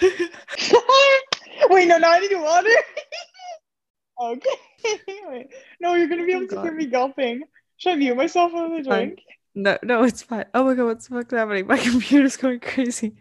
Wait, 1.70 1.88
no, 1.88 1.98
now 1.98 2.12
I 2.12 2.20
need 2.20 2.34
water. 2.34 2.68
okay. 4.22 4.50
Wait. 5.28 5.48
No, 5.80 5.94
you're 5.94 6.08
gonna 6.08 6.24
be 6.24 6.32
able 6.32 6.44
oh 6.44 6.56
to 6.56 6.62
hear 6.62 6.72
me 6.72 6.86
gulping. 6.86 7.42
Should 7.76 7.92
I 7.92 7.96
mute 7.96 8.16
myself 8.16 8.52
on 8.54 8.76
the 8.76 8.82
drink? 8.82 9.20
No, 9.54 9.78
no, 9.82 10.04
it's 10.04 10.22
fine. 10.22 10.46
Oh 10.54 10.64
my 10.64 10.74
god, 10.74 10.86
what's 10.86 11.08
the 11.08 11.16
fuck 11.16 11.30
happening? 11.30 11.66
My 11.66 11.78
computer's 11.78 12.36
going 12.36 12.60
crazy. 12.60 13.14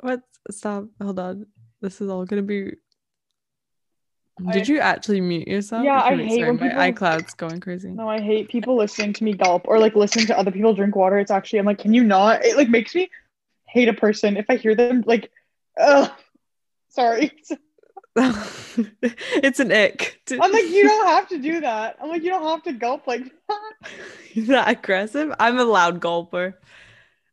What? 0.00 0.22
Stop. 0.50 0.86
Hold 1.00 1.18
on. 1.18 1.46
This 1.80 2.00
is 2.00 2.08
all 2.08 2.24
gonna 2.24 2.42
be. 2.42 2.72
Did 4.52 4.62
I- 4.62 4.72
you 4.72 4.78
actually 4.80 5.20
mute 5.20 5.46
yourself? 5.48 5.84
Yeah, 5.84 6.02
I 6.02 6.16
hate 6.16 6.40
sorry, 6.40 6.52
my 6.52 6.68
people- 6.68 6.78
iCloud's 6.78 7.34
going 7.34 7.60
crazy. 7.60 7.90
No, 7.90 8.08
I 8.08 8.20
hate 8.20 8.48
people 8.48 8.76
listening 8.76 9.12
to 9.14 9.24
me 9.24 9.34
gulp 9.34 9.62
or 9.66 9.78
like 9.78 9.94
listening 9.94 10.26
to 10.26 10.38
other 10.38 10.50
people 10.50 10.74
drink 10.74 10.96
water. 10.96 11.18
It's 11.18 11.30
actually 11.30 11.58
I'm 11.58 11.66
like, 11.66 11.78
can 11.78 11.92
you 11.92 12.02
not? 12.04 12.44
It 12.44 12.56
like 12.56 12.68
makes 12.68 12.94
me 12.94 13.10
hate 13.66 13.88
a 13.88 13.94
person 13.94 14.36
if 14.36 14.46
I 14.48 14.56
hear 14.56 14.74
them 14.74 15.04
like, 15.06 15.30
ugh. 15.80 16.10
Sorry. 16.90 17.32
it's 18.16 19.60
an 19.60 19.72
ick. 19.72 20.20
to- 20.26 20.38
I'm 20.42 20.52
like, 20.52 20.68
you 20.68 20.82
don't 20.84 21.06
have 21.06 21.28
to 21.28 21.38
do 21.38 21.60
that. 21.60 21.96
I'm 22.02 22.08
like, 22.08 22.22
you 22.22 22.30
don't 22.30 22.42
have 22.42 22.62
to 22.64 22.72
gulp 22.72 23.06
like 23.06 23.22
that. 23.24 23.90
that 24.48 24.68
aggressive. 24.68 25.32
I'm 25.38 25.58
a 25.58 25.64
loud 25.64 26.00
gulper. 26.00 26.54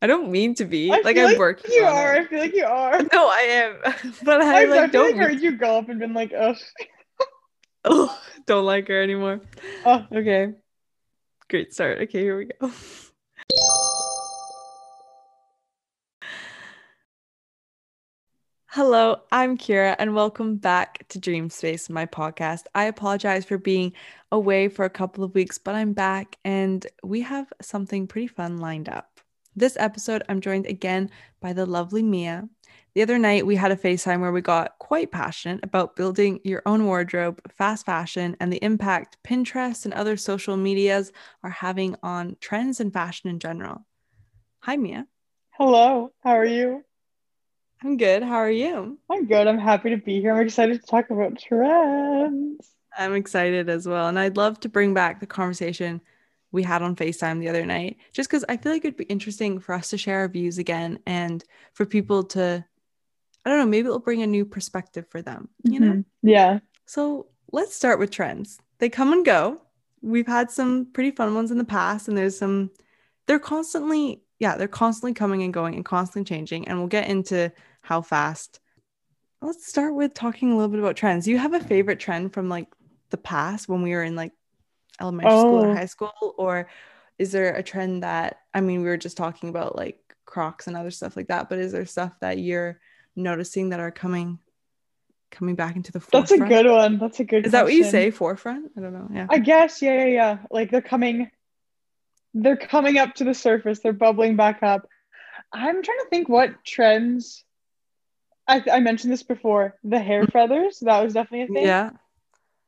I 0.02 0.06
don't 0.08 0.30
mean 0.32 0.54
to 0.56 0.66
be. 0.66 0.92
I 0.92 1.02
like 1.04 1.18
I'm 1.18 1.26
like 1.26 1.40
working. 1.40 1.72
You 1.74 1.84
are. 1.84 2.16
it. 2.16 2.22
I 2.22 2.26
feel 2.28 2.40
like 2.40 2.56
you 2.56 2.66
are. 2.66 3.02
No, 3.14 3.28
I 3.28 3.42
am. 3.84 3.94
But 4.24 4.42
I 4.42 4.62
I've 4.62 4.70
like 4.70 4.92
don't 4.92 5.10
definitely 5.10 5.34
heard 5.34 5.42
you 5.42 5.58
gulp 5.58 5.90
and 5.90 6.00
been 6.00 6.14
like, 6.14 6.32
ugh. 6.38 6.58
Ugh, 7.86 8.10
don't 8.46 8.66
like 8.66 8.88
her 8.90 9.02
anymore. 9.02 9.42
Oh. 9.86 10.06
Okay. 10.14 10.54
Great 11.50 11.74
start. 11.74 12.00
Okay, 12.04 12.20
here 12.20 12.38
we 12.38 12.46
go. 12.46 12.72
Hello, 18.78 19.16
I'm 19.32 19.58
Kira, 19.58 19.96
and 19.98 20.14
welcome 20.14 20.58
back 20.58 21.04
to 21.08 21.18
Dream 21.18 21.50
Space, 21.50 21.90
my 21.90 22.06
podcast. 22.06 22.66
I 22.76 22.84
apologize 22.84 23.44
for 23.44 23.58
being 23.58 23.94
away 24.32 24.68
for 24.68 24.86
a 24.86 24.90
couple 24.92 25.24
of 25.24 25.34
weeks, 25.34 25.58
but 25.58 25.74
I'm 25.74 25.94
back 25.94 26.38
and 26.46 26.86
we 27.04 27.22
have 27.22 27.52
something 27.60 28.06
pretty 28.06 28.28
fun 28.28 28.60
lined 28.60 28.88
up. 28.88 29.20
This 29.56 29.78
episode, 29.80 30.22
I'm 30.30 30.42
joined 30.42 30.68
again 30.68 31.10
by 31.42 31.54
the 31.54 31.66
lovely 31.66 32.04
Mia. 32.04 32.48
The 32.94 33.02
other 33.02 33.18
night, 33.18 33.48
we 33.48 33.56
had 33.56 33.72
a 33.72 33.76
FaceTime 33.76 34.20
where 34.20 34.32
we 34.32 34.42
got 34.42 34.78
quite 34.78 35.12
passionate 35.12 35.62
about 35.64 35.96
building 35.96 36.40
your 36.44 36.62
own 36.68 36.86
wardrobe, 36.86 37.42
fast 37.50 37.84
fashion, 37.84 38.38
and 38.40 38.54
the 38.54 38.64
impact 38.64 39.18
Pinterest 39.28 39.86
and 39.86 39.94
other 39.96 40.18
social 40.18 40.56
medias 40.56 41.12
are 41.42 41.50
having 41.50 41.96
on 42.04 42.38
trends 42.42 42.80
and 42.80 42.94
fashion 42.94 43.28
in 43.32 43.40
general. 43.40 43.88
Hi, 44.60 44.78
Mia. 44.78 45.08
Hello. 45.54 46.12
How 46.24 46.34
are 46.34 46.46
you? 46.46 46.84
I'm 47.84 47.98
good. 47.98 48.24
How 48.24 48.36
are 48.38 48.50
you? 48.50 48.98
I'm 49.10 49.26
good. 49.28 49.48
I'm 49.48 49.60
happy 49.60 49.92
to 49.92 49.98
be 49.98 50.20
here. 50.20 50.34
I'm 50.34 50.46
excited 50.46 50.82
to 50.82 50.88
talk 50.88 51.10
about 51.10 51.38
trends. 51.40 52.72
I'm 52.98 53.14
excited 53.14 53.70
as 53.70 53.88
well. 53.88 54.08
And 54.08 54.18
I'd 54.18 54.38
love 54.38 54.60
to 54.62 54.70
bring 54.70 54.94
back 54.94 55.20
the 55.20 55.28
conversation 55.28 56.02
we 56.52 56.64
had 56.64 56.82
on 56.82 56.96
FaceTime 56.96 57.40
the 57.40 57.50
other 57.50 57.66
night, 57.66 57.98
just 58.14 58.30
because 58.30 58.44
I 58.50 58.58
feel 58.58 58.72
like 58.72 58.84
it'd 58.84 58.98
be 58.98 59.04
interesting 59.06 59.60
for 59.60 59.74
us 59.76 59.90
to 59.92 59.98
share 59.98 60.20
our 60.20 60.28
views 60.28 60.58
again 60.58 60.98
and 61.06 61.44
for 61.74 61.86
people 61.86 62.24
to, 62.24 62.66
I 63.46 63.50
don't 63.50 63.60
know, 63.60 63.66
maybe 63.66 63.88
it'll 63.88 64.00
bring 64.00 64.24
a 64.24 64.28
new 64.28 64.46
perspective 64.46 65.06
for 65.10 65.22
them, 65.22 65.50
you 65.64 65.80
know? 65.80 65.92
Mhm. 65.92 66.06
Yeah. 66.24 66.60
So 66.86 67.28
let's 67.52 67.76
start 67.76 68.00
with 68.00 68.12
trends. 68.12 68.60
They 68.80 68.90
come 68.90 69.12
and 69.14 69.26
go. 69.26 69.62
We've 70.02 70.26
had 70.28 70.50
some 70.50 70.88
pretty 70.94 71.12
fun 71.12 71.36
ones 71.36 71.52
in 71.52 71.58
the 71.58 71.66
past, 71.66 72.08
and 72.08 72.18
there's 72.18 72.38
some, 72.38 72.72
they're 73.28 73.40
constantly, 73.40 74.24
yeah, 74.40 74.56
they're 74.58 74.68
constantly 74.68 75.14
coming 75.14 75.44
and 75.44 75.54
going 75.54 75.76
and 75.76 75.86
constantly 75.86 76.24
changing. 76.28 76.68
And 76.68 76.78
we'll 76.78 76.88
get 76.88 77.08
into 77.10 77.52
how 77.82 78.02
fast. 78.02 78.60
Let's 79.42 79.68
start 79.68 79.94
with 79.94 80.14
talking 80.14 80.52
a 80.52 80.56
little 80.56 80.70
bit 80.70 80.80
about 80.80 80.96
trends. 80.96 81.28
You 81.28 81.38
have 81.38 81.54
a 81.54 81.60
favorite 81.60 82.00
trend 82.00 82.34
from 82.34 82.50
like 82.50 82.68
the 83.10 83.18
past 83.18 83.70
when 83.70 83.82
we 83.82 83.92
were 83.92 84.04
in 84.04 84.16
like 84.16 84.32
elementary 85.00 85.32
school 85.32 85.64
or 85.64 85.72
Oh. 85.72 85.76
high 85.76 85.86
school? 85.86 86.36
Or 86.38 86.70
is 87.18 87.32
there 87.32 87.54
a 87.56 87.64
trend 87.64 88.04
that, 88.04 88.40
I 88.54 88.62
mean, 88.62 88.82
we 88.82 88.88
were 88.88 88.98
just 88.98 89.18
talking 89.18 89.50
about 89.50 89.76
like 89.76 90.00
Crocs 90.26 90.68
and 90.68 90.76
other 90.76 90.92
stuff 90.92 91.16
like 91.16 91.28
that, 91.28 91.50
but 91.50 91.60
is 91.60 91.72
there 91.72 91.86
stuff 91.86 92.14
that 92.22 92.38
you're 92.40 92.80
noticing 93.16 93.70
that 93.70 93.80
are 93.80 93.92
coming? 93.92 94.40
Coming 95.30 95.56
back 95.56 95.76
into 95.76 95.92
the 95.92 96.00
forefront. 96.00 96.30
That's 96.30 96.42
a 96.42 96.46
good 96.46 96.72
one. 96.72 97.00
That's 97.00 97.20
a 97.20 97.26
good 97.26 97.46
Is 97.46 97.52
that 97.52 97.66
what 97.66 97.74
you 97.74 97.84
say? 97.84 98.12
Forefront? 98.12 98.72
I 98.78 98.80
don't 98.80 98.94
know. 98.94 99.10
Yeah. 99.14 99.28
I 99.30 99.40
guess, 99.40 99.82
yeah, 99.82 100.06
yeah, 100.06 100.06
yeah. 100.06 100.38
Like 100.50 100.72
they're 100.72 100.82
coming, 100.82 101.30
they're 102.34 102.58
coming 102.58 102.98
up 102.98 103.16
to 103.16 103.24
the 103.24 103.34
surface. 103.34 103.80
They're 103.80 103.94
bubbling 103.94 104.36
back 104.36 104.64
up. 104.64 104.88
I'm 105.54 105.82
trying 105.84 106.00
to 106.00 106.08
think 106.10 106.30
what 106.30 106.64
trends. 106.64 107.44
I, 108.48 108.64
I 108.72 108.80
mentioned 108.80 109.12
this 109.12 109.24
before. 109.24 109.76
The 109.84 110.00
hair 110.00 110.26
feathers. 110.26 110.80
That 110.82 111.04
was 111.04 111.14
definitely 111.14 111.44
a 111.44 111.48
thing. 111.60 111.66
Yeah. 111.66 111.92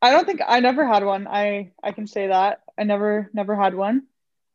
I 0.02 0.12
don't 0.12 0.25
think 0.25 0.42
I 0.47 0.59
never 0.62 0.86
had 0.88 1.03
one. 1.03 1.28
I 1.28 1.72
I 1.84 1.92
can 1.92 2.08
say 2.08 2.28
that 2.28 2.62
I 2.78 2.84
never 2.84 3.30
never 3.34 3.56
had 3.56 3.75
one. 3.75 4.03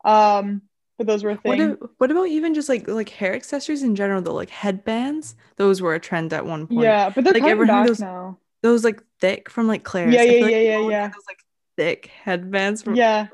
Um, 0.05 0.63
but 0.97 1.07
those 1.07 1.23
were 1.25 1.31
a 1.31 1.35
What, 1.35 1.59
thing. 1.59 1.73
a- 1.73 1.87
what 1.99 2.11
about 2.11 2.29
even 2.29 2.55
just 2.55 2.69
like 2.69 2.89
like 2.89 3.09
hair 3.11 3.35
accessories 3.35 3.83
in 3.83 3.95
general 3.95 4.23
though? 4.23 4.35
Like 4.35 4.51
headbands? 4.51 5.35
Those 5.57 5.83
were 5.83 5.95
a 5.95 6.01
trend 6.01 6.33
at 6.33 6.47
one 6.47 6.67
point. 6.67 6.81
yeah, 6.83 7.11
but 7.11 7.25
they're 7.25 7.35
Like, 7.35 7.43
coming 7.43 7.67
back 7.67 7.87
those- 7.87 8.01
now. 8.01 8.39
Those 8.63 8.85
like 8.85 9.03
thick 9.21 9.51
from 9.51 9.67
like 9.69 9.85
Claire's. 9.85 10.15
Yeah, 10.15 10.23
feel 10.23 10.33
yeah, 10.39 10.45
like 10.45 10.53
yeah, 10.53 10.59
yeah, 10.61 10.89
yeah. 10.89 11.07
Those 11.09 11.25
like 11.29 11.39
thick 11.77 12.07
headbands 12.07 12.83
from 12.83 12.95
Yeah, 12.95 13.27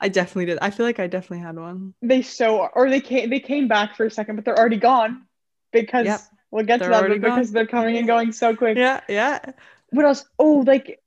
I 0.00 0.08
definitely 0.08 0.46
did. 0.46 0.58
I 0.62 0.70
feel 0.70 0.86
like 0.86 1.00
I 1.00 1.06
definitely 1.08 1.40
had 1.44 1.56
one. 1.56 1.94
they 2.02 2.22
so 2.22 2.66
or 2.74 2.88
they 2.88 3.00
came 3.00 3.30
they 3.30 3.40
came 3.40 3.66
back 3.68 3.96
for 3.96 4.06
a 4.06 4.10
second, 4.10 4.36
but 4.36 4.44
they're 4.44 4.58
already 4.58 4.76
gone 4.76 5.24
because 5.72 6.06
Yep. 6.06 6.20
we'll 6.50 6.64
get 6.64 6.78
They're 6.80 6.88
to 6.90 7.08
that 7.08 7.20
because 7.20 7.48
gone. 7.48 7.52
they're 7.54 7.66
coming 7.66 7.96
and 7.96 8.06
going 8.06 8.32
so 8.32 8.54
quick. 8.54 8.76
Yeah, 8.78 9.00
yeah. 9.08 9.40
What 9.90 10.04
else? 10.04 10.24
Oh, 10.38 10.62
like, 10.66 11.00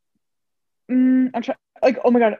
mm, 0.92 1.30
I'm 1.34 1.42
trying. 1.42 1.58
Like, 1.82 2.00
oh 2.04 2.12
my 2.12 2.20
god, 2.20 2.38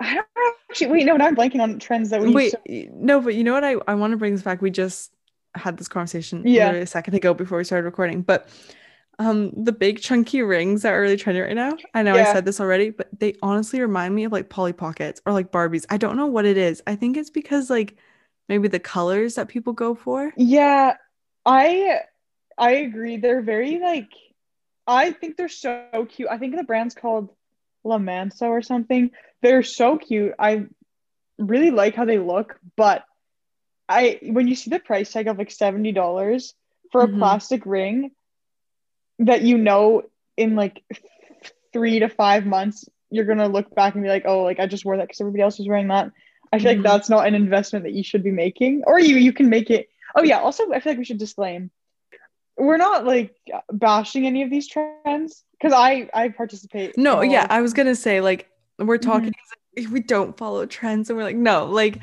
I 0.00 0.14
don't 0.14 0.26
know. 0.36 0.52
Actually, 0.70 0.90
wait, 0.90 1.04
no, 1.04 1.16
now 1.16 1.26
I'm 1.26 1.36
blanking 1.36 1.60
on 1.60 1.78
trends 1.78 2.10
that 2.10 2.20
we. 2.22 2.32
Wait, 2.32 2.54
to- 2.66 2.88
no, 2.92 3.20
but 3.20 3.34
you 3.34 3.44
know 3.44 3.52
what? 3.52 3.64
I, 3.64 3.76
I 3.86 3.94
want 3.94 4.12
to 4.12 4.16
bring 4.16 4.32
this 4.32 4.42
back. 4.42 4.62
We 4.62 4.70
just 4.70 5.12
had 5.54 5.76
this 5.76 5.86
conversation 5.88 6.42
Yeah. 6.46 6.70
a 6.72 6.86
second 6.86 7.14
ago 7.14 7.34
before 7.34 7.58
we 7.58 7.64
started 7.64 7.84
recording. 7.84 8.22
But 8.22 8.48
um 9.26 9.52
the 9.64 9.72
big 9.72 10.00
chunky 10.00 10.42
rings 10.42 10.82
that 10.82 10.92
are 10.92 11.00
really 11.00 11.16
trendy 11.16 11.42
right 11.44 11.54
now. 11.54 11.76
I 11.94 12.02
know 12.02 12.16
I 12.16 12.24
said 12.24 12.44
this 12.44 12.60
already, 12.60 12.90
but 12.90 13.08
they 13.18 13.34
honestly 13.42 13.80
remind 13.80 14.14
me 14.14 14.24
of 14.24 14.32
like 14.32 14.48
Polly 14.48 14.72
Pockets 14.72 15.20
or 15.26 15.32
like 15.32 15.52
Barbies. 15.52 15.86
I 15.90 15.96
don't 15.96 16.16
know 16.16 16.26
what 16.26 16.44
it 16.44 16.56
is. 16.56 16.82
I 16.86 16.96
think 16.96 17.16
it's 17.16 17.30
because 17.30 17.70
like 17.70 17.96
maybe 18.48 18.68
the 18.68 18.80
colors 18.80 19.36
that 19.36 19.48
people 19.48 19.72
go 19.72 19.94
for. 19.94 20.32
Yeah, 20.36 20.96
I 21.46 22.00
I 22.58 22.70
agree. 22.72 23.16
They're 23.18 23.42
very 23.42 23.78
like 23.78 24.08
I 24.86 25.12
think 25.12 25.36
they're 25.36 25.48
so 25.48 26.06
cute. 26.08 26.28
I 26.30 26.38
think 26.38 26.56
the 26.56 26.64
brand's 26.64 26.94
called 26.94 27.30
La 27.84 27.98
Mansa 27.98 28.46
or 28.46 28.62
something. 28.62 29.10
They're 29.42 29.62
so 29.62 29.98
cute. 29.98 30.34
I 30.38 30.66
really 31.38 31.70
like 31.70 31.94
how 31.94 32.04
they 32.04 32.18
look, 32.18 32.58
but 32.76 33.04
I 33.88 34.18
when 34.22 34.48
you 34.48 34.54
see 34.54 34.70
the 34.70 34.78
price 34.78 35.12
tag 35.12 35.28
of 35.28 35.38
like 35.38 35.50
$70 35.50 36.54
for 36.90 37.02
a 37.02 37.08
Mhm. 37.08 37.18
plastic 37.18 37.66
ring 37.66 38.12
that 39.20 39.42
you 39.42 39.58
know 39.58 40.02
in 40.36 40.56
like 40.56 40.82
three 41.72 41.98
to 42.00 42.08
five 42.08 42.44
months 42.46 42.88
you're 43.10 43.24
gonna 43.26 43.48
look 43.48 43.74
back 43.74 43.94
and 43.94 44.02
be 44.02 44.08
like, 44.08 44.24
oh, 44.26 44.42
like 44.42 44.58
I 44.58 44.66
just 44.66 44.84
wore 44.86 44.96
that 44.96 45.06
because 45.08 45.20
everybody 45.20 45.42
else 45.42 45.58
was 45.58 45.68
wearing 45.68 45.88
that. 45.88 46.10
I 46.52 46.58
feel 46.58 46.72
Mhm. 46.72 46.76
like 46.76 46.82
that's 46.82 47.10
not 47.10 47.26
an 47.26 47.34
investment 47.34 47.84
that 47.84 47.92
you 47.92 48.02
should 48.02 48.22
be 48.22 48.30
making, 48.30 48.84
or 48.86 48.98
you 48.98 49.16
you 49.16 49.32
can 49.32 49.48
make 49.50 49.68
it. 49.70 49.88
Oh 50.16 50.22
yeah. 50.22 50.40
Also, 50.40 50.70
I 50.72 50.80
feel 50.80 50.92
like 50.92 50.98
we 50.98 51.04
should 51.04 51.18
disclaim 51.18 51.70
we're 52.58 52.76
not 52.76 53.06
like 53.06 53.34
bashing 53.72 54.26
any 54.26 54.42
of 54.42 54.50
these 54.50 54.68
trends 54.68 55.42
because 55.58 55.72
I 55.72 56.08
I 56.14 56.28
participate. 56.28 56.96
No, 56.98 57.22
yeah, 57.22 57.46
I 57.48 57.60
was 57.62 57.72
gonna 57.72 57.94
say 57.94 58.20
like 58.20 58.48
we're 58.78 58.98
Mm-hmm. 58.98 59.10
talking 59.10 59.32
we 59.90 60.00
don't 60.00 60.36
follow 60.36 60.66
trends 60.66 61.08
and 61.08 61.16
we're 61.16 61.24
like, 61.24 61.36
no, 61.36 61.64
like 61.66 61.98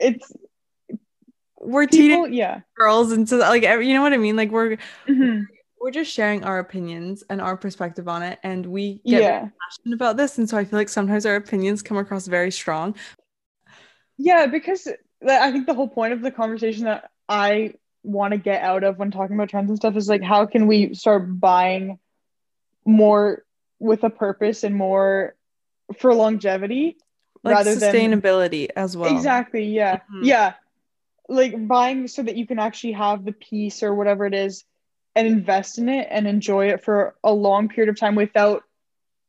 it's 0.00 0.32
we're 1.60 1.86
people. 1.86 2.24
teenage 2.26 2.32
Yeah. 2.36 2.60
girls 2.76 3.12
and 3.12 3.28
so 3.28 3.38
like 3.38 3.62
every- 3.62 3.88
you 3.88 3.94
know 3.94 4.02
what 4.02 4.12
I 4.12 4.16
mean? 4.18 4.36
Like 4.36 4.50
we're 4.50 4.76
Mhm. 5.06 5.46
we're 5.48 5.48
just 5.90 6.12
sharing 6.12 6.44
our 6.44 6.58
opinions 6.58 7.22
and 7.30 7.40
our 7.40 7.56
perspective 7.56 8.08
on 8.08 8.22
it 8.22 8.38
and 8.42 8.66
we 8.66 8.94
get 9.06 9.22
Yeah. 9.22 9.48
passionate 9.60 9.94
about 9.94 10.16
this 10.16 10.38
and 10.38 10.48
so 10.48 10.56
i 10.56 10.64
feel 10.64 10.78
like 10.78 10.88
sometimes 10.88 11.26
our 11.26 11.36
opinions 11.36 11.82
come 11.82 11.96
across 11.96 12.26
very 12.26 12.50
strong 12.50 12.94
Yeah, 14.18 14.46
because 14.46 14.88
I 15.28 15.52
think 15.52 15.66
the 15.66 15.74
whole 15.74 15.88
point 15.88 16.12
of 16.12 16.22
the 16.22 16.30
conversation 16.30 16.84
that 16.84 17.10
I 17.28 17.74
want 18.02 18.32
to 18.32 18.38
get 18.38 18.62
out 18.62 18.84
of 18.84 18.98
when 18.98 19.10
talking 19.10 19.36
about 19.36 19.50
trends 19.50 19.68
and 19.68 19.76
stuff 19.76 19.96
is 19.96 20.08
like, 20.08 20.22
how 20.22 20.46
can 20.46 20.66
we 20.66 20.94
start 20.94 21.38
buying 21.38 21.98
more 22.84 23.44
with 23.78 24.04
a 24.04 24.10
purpose 24.10 24.64
and 24.64 24.74
more 24.74 25.34
for 25.98 26.14
longevity 26.14 26.96
like 27.44 27.56
rather 27.56 27.74
than 27.74 27.94
sustainability 27.94 28.68
as 28.74 28.96
well 28.96 29.14
exactly. 29.14 29.64
Yeah, 29.66 30.00
Mhm. 30.10 30.24
yeah, 30.24 30.54
like 31.28 31.66
buying 31.66 32.08
so 32.08 32.22
that 32.22 32.36
you 32.36 32.46
can 32.46 32.58
actually 32.58 32.92
have 32.92 33.24
the 33.24 33.32
piece 33.32 33.82
or 33.82 33.94
whatever 33.94 34.24
it 34.24 34.34
is 34.34 34.64
and 35.16 35.26
invest 35.26 35.78
in 35.78 35.88
it 35.88 36.06
and 36.10 36.28
enjoy 36.28 36.68
it 36.68 36.84
for 36.84 37.16
a 37.24 37.32
long 37.32 37.68
period 37.68 37.88
of 37.88 37.98
time 37.98 38.14
without 38.14 38.62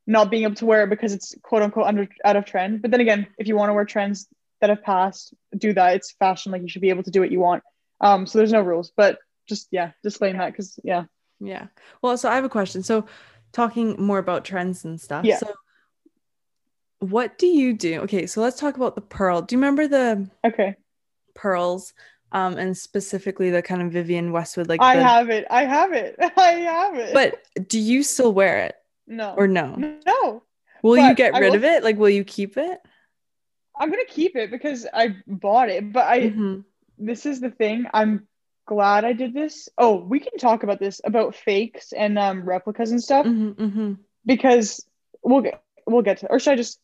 not 0.05 0.29
being 0.29 0.43
able 0.43 0.55
to 0.55 0.65
wear 0.65 0.83
it 0.83 0.89
because 0.89 1.13
it's 1.13 1.33
quote 1.41 1.63
unquote 1.63 1.87
under 1.87 2.07
out 2.23 2.35
of 2.35 2.45
trend. 2.45 2.81
But 2.81 2.91
then 2.91 3.01
again, 3.01 3.25
if 3.37 3.47
you 3.47 3.55
want 3.55 3.69
to 3.69 3.73
wear 3.73 3.85
trends 3.85 4.27
that 4.61 4.69
have 4.69 4.83
passed, 4.83 5.33
do 5.57 5.73
that. 5.73 5.95
It's 5.95 6.11
fashion. 6.11 6.51
Like 6.51 6.61
you 6.61 6.67
should 6.67 6.81
be 6.81 6.89
able 6.89 7.03
to 7.03 7.11
do 7.11 7.21
what 7.21 7.31
you 7.31 7.39
want. 7.39 7.63
Um, 8.01 8.27
so 8.27 8.37
there's 8.37 8.51
no 8.51 8.61
rules. 8.61 8.91
But 8.95 9.17
just 9.47 9.69
yeah, 9.71 9.91
disclaim 10.03 10.37
that 10.37 10.51
because 10.51 10.77
yeah. 10.83 11.05
Yeah. 11.39 11.67
Well, 12.01 12.17
so 12.17 12.29
I 12.29 12.35
have 12.35 12.43
a 12.43 12.49
question. 12.49 12.83
So 12.83 13.05
talking 13.53 13.95
more 14.01 14.17
about 14.17 14.43
trends 14.43 14.83
and 14.83 14.99
stuff. 14.99 15.25
Yeah. 15.25 15.37
So 15.37 15.53
what 16.99 17.37
do 17.37 17.47
you 17.47 17.73
do? 17.73 18.01
Okay, 18.01 18.25
so 18.25 18.41
let's 18.41 18.59
talk 18.59 18.75
about 18.75 18.95
the 18.95 19.01
pearl. 19.01 19.41
Do 19.41 19.55
you 19.55 19.59
remember 19.59 19.87
the 19.87 20.29
Okay. 20.45 20.75
pearls? 21.35 21.93
Um, 22.33 22.57
and 22.57 22.77
specifically 22.77 23.49
the 23.51 23.61
kind 23.61 23.81
of 23.81 23.91
Vivienne 23.93 24.31
Westwood, 24.33 24.67
like 24.67 24.81
I 24.81 24.97
the- 24.97 25.03
have 25.03 25.29
it. 25.29 25.45
I 25.49 25.63
have 25.63 25.93
it. 25.93 26.15
I 26.37 26.51
have 26.51 26.95
it. 26.95 27.13
but 27.13 27.41
do 27.69 27.79
you 27.79 28.03
still 28.03 28.33
wear 28.33 28.65
it 28.65 28.75
no. 29.07 29.33
or 29.37 29.47
no? 29.47 29.75
no. 30.05 30.43
Will 30.83 30.97
you 30.97 31.15
get 31.15 31.33
rid 31.33 31.49
will- 31.51 31.55
of 31.55 31.63
it? 31.63 31.83
Like, 31.83 31.97
will 31.97 32.09
you 32.09 32.23
keep 32.25 32.57
it? 32.57 32.79
I'm 33.79 33.89
gonna 33.89 34.05
keep 34.05 34.35
it 34.35 34.51
because 34.51 34.85
I 34.93 35.15
bought 35.27 35.69
it. 35.69 35.93
But 35.93 36.05
I 36.07 36.19
Mhm. 36.31 36.63
this 36.97 37.25
is 37.25 37.39
the 37.39 37.51
thing. 37.51 37.85
I'm 37.93 38.27
glad 38.65 39.05
I 39.05 39.13
did 39.13 39.33
this. 39.33 39.69
Oh, 39.77 39.95
we 40.03 40.19
can 40.19 40.37
talk 40.37 40.63
about 40.63 40.79
this 40.79 40.99
about 41.05 41.33
fakes 41.35 41.93
and 41.93 42.17
um 42.19 42.43
replicas 42.43 42.91
and 42.91 43.01
stuff 43.01 43.25
Mhm, 43.25 43.55
mhm. 43.55 43.97
because 44.25 44.85
we'll 45.23 45.41
get 45.41 45.63
we'll 45.85 46.01
get 46.01 46.17
to 46.19 46.27
or 46.27 46.39
should 46.39 46.53
I 46.53 46.55
just 46.57 46.79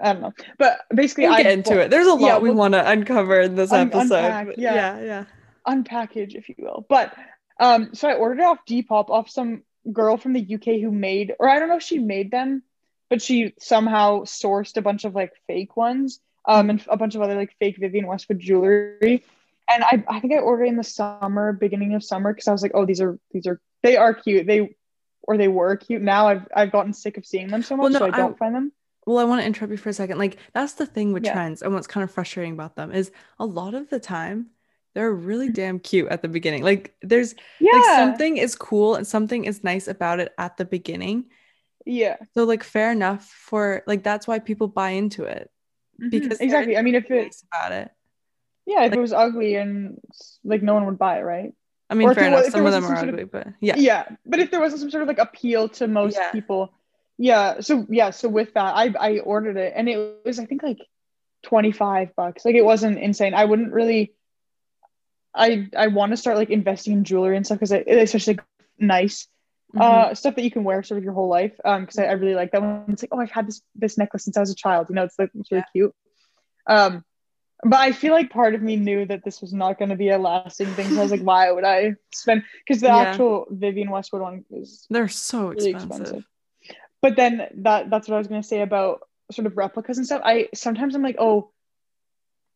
I 0.00 0.12
don't 0.12 0.22
know. 0.22 0.32
But 0.58 0.80
basically 0.94 1.24
We'll 1.24 1.34
I 1.34 1.42
get 1.42 1.52
into 1.52 1.78
it. 1.80 1.90
There's 1.90 2.06
a 2.06 2.14
lot 2.14 2.20
yeah, 2.20 2.38
we 2.38 2.48
we'll- 2.50 2.58
want 2.58 2.74
to 2.74 2.88
uncover 2.88 3.40
in 3.40 3.54
this 3.54 3.72
Un- 3.72 3.86
episode. 3.88 4.14
unpack, 4.16 4.48
yeah. 4.56 4.74
yeah, 4.74 5.00
yeah. 5.04 5.24
unpackage, 5.66 6.34
if 6.34 6.48
you 6.48 6.56
will. 6.58 6.84
But 6.88 7.14
um, 7.60 7.94
so 7.94 8.08
I 8.08 8.14
ordered 8.14 8.40
it 8.40 8.44
off 8.44 8.58
Depop 8.68 9.10
off 9.10 9.30
some 9.30 9.62
girl 9.92 10.16
from 10.16 10.32
the 10.32 10.54
UK 10.54 10.80
who 10.80 10.90
made, 10.90 11.34
or 11.38 11.48
I 11.48 11.58
don't 11.58 11.68
know 11.68 11.76
if 11.76 11.82
she 11.82 11.98
made 11.98 12.30
them, 12.30 12.62
but 13.10 13.22
she 13.22 13.54
somehow 13.60 14.22
sourced 14.22 14.76
a 14.76 14.82
bunch 14.82 15.04
of 15.04 15.14
like 15.14 15.32
fake 15.46 15.76
ones, 15.76 16.20
um, 16.46 16.70
and 16.70 16.84
a 16.88 16.96
bunch 16.96 17.14
of 17.14 17.22
other 17.22 17.36
like 17.36 17.54
fake 17.60 17.76
Vivienne 17.78 18.06
Westwood 18.06 18.40
jewelry. 18.40 19.22
And 19.70 19.82
I, 19.82 20.04
I 20.08 20.20
think 20.20 20.34
I 20.34 20.38
ordered 20.38 20.64
in 20.66 20.76
the 20.76 20.84
summer, 20.84 21.52
beginning 21.52 21.94
of 21.94 22.04
summer, 22.04 22.32
because 22.34 22.48
I 22.48 22.52
was 22.52 22.60
like, 22.62 22.72
oh, 22.74 22.84
these 22.84 23.00
are 23.00 23.18
these 23.30 23.46
are 23.46 23.60
they 23.82 23.96
are 23.96 24.12
cute. 24.12 24.46
They 24.46 24.74
or 25.22 25.38
they 25.38 25.48
were 25.48 25.76
cute. 25.76 26.02
Now 26.02 26.28
I've 26.28 26.46
I've 26.54 26.72
gotten 26.72 26.92
sick 26.92 27.16
of 27.16 27.24
seeing 27.24 27.48
them 27.48 27.62
so 27.62 27.76
much, 27.76 27.84
Well, 27.84 27.92
no, 27.92 27.98
so 28.00 28.04
I 28.06 28.08
I- 28.08 28.18
don't 28.18 28.36
find 28.36 28.54
them. 28.54 28.72
Well, 29.06 29.18
I 29.18 29.24
want 29.24 29.42
to 29.42 29.46
interrupt 29.46 29.70
you 29.70 29.76
for 29.76 29.90
a 29.90 29.92
second. 29.92 30.18
Like, 30.18 30.38
that's 30.52 30.74
the 30.74 30.86
thing 30.86 31.12
with 31.12 31.24
Yeah. 31.24 31.32
trends, 31.34 31.62
and 31.62 31.74
what's 31.74 31.86
kind 31.86 32.02
of 32.04 32.10
frustrating 32.10 32.52
about 32.54 32.76
them 32.76 32.90
is 32.92 33.10
a 33.38 33.44
lot 33.46 33.74
of 33.74 33.90
the 33.90 34.00
time 34.00 34.50
they're 34.94 35.12
really 35.12 35.50
damn 35.50 35.80
cute 35.80 36.08
at 36.08 36.22
the 36.22 36.28
beginning. 36.28 36.62
Like, 36.62 36.94
there's 37.02 37.34
Yeah, 37.58 37.72
like 37.72 37.84
something 37.84 38.36
is 38.36 38.54
cool 38.54 38.94
and 38.94 39.04
something 39.06 39.44
is 39.44 39.64
nice 39.64 39.88
about 39.88 40.20
it 40.20 40.32
at 40.38 40.56
the 40.56 40.64
beginning. 40.64 41.26
yeah, 41.84 42.16
So, 42.32 42.44
like, 42.44 42.62
fair 42.62 42.92
enough 42.92 43.26
for 43.26 43.82
like 43.86 44.02
that's 44.04 44.26
why 44.28 44.38
people 44.38 44.68
buy 44.68 44.90
into 44.90 45.24
it 45.24 45.50
Mhm. 46.00 46.10
because 46.10 46.40
exactly. 46.40 46.76
I 46.78 46.82
mean, 46.82 46.94
if 46.94 47.10
it's 47.10 47.42
nice 47.42 47.44
about 47.52 47.72
it. 47.72 47.90
yeah, 48.66 48.84
if 48.84 48.90
Like- 48.92 48.98
it 48.98 49.00
was 49.00 49.12
ugly 49.12 49.56
and 49.56 50.00
like 50.44 50.62
no 50.62 50.74
one 50.74 50.86
would 50.86 50.98
buy 50.98 51.18
it, 51.18 51.22
right? 51.22 51.52
I 51.90 51.94
mean, 51.94 52.08
Or 52.08 52.14
fair 52.14 52.28
enough. 52.28 52.44
was- 52.44 52.52
Some 52.52 52.64
of 52.64 52.72
them 52.72 52.84
are 52.86 52.94
ugly, 52.96 53.24
but 53.24 53.48
yeah. 53.60 53.74
yeah 53.76 54.04
but 54.24 54.38
if 54.40 54.50
there 54.50 54.60
wasn't 54.60 54.80
some 54.80 54.90
sort 54.90 55.02
of 55.02 55.08
like 55.08 55.18
appeal 55.18 55.68
to 55.70 55.86
most 55.88 56.16
Yeah. 56.16 56.30
people 56.30 56.72
yeah 57.18 57.60
so 57.60 57.86
yeah 57.88 58.10
so 58.10 58.28
with 58.28 58.52
that 58.54 58.74
i 58.74 58.92
i 58.98 59.18
ordered 59.20 59.56
it 59.56 59.72
and 59.76 59.88
it 59.88 60.16
was 60.24 60.38
i 60.38 60.44
think 60.46 60.62
like 60.62 60.78
25 61.44 62.14
bucks 62.16 62.44
like 62.44 62.54
it 62.54 62.64
wasn't 62.64 62.98
insane 62.98 63.34
i 63.34 63.44
wouldn't 63.44 63.72
really 63.72 64.12
i 65.34 65.68
i 65.76 65.86
want 65.88 66.10
to 66.12 66.16
start 66.16 66.36
like 66.36 66.50
investing 66.50 66.92
in 66.92 67.04
jewelry 67.04 67.36
and 67.36 67.44
stuff 67.46 67.58
because 67.58 67.72
it, 67.72 67.84
it's 67.86 68.12
just 68.12 68.26
like 68.28 68.40
nice 68.78 69.28
Mhm. 69.74 69.80
uh 69.80 70.14
stuff 70.14 70.36
that 70.36 70.42
you 70.44 70.52
can 70.52 70.62
wear 70.62 70.84
sort 70.84 70.98
of 70.98 71.04
your 71.04 71.14
whole 71.14 71.26
life 71.28 71.52
um 71.64 71.80
because 71.82 71.98
I, 71.98 72.04
I 72.04 72.12
really 72.12 72.36
like 72.36 72.52
that 72.52 72.62
one 72.62 72.84
it's 72.88 73.02
like 73.02 73.08
oh 73.12 73.18
i've 73.18 73.30
had 73.30 73.48
this 73.48 73.60
this 73.74 73.98
necklace 73.98 74.22
since 74.24 74.36
i 74.36 74.40
was 74.40 74.50
a 74.50 74.54
child 74.54 74.86
you 74.88 74.94
know 74.94 75.02
it's 75.02 75.18
like 75.18 75.30
it's 75.34 75.50
really 75.50 75.64
cute 75.72 75.92
um 76.68 77.04
but 77.64 77.80
i 77.80 77.90
feel 77.90 78.12
like 78.12 78.30
part 78.30 78.54
of 78.54 78.62
me 78.62 78.76
knew 78.76 79.04
that 79.06 79.24
this 79.24 79.40
was 79.40 79.52
not 79.52 79.78
going 79.78 79.88
to 79.88 79.96
be 79.96 80.10
a 80.10 80.18
lasting 80.18 80.68
thing 80.76 80.90
so 80.90 81.00
i 81.00 81.02
was 81.02 81.10
like 81.10 81.22
why 81.32 81.50
would 81.50 81.64
i 81.64 81.92
spend 82.12 82.44
because 82.64 82.80
the 82.82 82.86
Yeah. 82.86 82.98
actual 82.98 83.46
vivienne 83.50 83.90
westwood 83.90 84.22
one 84.22 84.44
is 84.50 84.86
They're 84.90 85.08
so 85.08 85.48
really 85.50 85.70
expensive. 85.70 85.90
expensive. 85.90 86.24
But 87.04 87.16
then 87.16 87.46
that 87.56 87.90
that's 87.90 88.08
what 88.08 88.14
i 88.14 88.18
was 88.18 88.28
going 88.28 88.40
to 88.40 88.48
say 88.48 88.62
about 88.62 89.00
sort 89.30 89.44
of 89.44 89.58
replicas 89.58 89.98
and 89.98 90.06
stuff 90.06 90.22
i 90.24 90.48
sometimes 90.54 90.94
i'm 90.94 91.02
like 91.02 91.16
oh 91.18 91.50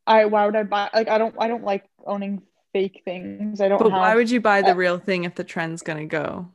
i 0.06 0.24
why 0.24 0.46
would 0.46 0.56
i 0.56 0.62
buy 0.62 0.88
like 0.94 1.08
i 1.08 1.18
don't 1.18 1.34
i 1.38 1.48
don't 1.48 1.64
like 1.64 1.84
owning 2.06 2.40
fake 2.72 3.02
things 3.04 3.60
i 3.60 3.68
don't 3.68 3.78
But 3.78 3.90
have 3.90 4.00
why 4.00 4.14
would 4.14 4.30
you 4.30 4.40
buy 4.40 4.62
the 4.62 4.74
real 4.74 4.98
thing 4.98 5.24
if 5.24 5.34
the 5.34 5.44
trend's 5.44 5.82
gonna 5.82 6.06
go? 6.06 6.48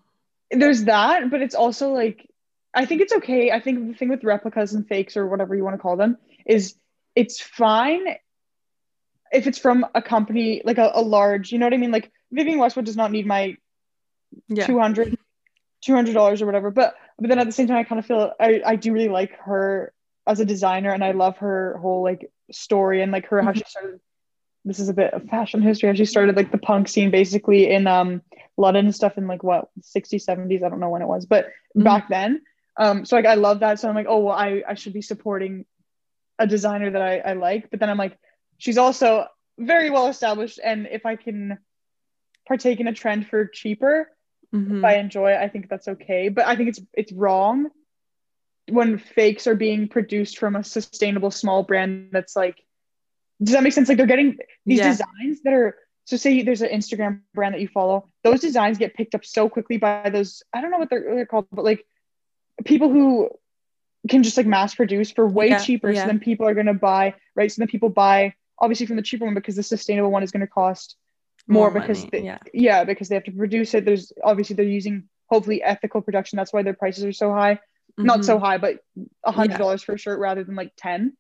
there's 0.50 0.86
that 0.86 1.30
but 1.30 1.44
it's 1.44 1.54
also 1.54 1.94
like 1.94 2.28
i 2.74 2.84
think 2.88 3.02
it's 3.02 3.14
okay 3.14 3.52
i 3.52 3.60
think 3.60 3.88
the 3.92 3.94
thing 3.94 4.10
with 4.10 4.24
replicas 4.24 4.74
and 4.74 4.88
fakes 4.88 5.16
or 5.16 5.28
whatever 5.28 5.54
you 5.54 5.64
want 5.64 5.76
to 5.76 5.82
call 5.82 5.96
them 5.96 6.18
is 6.48 6.74
it's 7.16 7.40
fine 7.40 8.04
if 9.32 9.46
it's 9.46 9.60
from 9.60 9.86
a 9.94 10.02
company 10.02 10.64
like 10.66 10.80
a, 10.80 10.90
a 10.96 11.02
large 11.02 11.52
you 11.52 11.60
know 11.60 11.68
what 11.68 11.74
i 11.74 11.78
mean 11.78 11.92
like 11.92 12.12
vivienne 12.32 12.58
westwood 12.58 12.86
does 12.86 12.98
not 12.98 13.12
need 13.12 13.28
my 13.28 13.56
Yeah. 14.48 14.66
200 14.66 15.16
dollars 16.14 16.42
or 16.42 16.48
whatever 16.48 16.72
but 16.72 16.96
but 17.20 17.30
then 17.30 17.40
at 17.40 17.46
the 17.46 17.52
same 17.52 17.68
time 17.68 17.78
i 17.78 17.84
kind 17.84 18.00
of 18.00 18.06
feel 18.06 18.32
I, 18.40 18.62
I 18.66 18.76
do 18.76 18.94
really 18.94 19.10
like 19.10 19.38
her 19.40 19.94
as 20.28 20.40
a 20.40 20.46
designer 20.46 20.92
and 20.92 21.04
i 21.04 21.12
love 21.12 21.38
her 21.38 21.78
whole 21.82 22.04
like 22.04 22.32
story 22.52 23.02
and 23.02 23.12
like 23.12 23.28
her 23.28 23.42
how 23.42 23.54
she 23.54 23.64
started 23.68 24.00
this 24.66 24.80
is 24.80 24.88
a 24.90 24.94
bit 24.94 25.14
of 25.14 25.24
fashion 25.26 25.62
history 25.62 25.90
how 25.90 25.96
she 25.96 26.06
started 26.06 26.36
like 26.36 26.52
the 26.52 26.58
punk 26.58 26.88
scene 26.88 27.12
basically 27.12 27.70
in 27.70 27.88
um 27.88 28.22
london 28.58 28.86
and 28.86 28.96
stuff 28.96 29.18
in 29.18 29.28
like 29.28 29.44
what 29.44 29.70
60s 29.82 30.26
70s 30.26 30.64
i 30.64 30.70
don't 30.70 30.80
know 30.80 30.90
when 30.90 31.02
it 31.02 31.08
was 31.08 31.26
but 31.26 31.48
Mhm. 31.76 31.84
back 31.86 32.08
then. 32.08 32.42
Um 32.78 33.04
so 33.06 33.16
like 33.16 33.26
i 33.26 33.34
love 33.34 33.62
that. 33.62 33.80
So 33.80 33.90
i'm 33.90 33.96
like 33.96 34.06
oh 34.08 34.20
well 34.20 34.36
i 34.36 34.62
i 34.68 34.76
should 34.76 34.94
be 34.94 35.02
supporting 35.02 35.66
a 36.38 36.46
designer 36.46 36.92
that 36.92 37.02
i 37.02 37.18
i 37.18 37.34
like. 37.34 37.70
But 37.72 37.80
then 37.80 37.90
i'm 37.90 37.98
like 37.98 38.18
she's 38.58 38.78
also 38.78 39.26
very 39.58 39.90
well 39.90 40.08
established 40.08 40.60
and 40.64 40.88
if 40.88 41.06
i 41.06 41.16
can 41.16 41.58
partake 42.48 42.80
in 42.80 42.88
a 42.88 42.94
trend 42.94 43.28
for 43.28 43.48
cheaper 43.48 44.10
Mhm. 44.54 44.78
if 44.80 44.84
I 44.84 44.96
enjoy 44.98 45.32
it, 45.32 45.38
I 45.38 45.48
think 45.50 45.70
that's 45.70 45.88
okay. 45.88 46.30
But 46.30 46.46
I 46.46 46.56
think 46.56 46.70
it's 46.70 46.82
it's 46.94 47.12
wrong 47.12 47.70
when 48.70 48.98
fakes 48.98 49.46
are 49.48 49.56
being 49.56 49.88
produced 49.90 50.38
from 50.38 50.56
a 50.56 50.64
sustainable 50.64 51.32
small 51.32 51.64
brand 51.64 52.10
that's 52.12 52.36
like 52.36 52.58
does 53.42 53.54
that 53.54 53.64
make 53.64 53.74
sense? 53.74 53.90
Like 53.90 53.98
they're 53.98 54.08
getting 54.08 54.38
these 54.66 54.78
Yeah. 54.80 54.92
designs 54.92 55.42
that 55.44 55.54
are 55.54 55.76
so 56.06 56.18
say 56.18 56.44
there's 56.44 56.62
an 56.62 56.70
Instagram 56.70 57.22
brand 57.34 57.56
that 57.56 57.62
you 57.62 57.68
follow, 57.68 58.10
those 58.24 58.42
designs 58.42 58.78
get 58.78 58.94
picked 58.94 59.16
up 59.16 59.26
so 59.26 59.50
quickly 59.50 59.78
by 59.78 60.10
those 60.10 60.44
I 60.54 60.62
don't 60.62 60.72
know 60.72 60.78
what 60.78 60.90
they're, 60.90 61.16
they're 61.16 61.26
called, 61.26 61.48
but 61.52 61.66
like 61.66 61.86
people 62.66 62.90
who 62.90 63.30
can 64.10 64.22
just 64.22 64.38
like 64.38 64.46
mass 64.46 64.76
produce 64.76 65.12
for 65.12 65.28
way 65.28 65.50
Yeah, 65.50 65.60
cheaper. 65.60 65.92
yeah. 65.92 66.02
So 66.02 66.08
then 66.08 66.20
people 66.20 66.48
are 66.48 66.54
gonna 66.54 66.74
buy, 66.74 67.16
right? 67.36 67.52
So 67.52 67.62
then 67.62 67.68
people 67.70 67.90
buy 67.90 68.34
obviously 68.60 68.86
from 68.86 68.98
the 68.98 69.02
cheaper 69.02 69.26
one 69.26 69.34
because 69.34 69.56
the 69.56 69.64
sustainable 69.64 70.12
one 70.12 70.24
is 70.24 70.32
gonna 70.32 70.48
cost 70.48 70.96
more, 71.48 71.70
because 71.72 72.00
money, 72.00 72.10
they, 72.12 72.22
yeah. 72.24 72.38
yeah 72.54 72.84
because 72.84 73.10
they 73.10 73.16
have 73.16 73.24
to 73.26 73.32
produce 73.32 73.74
it 73.74 73.84
there's 73.86 74.14
obviously 74.24 74.56
they're 74.56 74.66
using 74.66 75.04
hopefully 75.30 75.62
ethical 75.62 76.02
production 76.02 76.38
that's 76.38 76.54
why 76.54 76.64
their 76.64 76.74
prices 76.74 77.04
are 77.04 77.12
so 77.12 77.32
high 77.32 77.60
not 77.98 78.24
so 78.24 78.38
Mhm. 78.38 78.42
high 78.42 78.58
but 78.58 78.80
a 79.24 79.32
hundred 79.32 79.52
Yeah. 79.52 79.58
dollars 79.58 79.84
for 79.84 79.94
a 79.94 79.98
shirt 79.98 80.20
rather 80.20 80.44
than 80.44 80.56
like 80.56 80.72
10 80.78 81.18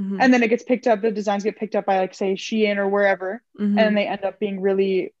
Mhm. 0.00 0.18
and 0.20 0.32
then 0.32 0.42
it 0.42 0.48
gets 0.48 0.62
picked 0.62 0.86
up 0.86 1.02
the 1.02 1.10
designs 1.10 1.42
get 1.42 1.56
picked 1.56 1.74
up 1.74 1.84
by 1.86 1.98
like 1.98 2.14
say 2.14 2.34
shein 2.34 2.76
or 2.76 2.88
wherever 2.88 3.42
Mhm. 3.58 3.78
and 3.80 3.96
they 3.96 4.06
end 4.06 4.24
up 4.24 4.38
being 4.38 4.60
really 4.60 5.12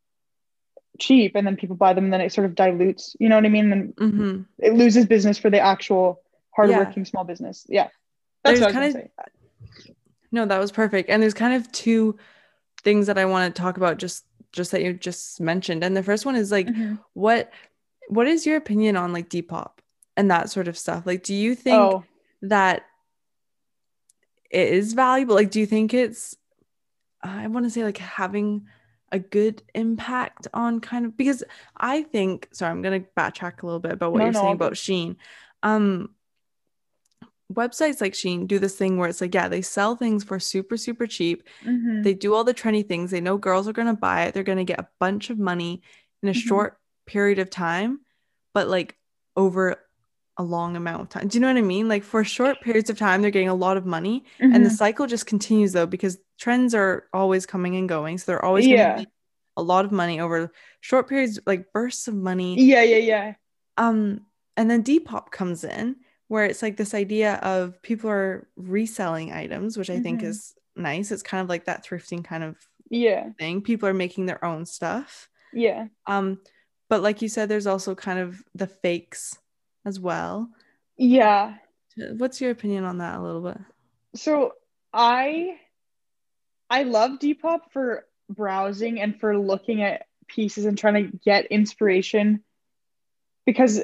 cheap 0.98 1.34
and 1.34 1.46
then 1.46 1.56
people 1.56 1.76
buy 1.76 1.92
them 1.92 2.04
and 2.04 2.12
then 2.12 2.20
it 2.20 2.32
sort 2.32 2.46
of 2.46 2.54
dilutes 2.54 3.16
you 3.20 3.28
know 3.28 3.34
what 3.36 3.44
i 3.44 3.48
mean 3.48 3.72
and 3.72 3.94
Mhm. 3.96 4.46
it 4.58 4.72
loses 4.74 5.06
business 5.06 5.36
for 5.38 5.50
the 5.50 5.60
actual 5.60 6.22
hardworking 6.54 7.04
small 7.04 7.24
business 7.24 7.66
yeah 7.68 7.88
that's 8.44 8.60
There's 8.60 8.72
what 8.74 8.76
i 8.82 8.86
was 8.86 8.94
kinda- 8.94 9.08
gonna 9.08 9.82
say 9.82 9.92
No, 10.32 10.44
that 10.44 10.58
was 10.58 10.72
perfect. 10.72 11.08
And 11.08 11.22
there's 11.22 11.32
kind 11.34 11.54
of 11.54 11.70
two 11.72 12.18
things 12.82 13.06
that 13.06 13.16
I 13.16 13.24
want 13.24 13.54
to 13.54 13.62
talk 13.62 13.76
about 13.76 13.96
just 13.96 14.26
just 14.52 14.70
that 14.72 14.82
you 14.82 14.92
just 14.94 15.40
mentioned. 15.40 15.84
And 15.84 15.96
the 15.96 16.02
first 16.02 16.24
one 16.26 16.36
is 16.36 16.50
like 16.50 16.66
Mhm. 16.68 16.98
what 17.14 17.52
what 18.08 18.26
is 18.28 18.46
your 18.46 18.56
opinion 18.56 18.96
on 18.96 19.12
like 19.12 19.28
Depop 19.28 19.78
and 20.16 20.30
that 20.30 20.50
sort 20.50 20.68
of 20.68 20.78
stuff? 20.78 21.06
Like 21.06 21.22
do 21.22 21.34
you 21.34 21.54
think 21.54 21.76
oh 21.76 22.04
that 22.42 22.84
it 24.50 24.68
is 24.68 24.92
valuable? 24.92 25.34
Like 25.34 25.50
do 25.50 25.60
you 25.60 25.66
think 25.66 25.92
it's 25.94 26.36
I 27.22 27.46
want 27.48 27.66
to 27.66 27.70
say 27.70 27.82
like 27.84 27.98
having 27.98 28.66
a 29.12 29.18
good 29.18 29.62
impact 29.74 30.48
on 30.52 30.80
kind 30.80 31.06
of 31.06 31.16
because 31.16 31.42
I 31.76 32.02
think 32.02 32.48
sorry, 32.52 32.70
I'm 32.70 32.82
gonna 32.82 33.04
backtrack 33.16 33.62
a 33.62 33.66
little 33.66 33.80
bit 33.80 33.92
about 33.92 34.12
what 34.12 34.18
No, 34.18 34.24
you're 34.26 34.32
no, 34.32 34.40
saying 34.40 34.54
about 34.54 34.74
Shein. 34.74 35.16
Um 35.62 36.10
websites 37.52 38.00
like 38.00 38.12
Shein 38.12 38.46
do 38.46 38.58
this 38.58 38.76
thing 38.76 38.96
where 38.96 39.08
it's 39.08 39.20
like, 39.20 39.34
yeah, 39.34 39.48
they 39.48 39.62
sell 39.62 39.94
things 39.96 40.24
for 40.24 40.38
super, 40.40 40.76
super 40.76 41.06
cheap. 41.06 41.44
mhm. 41.64 42.02
They 42.02 42.14
do 42.14 42.34
all 42.34 42.44
the 42.44 42.54
trendy 42.54 42.86
things. 42.86 43.10
They 43.10 43.20
know 43.20 43.38
girls 43.38 43.68
are 43.68 43.72
gonna 43.72 43.94
buy 43.94 44.24
it. 44.24 44.34
They're 44.34 44.42
gonna 44.42 44.64
get 44.64 44.80
a 44.80 44.88
bunch 44.98 45.30
of 45.30 45.38
money 45.38 45.82
in 46.22 46.28
a 46.28 46.32
Mhm. 46.32 46.36
short 46.48 46.78
period 47.06 47.38
of 47.38 47.50
time, 47.50 48.00
but 48.52 48.68
like 48.68 48.96
over 49.36 49.76
a 50.38 50.42
long 50.42 50.76
amount 50.76 51.02
of 51.02 51.08
time. 51.08 51.28
Do 51.28 51.36
you 51.38 51.40
know 51.40 51.46
what 51.48 51.56
I 51.56 51.62
mean? 51.62 51.88
Like 51.88 52.02
for 52.04 52.22
short 52.24 52.60
periods 52.60 52.90
of 52.90 52.98
time, 52.98 53.22
they're 53.22 53.30
getting 53.30 53.48
a 53.48 53.54
lot 53.54 53.76
of 53.76 53.86
money 53.86 54.24
and 54.40 54.64
the 54.66 54.70
Mhm. 54.70 54.76
cycle 54.76 55.06
just 55.06 55.26
continues 55.26 55.72
though 55.72 55.86
because 55.86 56.18
trends 56.38 56.74
are 56.74 57.04
always 57.14 57.46
coming 57.46 57.76
and 57.76 57.88
going 57.88 58.18
so 58.18 58.24
they're 58.26 58.44
always 58.44 58.66
Yeah. 58.66 59.02
a 59.56 59.62
lot 59.62 59.86
of 59.86 59.92
money 59.92 60.20
over 60.20 60.52
short 60.80 61.08
periods 61.08 61.38
like 61.46 61.72
bursts 61.72 62.08
of 62.08 62.14
money 62.14 62.60
yeah 62.60 62.82
yeah 62.82 62.98
yeah 62.98 63.34
um 63.78 64.20
and 64.58 64.70
then 64.70 64.82
depop 64.82 65.30
comes 65.30 65.64
in 65.64 65.96
where 66.28 66.44
it's 66.44 66.62
like 66.62 66.76
this 66.76 66.94
idea 66.94 67.34
of 67.42 67.80
people 67.82 68.10
are 68.10 68.46
reselling 68.56 69.32
items 69.32 69.76
which 69.76 69.90
i 69.90 69.98
think 70.00 70.20
Mhm. 70.20 70.24
is 70.24 70.54
nice 70.74 71.10
it's 71.10 71.22
kind 71.22 71.42
of 71.42 71.48
like 71.48 71.64
that 71.66 71.84
thrifting 71.84 72.24
kind 72.24 72.42
of 72.44 72.56
yeah 72.90 73.30
thing 73.38 73.60
people 73.62 73.88
are 73.88 73.94
making 73.94 74.26
their 74.26 74.44
own 74.44 74.64
stuff 74.66 75.28
Yeah. 75.52 75.86
Um, 76.06 76.40
but 76.88 77.02
like 77.02 77.22
you 77.22 77.28
said, 77.28 77.48
there's 77.48 77.66
also 77.66 77.94
kind 77.94 78.18
of 78.18 78.42
the 78.54 78.66
fakes 78.66 79.38
as 79.84 79.98
well. 79.98 80.48
Yeah. 80.96 81.54
What's 81.96 82.40
your 82.40 82.50
opinion 82.52 82.84
on 82.84 82.98
that 82.98 83.18
a 83.18 83.22
little 83.22 83.40
bit? 83.42 83.58
So 84.14 84.52
I 84.92 85.58
I 86.70 86.82
love 86.84 87.18
Depop 87.18 87.70
for 87.72 88.06
browsing 88.28 89.00
and 89.00 89.18
for 89.18 89.38
looking 89.38 89.82
at 89.82 90.06
pieces 90.28 90.64
and 90.66 90.76
trying 90.78 91.10
to 91.10 91.18
get 91.24 91.46
inspiration 91.46 92.44
because 93.46 93.80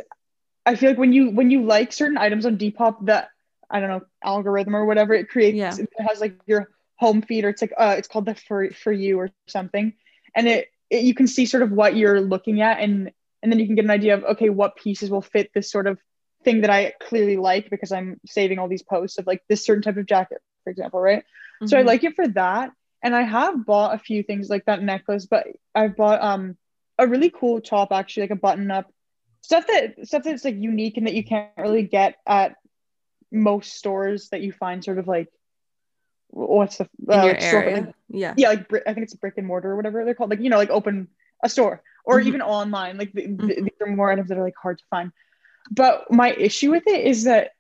I 0.67 0.77
feel 0.77 0.91
like 0.91 0.99
when 0.99 1.13
you 1.13 1.31
when 1.31 1.51
you 1.51 1.65
like 1.65 1.93
certain 1.93 2.19
items 2.19 2.47
on 2.47 2.57
Depop, 2.59 3.07
that 3.07 3.31
I 3.71 3.81
don't 3.81 3.89
know 3.89 4.03
algorithm 4.23 4.77
or 4.77 4.85
whatever 4.85 5.15
it 5.15 5.29
creates, 5.29 5.59
Yeah. 5.59 5.75
it 5.79 5.89
has 5.99 6.21
like 6.21 6.41
your 6.47 6.69
home 6.97 7.23
feed 7.23 7.45
or 7.45 7.49
it's 7.49 7.63
like 7.63 7.73
uh 7.77 7.95
it's 7.99 8.09
called 8.09 8.27
the 8.27 8.35
for 8.35 8.71
for 8.71 8.93
you 8.93 9.19
or 9.19 9.31
something, 9.49 9.93
and 10.37 10.47
it, 10.49 10.69
it 10.91 11.03
you 11.03 11.15
can 11.15 11.27
see 11.27 11.47
sort 11.47 11.63
of 11.63 11.73
what 11.73 11.97
you're 11.97 12.21
looking 12.21 12.61
at 12.61 12.81
and 12.81 13.11
and 13.43 13.51
then 13.51 13.59
you 13.59 13.67
can 13.67 13.75
get 13.75 13.85
an 13.85 13.91
idea 13.91 14.15
of 14.15 14.25
okay 14.25 14.51
what 14.51 14.77
pieces 14.77 15.11
will 15.11 15.23
fit 15.23 15.51
this 15.55 15.71
sort 15.71 15.87
of 15.87 15.99
thing 16.45 16.61
that 16.61 16.71
I 16.71 16.93
clearly 17.01 17.37
like 17.37 17.71
because 17.71 17.93
I'm 17.93 18.21
saving 18.27 18.59
all 18.59 18.69
these 18.69 18.83
posts 18.83 19.19
of 19.19 19.27
like 19.27 19.43
this 19.49 19.65
certain 19.65 19.83
type 19.83 19.97
of 19.97 20.07
jacket, 20.07 20.39
for 20.65 20.71
example, 20.71 21.01
right? 21.01 21.25
So 21.65 21.77
I 21.79 21.83
Mhm. 21.83 21.87
like 21.87 22.05
it 22.05 22.15
for 22.15 22.29
that. 22.29 22.71
And 23.03 23.17
I 23.17 23.23
have 23.23 23.67
bought 23.67 23.95
a 23.95 23.99
few 23.99 24.23
things 24.23 24.49
like 24.49 24.65
that 24.67 24.83
necklace, 24.83 25.27
but 25.27 25.47
I've 25.75 25.97
bought 25.97 26.23
um 26.23 26.57
a 26.99 27.07
really 27.07 27.31
cool 27.31 27.61
top 27.61 27.91
actually, 27.93 28.25
like 28.25 28.31
a 28.31 28.37
button 28.37 28.71
up 28.71 28.93
stuff 29.43 29.67
that 29.67 30.07
stuff 30.07 30.23
that's 30.25 30.45
like 30.45 30.57
unique 30.57 30.97
and 30.97 31.07
that 31.07 31.15
you 31.15 31.25
can't 31.25 31.51
really 31.59 31.83
get 31.83 32.17
at 32.27 32.57
most 33.31 33.75
stores 33.75 34.29
that 34.31 34.41
you 34.41 34.53
find 34.53 34.83
sort 34.85 34.99
of 34.99 35.07
like 35.09 35.29
what's 36.29 36.79
the 36.79 36.89
in 37.09 37.13
uh, 37.21 37.25
your 37.25 37.33
like 37.35 37.43
store- 37.43 37.63
area. 37.63 37.81
like- 37.83 37.95
yeah. 38.09 38.35
yeah, 38.37 38.49
like 38.51 38.73
I 38.87 38.95
think 38.95 39.05
it's 39.05 39.15
a 39.15 39.19
brick 39.19 39.35
and 39.39 39.47
mortar 39.47 39.71
or 39.73 39.77
whatever 39.77 40.05
they're 40.05 40.15
called, 40.15 40.31
like 40.31 40.41
you 40.41 40.51
know, 40.51 40.57
like 40.59 40.71
open 40.71 41.09
a 41.43 41.49
store 41.49 41.83
or 42.05 42.21
Mhm. 42.21 42.27
even 42.27 42.43
online. 42.43 42.99
Like 42.99 43.13
the, 43.13 43.27
Mhm. 43.29 43.47
these 43.65 43.71
are 43.81 43.87
more 43.87 44.11
items 44.11 44.29
that 44.29 44.39
are 44.39 44.43
like 44.45 44.57
hard 44.61 44.79
to 44.79 44.85
find. 44.91 45.13
But 45.71 46.11
my 46.11 46.31
issue 46.33 46.71
with 46.71 46.87
it 46.87 47.07
is 47.07 47.25
that 47.25 47.53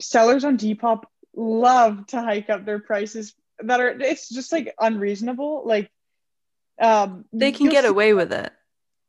sellers 0.00 0.44
on 0.44 0.58
Depop 0.58 1.04
love 1.36 2.06
to 2.08 2.20
hike 2.20 2.50
up 2.50 2.64
their 2.64 2.78
prices 2.80 3.34
that 3.60 3.80
are 3.80 3.88
it's 4.00 4.28
just 4.28 4.50
like 4.52 4.74
unreasonable. 4.80 5.62
Like 5.64 5.90
um 6.80 7.24
They 7.32 7.52
can 7.52 7.68
get 7.68 7.84
see- 7.84 7.90
away 7.90 8.12
with 8.14 8.32
it. 8.32 8.52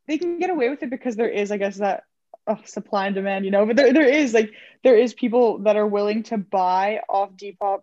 They 0.07 0.17
can 0.17 0.39
get 0.39 0.49
away 0.49 0.69
with 0.69 0.83
it 0.83 0.89
because 0.89 1.15
there 1.15 1.29
is, 1.29 1.51
I 1.51 1.57
guess, 1.57 1.77
that 1.77 2.03
oh, 2.47 2.59
supply 2.65 3.07
and 3.07 3.15
demand, 3.15 3.45
you 3.45 3.51
know. 3.51 3.65
But 3.65 3.75
there, 3.75 3.93
there 3.93 4.07
is 4.07 4.33
like 4.33 4.51
there 4.83 4.97
is 4.97 5.13
people 5.13 5.59
that 5.59 5.75
are 5.75 5.87
willing 5.87 6.23
to 6.23 6.37
buy 6.37 7.01
off 7.09 7.31
Depop. 7.31 7.81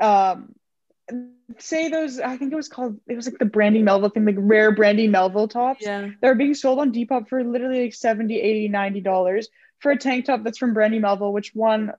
Um, 0.00 0.54
say 1.58 1.88
those. 1.88 2.18
I 2.20 2.36
think 2.36 2.52
it 2.52 2.56
was 2.56 2.68
called. 2.68 2.98
It 3.06 3.16
was 3.16 3.26
like 3.26 3.38
the 3.38 3.44
Brandy 3.44 3.82
Melville 3.82 4.10
thing, 4.10 4.24
like 4.24 4.36
rare 4.38 4.72
Brandy 4.72 5.08
Melville 5.08 5.48
tops. 5.48 5.84
Yeah. 5.84 6.10
They're 6.20 6.34
being 6.34 6.54
sold 6.54 6.78
on 6.78 6.92
Depop 6.92 7.28
for 7.28 7.42
literally 7.42 7.84
like 7.84 7.94
70 7.94 8.40
80 8.40 8.68
90 8.68 9.00
dollars 9.00 9.48
for 9.80 9.92
a 9.92 9.98
tank 9.98 10.26
top 10.26 10.42
that's 10.44 10.58
from 10.58 10.74
Brandy 10.74 10.98
Melville. 10.98 11.32
Which 11.32 11.54
one? 11.54 11.92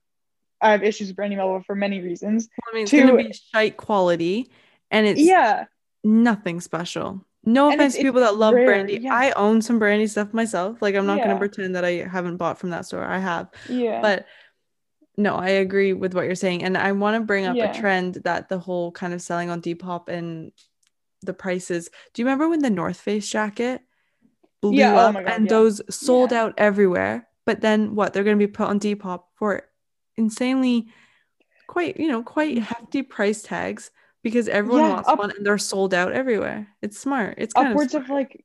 I 0.61 0.71
have 0.71 0.83
issues 0.83 1.09
with 1.09 1.17
Brandy 1.17 1.35
Melville 1.35 1.63
for 1.67 1.75
many 1.75 2.01
reasons. 2.01 2.47
I 2.67 2.73
mean, 2.73 2.83
it's 2.83 2.91
To- 2.91 2.99
gonna 2.99 3.17
be 3.17 3.33
shite 3.53 3.77
quality, 3.77 4.49
and 4.89 5.05
it's 5.05 5.19
yeah, 5.19 5.65
nothing 6.03 6.61
special. 6.61 7.25
No 7.45 7.69
And 7.69 7.75
offense 7.79 7.95
to 7.95 8.01
people 8.01 8.21
that 8.21 8.35
love 8.37 8.53
rare, 8.55 8.65
brandy. 8.65 8.97
yeah. 9.01 9.13
I 9.13 9.31
own 9.33 9.61
some 9.61 9.77
brandy 9.79 10.07
stuff 10.07 10.33
myself. 10.33 10.81
Like 10.81 10.95
I'm 10.95 11.05
not 11.05 11.17
Yeah. 11.19 11.27
gonna 11.27 11.39
pretend 11.39 11.75
that 11.75 11.85
I 11.85 12.07
haven't 12.11 12.37
bought 12.37 12.57
from 12.57 12.71
that 12.71 12.85
store. 12.85 13.03
I 13.03 13.19
have. 13.19 13.49
yeah, 13.69 14.01
But 14.01 14.25
no, 15.17 15.35
I 15.35 15.49
agree 15.49 15.93
with 15.93 16.13
what 16.13 16.25
you're 16.25 16.35
saying. 16.35 16.63
And 16.63 16.77
I 16.77 16.91
want 16.91 17.15
to 17.15 17.25
bring 17.25 17.45
up 17.45 17.55
Yeah. 17.55 17.71
a 17.71 17.73
trend 17.79 18.15
that 18.25 18.49
the 18.49 18.59
whole 18.59 18.91
kind 18.91 19.13
of 19.13 19.21
selling 19.21 19.49
on 19.49 19.61
Depop 19.61 20.09
and 20.09 20.51
the 21.21 21.33
prices. 21.33 21.89
Do 22.13 22.21
you 22.21 22.25
remember 22.25 22.49
when 22.49 22.59
the 22.61 22.69
North 22.69 22.99
Face 22.99 23.29
jacket 23.29 23.81
blew 24.61 24.73
Yeah, 24.77 24.93
oh 24.93 24.97
up 24.97 25.13
my 25.13 25.23
God, 25.23 25.31
and 25.33 25.45
yeah. 25.45 25.49
those 25.49 25.81
sold 25.89 26.33
out 26.33 26.53
everywhere? 26.57 27.27
But 27.45 27.61
then 27.61 27.95
what? 27.95 28.11
They're 28.13 28.23
going 28.23 28.37
to 28.39 28.47
be 28.47 28.51
put 28.51 28.67
on 28.67 28.79
Depop 28.79 29.23
for 29.35 29.63
insanely 30.17 30.87
quite, 31.67 31.97
you 31.99 32.07
know, 32.07 32.23
quite 32.23 32.57
hefty 32.59 33.01
price 33.03 33.41
tags 33.41 33.91
because 34.25 34.49
everyone. 34.49 34.81
Yeah, 34.81 34.93
wants 34.95 35.09
up- 35.09 35.19
one 35.19 35.31
and 35.31 35.45
they're 35.45 35.59
sold 35.59 35.93
out 35.93 36.11
everywhere. 36.11 36.67
It's 36.81 36.97
smart. 36.99 37.35
It's 37.37 37.53
kind 37.53 37.67
upwards 37.69 37.93
of, 37.93 38.03
of, 38.03 38.09
like 38.09 38.43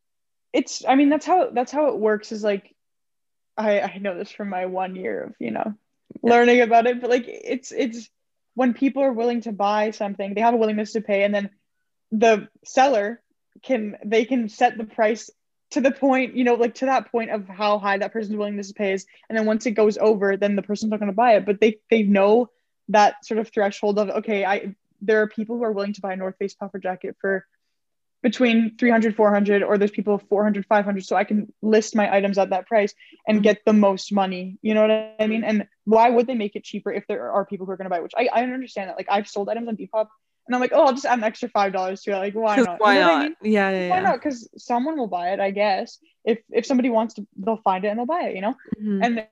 it's 0.53 0.85
i 0.87 0.97
mean 0.97 1.09
that's 1.09 1.25
how 1.25 1.51
that's 1.51 1.71
how 1.71 1.89
it 1.89 1.97
works 1.97 2.33
is 2.33 2.43
like 2.43 2.75
i 3.57 3.81
i 3.81 3.99
know 3.99 4.19
this 4.19 4.33
from 4.33 4.49
my 4.49 4.67
one 4.67 4.97
year 4.97 5.23
of 5.23 5.35
you 5.39 5.53
know 5.53 5.75
Yeah. 6.23 6.31
learning 6.33 6.61
about 6.61 6.89
it 6.89 7.01
but 7.01 7.09
like 7.09 7.25
it's 7.29 7.71
it's 7.71 8.11
when 8.55 8.75
people 8.75 9.03
are 9.05 9.13
willing 9.13 9.43
to 9.43 9.53
buy 9.53 9.93
something 9.93 10.35
they 10.35 10.41
have 10.41 10.55
a 10.55 10.57
willingness 10.57 10.93
to 10.95 11.01
pay 11.01 11.23
and 11.23 11.33
then 11.33 11.51
the 12.11 12.49
seller 12.65 13.23
can 13.63 13.97
they 14.05 14.25
can 14.25 14.49
set 14.49 14.77
the 14.77 14.83
price 14.85 15.31
to 15.71 15.81
the 15.81 15.93
point 15.93 16.35
you 16.35 16.43
know 16.43 16.55
like 16.55 16.75
to 16.75 16.87
that 16.87 17.13
point 17.13 17.31
of 17.31 17.47
how 17.47 17.79
high 17.79 17.99
that 17.99 18.13
person's 18.13 18.37
willingness 18.37 18.69
to 18.69 18.75
pay 18.75 18.93
is 18.93 19.07
and 19.29 19.39
then 19.39 19.47
once 19.47 19.67
it 19.67 19.73
goes 19.83 19.99
over 19.99 20.37
then 20.37 20.57
the 20.57 20.63
person's 20.63 20.91
not 20.91 20.99
going 20.99 21.13
to 21.13 21.15
buy 21.15 21.35
it 21.37 21.47
but 21.47 21.61
they 21.61 21.79
they 21.91 22.03
know 22.03 22.51
that 22.89 23.25
sort 23.25 23.39
of 23.39 23.49
threshold 23.49 24.01
of 24.01 24.11
okay 24.11 24.45
i 24.45 24.75
there 25.03 25.23
are 25.23 25.29
people 25.29 25.57
who 25.57 25.65
are 25.65 25.73
willing 25.73 25.93
to 25.95 26.01
buy 26.01 26.13
a 26.13 26.17
north 26.17 26.37
face 26.39 26.55
puffer 26.55 26.79
jacket 26.79 27.17
for 27.21 27.47
between 28.23 28.77
300 28.77 29.17
400 29.17 29.63
or 29.63 29.79
there's 29.79 29.91
people 29.91 30.19
400 30.19 30.67
500 30.67 31.05
so 31.05 31.17
i 31.17 31.25
can 31.25 31.51
list 31.63 31.97
my 31.97 32.15
items 32.15 32.37
at 32.37 32.51
that 32.51 32.67
price 32.67 32.95
and 33.27 33.41
Mhm. 33.41 33.43
get 33.43 33.65
the 33.65 33.73
most 33.73 34.13
money 34.13 34.59
you 34.61 34.75
know 34.75 34.83
what 34.83 35.15
i 35.19 35.27
mean 35.27 35.43
and 35.43 35.67
why 35.85 36.11
would 36.11 36.27
they 36.27 36.35
make 36.35 36.55
it 36.55 36.65
cheaper 36.65 36.93
if 36.93 37.07
there 37.07 37.31
are 37.33 37.47
people 37.47 37.65
who 37.67 37.73
are 37.73 37.77
going 37.77 37.87
to 37.87 37.91
buy 37.91 37.97
it? 37.97 38.03
which 38.03 38.13
I, 38.17 38.29
I 38.33 38.43
understand 38.43 38.91
that 38.91 38.97
like 38.97 39.09
i've 39.11 39.27
sold 39.29 39.49
items 39.49 39.69
on 39.69 39.77
depop 39.77 40.09
and 40.47 40.55
i'm 40.55 40.61
like 40.61 40.73
oh 40.75 40.85
i'll 40.87 40.93
just 40.93 41.07
add 41.07 41.19
an 41.19 41.25
extra 41.25 41.49
five 41.49 41.73
dollars 41.73 42.03
to 42.03 42.13
it 42.13 42.17
like 42.17 42.35
why 42.35 42.61
not 42.61 42.79
why 42.81 42.95
you 42.95 43.01
know 43.01 43.07
not? 43.07 43.17
I 43.17 43.23
mean? 43.25 43.37
Yeah, 43.43 43.71
yeah, 43.71 43.89
why 43.89 43.97
yeah. 43.97 44.03
not 44.03 44.15
because 44.21 44.49
someone 44.59 44.99
will 44.99 45.07
buy 45.07 45.31
it 45.33 45.41
i 45.41 45.51
guess 45.51 45.99
if 46.25 46.39
if 46.51 46.67
somebody 46.67 46.91
wants 46.91 47.15
to 47.15 47.27
they'll 47.37 47.57
find 47.65 47.85
it 47.87 47.89
and 47.89 47.99
they'll 47.99 48.07
buy 48.07 48.25
it 48.29 48.35
you 48.35 48.43
know 48.43 48.55
Mhm. 48.83 49.03
and 49.03 49.27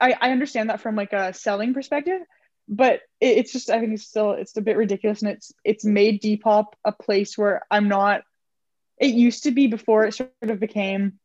I, 0.00 0.16
I 0.20 0.30
understand 0.30 0.70
that 0.70 0.80
from 0.80 0.96
like 0.96 1.12
a 1.12 1.32
selling 1.32 1.74
perspective 1.74 2.20
but 2.68 3.00
it, 3.20 3.38
it's 3.38 3.52
just 3.52 3.70
i 3.70 3.80
think 3.80 3.92
it's 3.92 4.06
still 4.06 4.32
it's 4.32 4.56
a 4.56 4.60
bit 4.60 4.76
ridiculous 4.76 5.22
and 5.22 5.30
it's 5.30 5.52
it's 5.64 5.84
made 5.84 6.22
depop 6.22 6.66
a 6.84 6.92
place 6.92 7.36
where 7.36 7.62
i'm 7.70 7.88
not 7.88 8.22
it 8.98 9.14
used 9.14 9.44
to 9.44 9.50
be 9.50 9.66
before 9.66 10.04
it 10.04 10.14
sort 10.14 10.30
of 10.42 10.60
became 10.60 11.18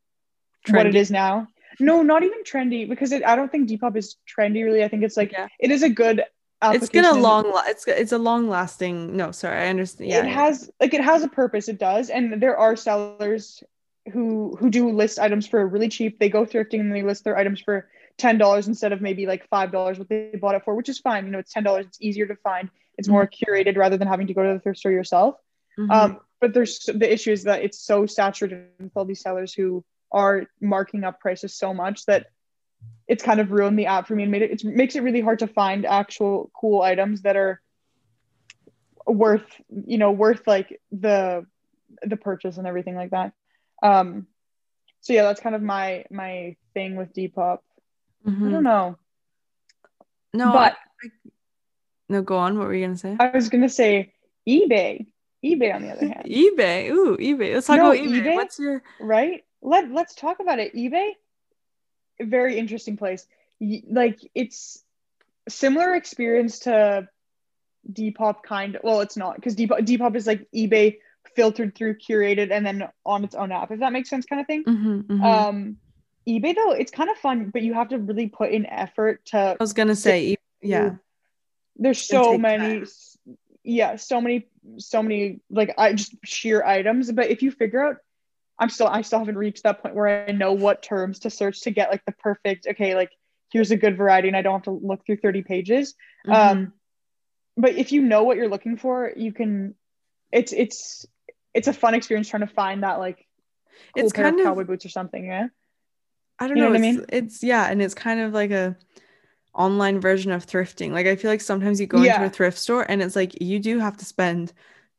what 0.70 0.86
it 0.86 0.96
is 0.96 1.10
now. 1.10 1.46
No 1.78 2.02
not 2.02 2.24
even 2.24 2.42
trendy 2.42 2.88
because 2.88 3.12
it, 3.12 3.24
i 3.24 3.36
don't 3.36 3.52
think 3.52 3.68
depop 3.68 3.96
is 3.96 4.16
trendy 4.26 4.64
really. 4.64 4.82
I 4.82 4.88
think 4.88 5.04
it's 5.04 5.16
like 5.16 5.32
Yeah. 5.32 5.48
it 5.60 5.70
is 5.70 5.82
a 5.82 5.88
good 5.88 6.24
it's 6.60 6.88
been 6.88 7.04
a 7.04 7.14
long 7.14 7.52
it's 7.66 7.86
it's 7.86 8.10
a 8.10 8.18
long 8.18 8.48
lasting 8.48 9.16
no 9.16 9.30
sorry 9.30 9.58
i 9.58 9.68
understand 9.68 10.10
yeah 10.10 10.24
it 10.24 10.26
has 10.26 10.68
like 10.80 10.92
it 10.92 11.02
has 11.02 11.22
a 11.22 11.28
purpose 11.28 11.68
it 11.68 11.78
does 11.78 12.10
and 12.10 12.42
there 12.42 12.56
are 12.56 12.74
sellers 12.74 13.62
who 14.12 14.56
who 14.58 14.70
do 14.70 14.90
list 14.90 15.18
items 15.18 15.46
for 15.46 15.66
really 15.66 15.88
cheap. 15.88 16.18
They 16.18 16.28
go 16.28 16.44
thrifting 16.44 16.80
and 16.80 16.94
they 16.94 17.02
list 17.02 17.24
their 17.24 17.36
items 17.36 17.60
for 17.60 17.88
ten 18.18 18.36
dollars 18.38 18.68
instead 18.68 18.92
of 18.92 19.00
maybe 19.00 19.26
like 19.26 19.48
five 19.48 19.70
dollars 19.72 19.98
what 19.98 20.08
they 20.08 20.32
bought 20.40 20.54
it 20.56 20.64
for 20.64 20.74
which 20.74 20.88
is 20.88 20.98
fine. 20.98 21.24
You 21.26 21.32
know 21.32 21.38
it's 21.38 21.52
ten 21.52 21.62
dollars. 21.62 21.86
It's 21.86 22.00
easier 22.00 22.26
to 22.26 22.36
find. 22.36 22.68
It's 22.98 23.08
more 23.08 23.26
curated 23.28 23.76
rather 23.76 23.96
than 23.96 24.08
having 24.08 24.26
to 24.26 24.34
go 24.34 24.42
to 24.42 24.54
the 24.54 24.60
thrift 24.60 24.80
store 24.80 24.92
yourself. 24.92 25.36
Mhm. 25.78 25.90
um 25.90 26.20
but 26.40 26.54
there's 26.54 26.78
the 26.86 27.12
issue 27.12 27.32
is 27.32 27.44
that 27.44 27.62
it's 27.62 27.80
so 27.80 28.06
saturated 28.06 28.66
with 28.80 28.92
all 28.96 29.04
these 29.04 29.20
sellers 29.20 29.52
who 29.54 29.84
are 30.12 30.46
marking 30.60 31.04
up 31.04 31.20
prices 31.20 31.54
so 31.54 31.72
much 31.74 32.04
that 32.06 32.26
it's 33.06 33.22
kind 33.22 33.40
of 33.40 33.50
ruined 33.50 33.78
the 33.78 33.86
app 33.86 34.06
for 34.06 34.14
me 34.14 34.22
and 34.24 34.32
made 34.32 34.42
it 34.42 34.50
it 34.50 34.64
makes 34.64 34.94
it 34.96 35.02
really 35.02 35.20
hard 35.20 35.38
to 35.40 35.46
find 35.46 35.86
actual 35.86 36.50
cool 36.54 36.82
items 36.82 37.22
that 37.22 37.36
are 37.36 37.60
worth 39.06 39.46
you 39.86 39.98
know 39.98 40.10
worth 40.12 40.46
like 40.46 40.80
the 40.92 41.46
the 42.02 42.16
purchase 42.16 42.58
and 42.58 42.66
everything 42.66 42.94
like 42.94 43.10
that. 43.10 43.32
Um 43.82 44.26
so 45.00 45.12
yeah 45.12 45.22
that's 45.22 45.40
kind 45.40 45.54
of 45.54 45.62
my 45.62 46.04
my 46.10 46.56
thing 46.74 46.96
with 46.96 47.12
depop 47.14 47.58
i 48.26 48.30
Mhm. 48.30 48.50
don't 48.50 48.62
know. 48.62 48.98
No 50.34 50.52
but 50.52 50.72
I, 51.02 51.06
I, 51.06 51.10
no 52.08 52.22
go 52.22 52.36
on. 52.36 52.58
What 52.58 52.66
were 52.66 52.74
you 52.74 52.84
gonna 52.86 52.96
say? 52.98 53.16
I 53.18 53.28
was 53.28 53.48
gonna 53.48 53.68
say 53.68 54.12
ebay. 54.46 55.06
ebay 55.44 55.74
on 55.74 55.82
the 55.82 55.90
other 55.90 56.06
hand. 56.06 56.24
ebay. 56.26 56.90
Ooh 56.90 57.16
ebay. 57.16 57.54
Let's 57.54 57.66
talk 57.66 57.76
No, 57.76 57.92
about 57.92 57.98
ebay. 57.98 58.22
eBay? 58.22 58.34
what's 58.34 58.58
your 58.58 58.82
right? 59.00 59.44
Let 59.62 59.90
let's 59.90 60.14
talk 60.14 60.40
about 60.40 60.58
it. 60.58 60.74
ebay? 60.74 61.12
Very 62.20 62.58
interesting 62.58 62.96
place. 62.96 63.26
Like 63.60 64.18
it's 64.34 64.82
similar 65.48 65.94
experience 65.94 66.60
to 66.60 67.08
depop 67.90 68.42
kind 68.42 68.76
of 68.76 68.82
well 68.84 69.00
it's 69.00 69.16
not 69.16 69.36
because 69.36 69.56
depop, 69.56 69.80
depop 69.86 70.14
is 70.14 70.26
like 70.26 70.46
ebay 70.54 70.98
filtered 71.34 71.74
through 71.74 71.94
curated 71.96 72.50
and 72.50 72.66
then 72.66 72.86
on 73.06 73.24
its 73.24 73.34
own 73.34 73.50
app 73.50 73.70
if 73.70 73.80
that 73.80 73.92
makes 73.92 74.10
sense 74.10 74.26
kind 74.26 74.40
of 74.40 74.46
thing. 74.46 74.64
Mhm, 74.64 75.02
mhm. 75.04 75.22
um 75.24 75.76
ebay 76.28 76.54
though 76.54 76.72
it's 76.72 76.90
kind 76.90 77.10
of 77.10 77.16
fun 77.16 77.50
but 77.52 77.62
you 77.62 77.72
have 77.74 77.88
to 77.88 77.98
really 77.98 78.28
put 78.28 78.50
in 78.50 78.66
effort 78.66 79.24
to 79.24 79.38
i 79.38 79.56
was 79.58 79.72
gonna 79.72 79.96
say 79.96 80.16
e- 80.32 80.36
yeah 80.62 80.90
there's 81.76 82.00
so 82.02 82.36
many 82.36 82.80
time. 82.80 82.86
yeah 83.64 83.96
so 83.96 84.20
many 84.20 84.46
so 84.78 85.02
many 85.02 85.40
like 85.50 85.74
i 85.78 85.92
just 85.92 86.14
sheer 86.24 86.62
items 86.64 87.10
but 87.12 87.30
if 87.30 87.42
you 87.42 87.50
figure 87.50 87.82
out 87.82 87.96
i'm 88.58 88.68
still 88.68 88.86
i 88.88 89.00
still 89.02 89.18
haven't 89.20 89.38
reached 89.38 89.62
that 89.62 89.80
point 89.82 89.94
where 89.94 90.26
i 90.28 90.32
know 90.32 90.52
what 90.52 90.82
terms 90.82 91.20
to 91.20 91.30
search 91.30 91.60
to 91.62 91.70
get 91.70 91.90
like 91.90 92.04
the 92.04 92.12
perfect 92.12 92.66
okay 92.68 92.94
like 92.94 93.10
here's 93.52 93.70
a 93.70 93.76
good 93.76 93.96
variety 93.96 94.28
and 94.28 94.36
i 94.36 94.42
don't 94.42 94.54
have 94.54 94.62
to 94.64 94.70
look 94.72 95.04
through 95.06 95.16
30 95.16 95.42
pages 95.42 95.94
Mhm. 96.26 96.32
um 96.34 96.72
but 97.56 97.72
if 97.76 97.92
you 97.92 98.02
know 98.02 98.22
what 98.24 98.36
you're 98.36 98.48
looking 98.48 98.76
for 98.76 99.12
you 99.16 99.32
can 99.32 99.74
it's 100.32 100.52
it's 100.52 101.06
it's 101.54 101.68
a 101.68 101.72
fun 101.72 101.94
experience 101.94 102.28
trying 102.28 102.46
to 102.46 102.52
find 102.54 102.82
that 102.82 102.98
like 102.98 103.16
cool 103.94 104.04
It's 104.04 104.12
pair 104.12 104.24
kind 104.24 104.34
of 104.36 104.40
of- 104.40 104.46
cowboy 104.46 104.64
boots 104.64 104.84
or 104.84 104.90
something. 104.90 105.24
Yeah. 105.24 105.46
I 106.38 106.46
don't 106.48 106.56
You 106.56 106.62
know 106.62 106.68
know. 106.68 106.70
what 106.70 106.76
I 106.76 106.78
it's, 106.78 106.88
mean? 106.92 107.04
it's 107.08 107.42
yeah, 107.42 107.66
and 107.70 107.82
it's 107.82 107.94
kind 107.94 108.20
of 108.20 108.32
like 108.32 108.50
a 108.50 108.76
online 109.54 110.00
version 110.00 110.32
of 110.32 110.46
thrifting. 110.46 110.92
Like 110.92 111.06
I 111.06 111.16
feel 111.16 111.30
like 111.30 111.40
sometimes 111.40 111.80
you 111.80 111.86
go 111.86 112.02
into 112.02 112.24
a 112.24 112.30
thrift 112.30 112.58
store 112.58 112.84
and 112.90 113.02
it's 113.02 113.16
like 113.16 113.40
you 113.42 113.58
do 113.60 113.78
have 113.80 113.96
to 113.98 114.04
spend 114.04 114.52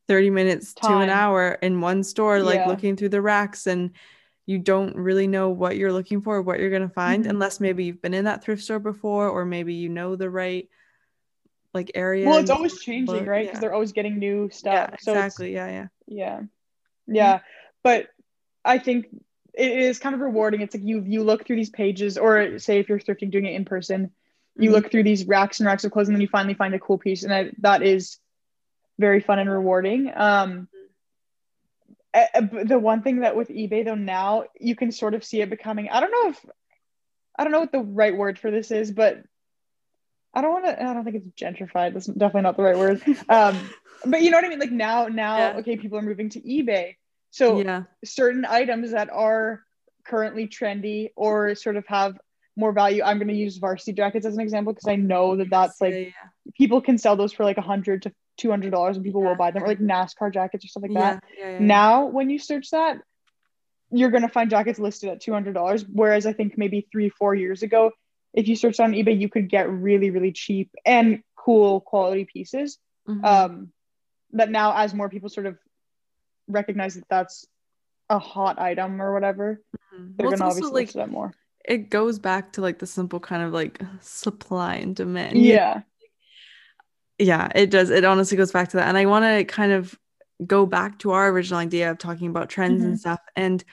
30 0.07 0.29
minutes 0.29 0.73
to 0.75 0.99
an 0.99 1.09
hour 1.09 1.53
in 1.61 1.81
one 1.81 2.03
store, 2.03 2.41
like 2.43 2.65
Yeah. 2.65 2.67
looking 2.67 2.95
through 2.95 3.09
the 3.09 3.21
racks 3.21 3.67
and 3.67 3.91
you 4.47 4.59
don't 4.59 4.95
really 4.95 5.27
know 5.27 5.49
what 5.49 5.77
you're 5.77 5.93
looking 5.93 6.21
for, 6.21 6.41
what 6.41 6.59
you're 6.59 6.71
gonna 6.71 6.89
find, 6.89 7.25
Mhm. 7.25 7.29
unless 7.31 7.59
maybe 7.59 7.85
you've 7.85 8.01
been 8.01 8.13
in 8.15 8.25
that 8.25 8.43
thrift 8.43 8.63
store 8.63 8.79
before, 8.79 9.29
or 9.29 9.45
maybe 9.45 9.75
you 9.75 9.89
know 9.89 10.15
the 10.15 10.29
right 10.29 10.67
like 11.73 11.91
area. 11.95 12.27
Well, 12.27 12.39
it's 12.39 12.49
always 12.49 12.79
changing, 12.79 13.13
look, 13.13 13.27
right? 13.27 13.43
yeah. 13.43 13.51
Because 13.51 13.59
they're 13.59 13.73
always 13.73 13.91
getting 13.91 14.17
new 14.19 14.49
stuff. 14.51 14.73
yeah, 14.73 14.95
So 14.99 15.13
exactly. 15.13 15.53
Yeah, 15.53 15.67
yeah. 15.67 15.87
Yeah. 16.07 16.41
Yeah. 17.07 17.39
But 17.83 18.07
I 18.65 18.77
think 18.79 19.07
it 19.59 19.71
is 19.77 19.99
kind 19.99 20.15
of 20.15 20.21
rewarding. 20.21 20.61
It's 20.61 20.73
like 20.73 20.83
you 20.83 21.03
you 21.05 21.23
look 21.23 21.45
through 21.45 21.57
these 21.57 21.69
pages, 21.69 22.17
or 22.17 22.57
say 22.59 22.79
if 22.79 22.89
you're 22.89 22.99
thrifting 22.99 23.29
doing 23.31 23.45
it 23.45 23.53
in 23.55 23.65
person, 23.65 24.11
you 24.55 24.69
Mhm. 24.69 24.73
look 24.73 24.91
through 24.91 25.03
these 25.03 25.25
racks 25.25 25.59
and 25.59 25.67
racks 25.67 25.83
of 25.83 25.91
clothes, 25.91 26.07
and 26.07 26.15
then 26.15 26.21
you 26.21 26.27
finally 26.27 26.53
find 26.53 26.73
a 26.73 26.79
cool 26.79 26.97
piece, 26.97 27.23
and 27.23 27.33
I, 27.33 27.51
that 27.59 27.83
is 27.83 28.17
very 28.97 29.19
fun 29.19 29.39
and 29.39 29.49
rewarding. 29.49 30.11
Um, 30.15 30.67
the 32.13 32.79
one 32.79 33.03
thing 33.03 33.19
that 33.19 33.35
with 33.35 33.49
eBay 33.49 33.85
though 33.85 33.95
now 33.95 34.45
you 34.59 34.75
can 34.75 34.91
sort 34.91 35.13
of 35.13 35.23
see 35.23 35.41
it 35.41 35.49
becoming. 35.49 35.89
I 35.89 35.99
don't 35.99 36.11
know 36.11 36.29
if 36.31 36.45
I 37.37 37.43
don't 37.43 37.51
know 37.51 37.59
what 37.59 37.71
the 37.71 37.79
right 37.79 38.15
word 38.15 38.39
for 38.39 38.51
this 38.51 38.71
is, 38.71 38.91
but 38.91 39.23
I 40.33 40.41
don't 40.41 40.51
want 40.51 40.65
to. 40.65 40.81
I 40.83 40.93
don't 40.93 41.03
think 41.03 41.17
it's 41.17 41.41
gentrified. 41.41 41.93
That's 41.93 42.07
definitely 42.07 42.41
not 42.41 42.57
the 42.57 42.63
right 42.63 42.77
word. 42.77 43.01
Um, 43.29 43.57
but 44.05 44.21
you 44.21 44.31
know 44.31 44.37
what 44.37 44.45
I 44.45 44.49
mean. 44.49 44.59
Like 44.59 44.71
now, 44.71 45.07
now, 45.07 45.37
Yeah. 45.37 45.57
okay, 45.59 45.75
people 45.77 45.97
are 45.97 46.01
moving 46.01 46.29
to 46.29 46.41
eBay. 46.41 46.95
So 47.31 47.61
yeah. 47.61 47.83
certain 48.03 48.45
items 48.45 48.91
that 48.91 49.09
are 49.11 49.61
currently 50.05 50.47
trendy 50.47 51.09
or 51.15 51.55
sort 51.55 51.77
of 51.77 51.85
have 51.87 52.17
more 52.55 52.71
value. 52.73 53.03
I'm 53.03 53.17
going 53.17 53.27
to 53.29 53.33
use 53.35 53.57
varsity 53.57 53.93
jackets 53.93 54.25
as 54.25 54.35
an 54.35 54.41
example 54.41 54.73
because 54.73 54.87
I 54.87 54.95
know 54.95 55.35
that 55.37 55.49
that's 55.49 55.79
like 55.79 55.93
Yeah, 55.93 56.11
people 56.57 56.81
can 56.81 56.97
sell 56.97 57.15
those 57.15 57.31
for 57.31 57.43
like 57.43 57.57
a 57.57 57.61
hundred 57.61 58.03
to 58.03 58.11
two 58.37 58.49
hundred 58.49 58.71
dollars 58.71 58.95
and 58.97 59.05
people 59.05 59.21
Yeah, 59.21 59.29
will 59.29 59.35
buy 59.35 59.51
them 59.51 59.63
or 59.63 59.67
like 59.67 59.79
NASCAR 59.79 60.33
jackets 60.33 60.65
or 60.65 60.67
stuff 60.67 60.83
like 60.83 60.93
that. 60.93 61.23
yeah. 61.37 61.59
Now, 61.59 62.05
when 62.05 62.29
you 62.29 62.39
search 62.39 62.71
that, 62.71 62.97
you're 63.91 64.11
going 64.11 64.23
to 64.23 64.29
find 64.29 64.49
jackets 64.49 64.79
listed 64.79 65.09
at 65.09 65.21
two 65.21 65.33
hundred 65.33 65.53
dollars. 65.53 65.85
Whereas 65.87 66.25
I 66.25 66.33
think 66.33 66.57
maybe 66.57 66.87
three, 66.91 67.09
four 67.09 67.33
years 67.35 67.63
ago, 67.63 67.91
if 68.33 68.47
you 68.47 68.55
searched 68.55 68.79
on 68.79 68.93
eBay, 68.93 69.19
you 69.19 69.29
could 69.29 69.49
get 69.49 69.69
really, 69.69 70.09
really 70.09 70.31
cheap 70.31 70.69
and 70.85 71.21
cool 71.35 71.81
quality 71.81 72.25
pieces 72.25 72.77
Mhm. 73.07 73.25
um, 73.25 73.71
that 74.33 74.51
now 74.51 74.75
as 74.75 74.93
more 74.93 75.09
people 75.09 75.29
sort 75.29 75.47
of 75.47 75.57
recognize 76.49 76.95
that 76.95 77.05
that's 77.09 77.45
a 78.09 78.19
hot 78.19 78.59
item 78.59 79.01
or 79.01 79.13
whatever 79.13 79.61
Mhm. 79.93 80.17
they're 80.17 80.27
Well, 80.27 80.37
gonna 80.37 80.49
obviously 80.49 80.85
like 80.85 80.93
that 80.93 81.09
more 81.09 81.33
it 81.65 81.89
goes 81.89 82.19
back 82.19 82.53
to 82.53 82.61
like 82.61 82.79
the 82.79 82.87
simple 82.87 83.19
kind 83.19 83.43
of 83.43 83.53
like 83.53 83.79
supply 84.01 84.75
and 84.75 84.95
demand. 84.95 85.37
yeah 85.37 85.81
Yeah, 87.17 87.49
it 87.53 87.69
does. 87.69 87.89
It 87.89 88.05
honestly 88.05 88.37
goes 88.37 88.51
back 88.51 88.69
to 88.69 88.77
that. 88.77 88.87
And 88.87 88.97
I 88.97 89.05
want 89.05 89.25
to 89.25 89.43
kind 89.43 89.73
of 89.73 89.97
go 90.47 90.65
back 90.65 90.99
to 90.99 91.11
our 91.11 91.29
original 91.29 91.59
idea 91.59 91.91
of 91.91 91.97
talking 91.97 92.29
about 92.29 92.49
trends 92.49 92.81
and 92.83 92.95
Mhm. 92.95 92.99
stuff. 92.99 93.19
And 93.35 93.63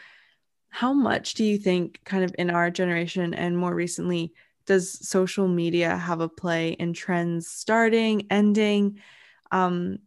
how 0.69 0.93
much 0.93 1.35
do 1.35 1.45
you 1.45 1.57
think, 1.57 2.01
kind 2.05 2.25
of 2.25 2.35
in 2.39 2.51
our 2.51 2.71
generation 2.71 3.33
and 3.35 3.57
more 3.57 3.75
recently, 3.75 4.33
does 4.67 5.09
social 5.09 5.47
media 5.47 5.97
have 5.97 6.21
a 6.21 6.29
play 6.29 6.71
in 6.71 6.93
trends 6.93 7.47
starting, 7.47 8.27
ending? 8.31 8.99
Um, 9.53 9.99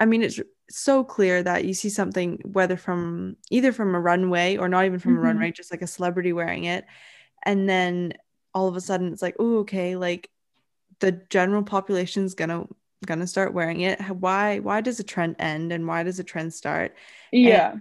I 0.00 0.04
mean, 0.06 0.22
it's 0.22 0.40
so 0.70 1.04
clear 1.04 1.42
that 1.42 1.64
you 1.64 1.74
see 1.74 1.88
something, 1.90 2.38
whether 2.52 2.76
from 2.76 3.36
either 3.50 3.72
from 3.72 3.94
a 3.94 4.00
runway 4.00 4.56
or 4.56 4.68
not 4.68 4.84
even 4.86 4.98
from 4.98 5.16
a 5.16 5.20
Mhm. 5.20 5.22
runway, 5.22 5.52
just 5.52 5.70
like 5.72 5.82
a 5.82 5.86
celebrity 5.86 6.32
wearing 6.32 6.64
it. 6.64 6.84
And 7.44 7.68
then 7.68 8.14
all 8.54 8.68
of 8.68 8.76
a 8.76 8.80
sudden 8.82 9.12
it's 9.12 9.22
like, 9.22 9.36
oh, 9.40 9.58
okay, 9.60 9.96
like 9.96 10.30
the 11.00 11.12
general 11.30 11.62
population's 11.64 12.34
gonna 12.34 12.66
gonna 13.06 13.26
start 13.26 13.54
wearing 13.54 13.80
it. 13.82 14.00
Why 14.10 14.60
why 14.60 14.80
does 14.82 15.00
a 15.00 15.04
trend 15.04 15.36
end 15.38 15.72
and 15.72 15.86
why 15.86 16.02
does 16.04 16.18
a 16.20 16.24
trend 16.24 16.54
start? 16.54 16.96
yeah 17.32 17.76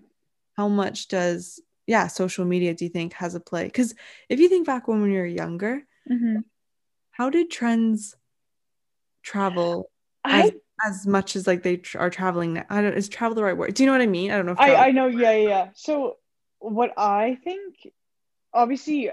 How 0.57 0.67
much 0.67 1.07
does 1.07 1.59
yeah, 1.85 2.07
social 2.07 2.43
media 2.43 2.73
do 2.73 2.83
you 2.83 2.89
think 2.91 3.13
has 3.13 3.33
a 3.33 3.39
play? 3.39 3.63
Because 3.65 3.95
if 4.27 4.39
you 4.41 4.49
think 4.49 4.67
back 4.67 4.87
when 4.89 5.09
you 5.09 5.19
were 5.19 5.25
younger, 5.25 5.87
Mhm. 6.09 6.43
how 7.11 7.29
did 7.29 7.51
trends 7.51 8.15
travel 9.23 9.91
as, 10.29 10.51
I, 10.51 10.59
as 10.85 11.07
much 11.07 11.35
as 11.35 11.47
like 11.47 11.63
they 11.63 11.77
tr- 11.77 11.99
are 11.99 12.09
traveling 12.09 12.53
now? 12.53 12.65
I 12.69 12.81
don't 12.81 12.93
is 12.93 13.09
travel 13.09 13.35
the 13.35 13.43
right 13.43 13.57
word? 13.57 13.73
Do 13.73 13.83
you 13.83 13.87
know 13.87 13.93
what 13.93 14.01
I 14.01 14.07
mean? 14.07 14.31
I 14.31 14.37
don't 14.37 14.45
know 14.45 14.51
if 14.53 14.59
I 14.59 14.75
i 14.75 14.91
know 14.91 15.07
yeah 15.07 15.31
yeah 15.31 15.47
yeah 15.47 15.67
so 15.73 16.17
what 16.59 16.91
i 16.97 17.37
think 17.43 17.75
obviously 18.53 19.11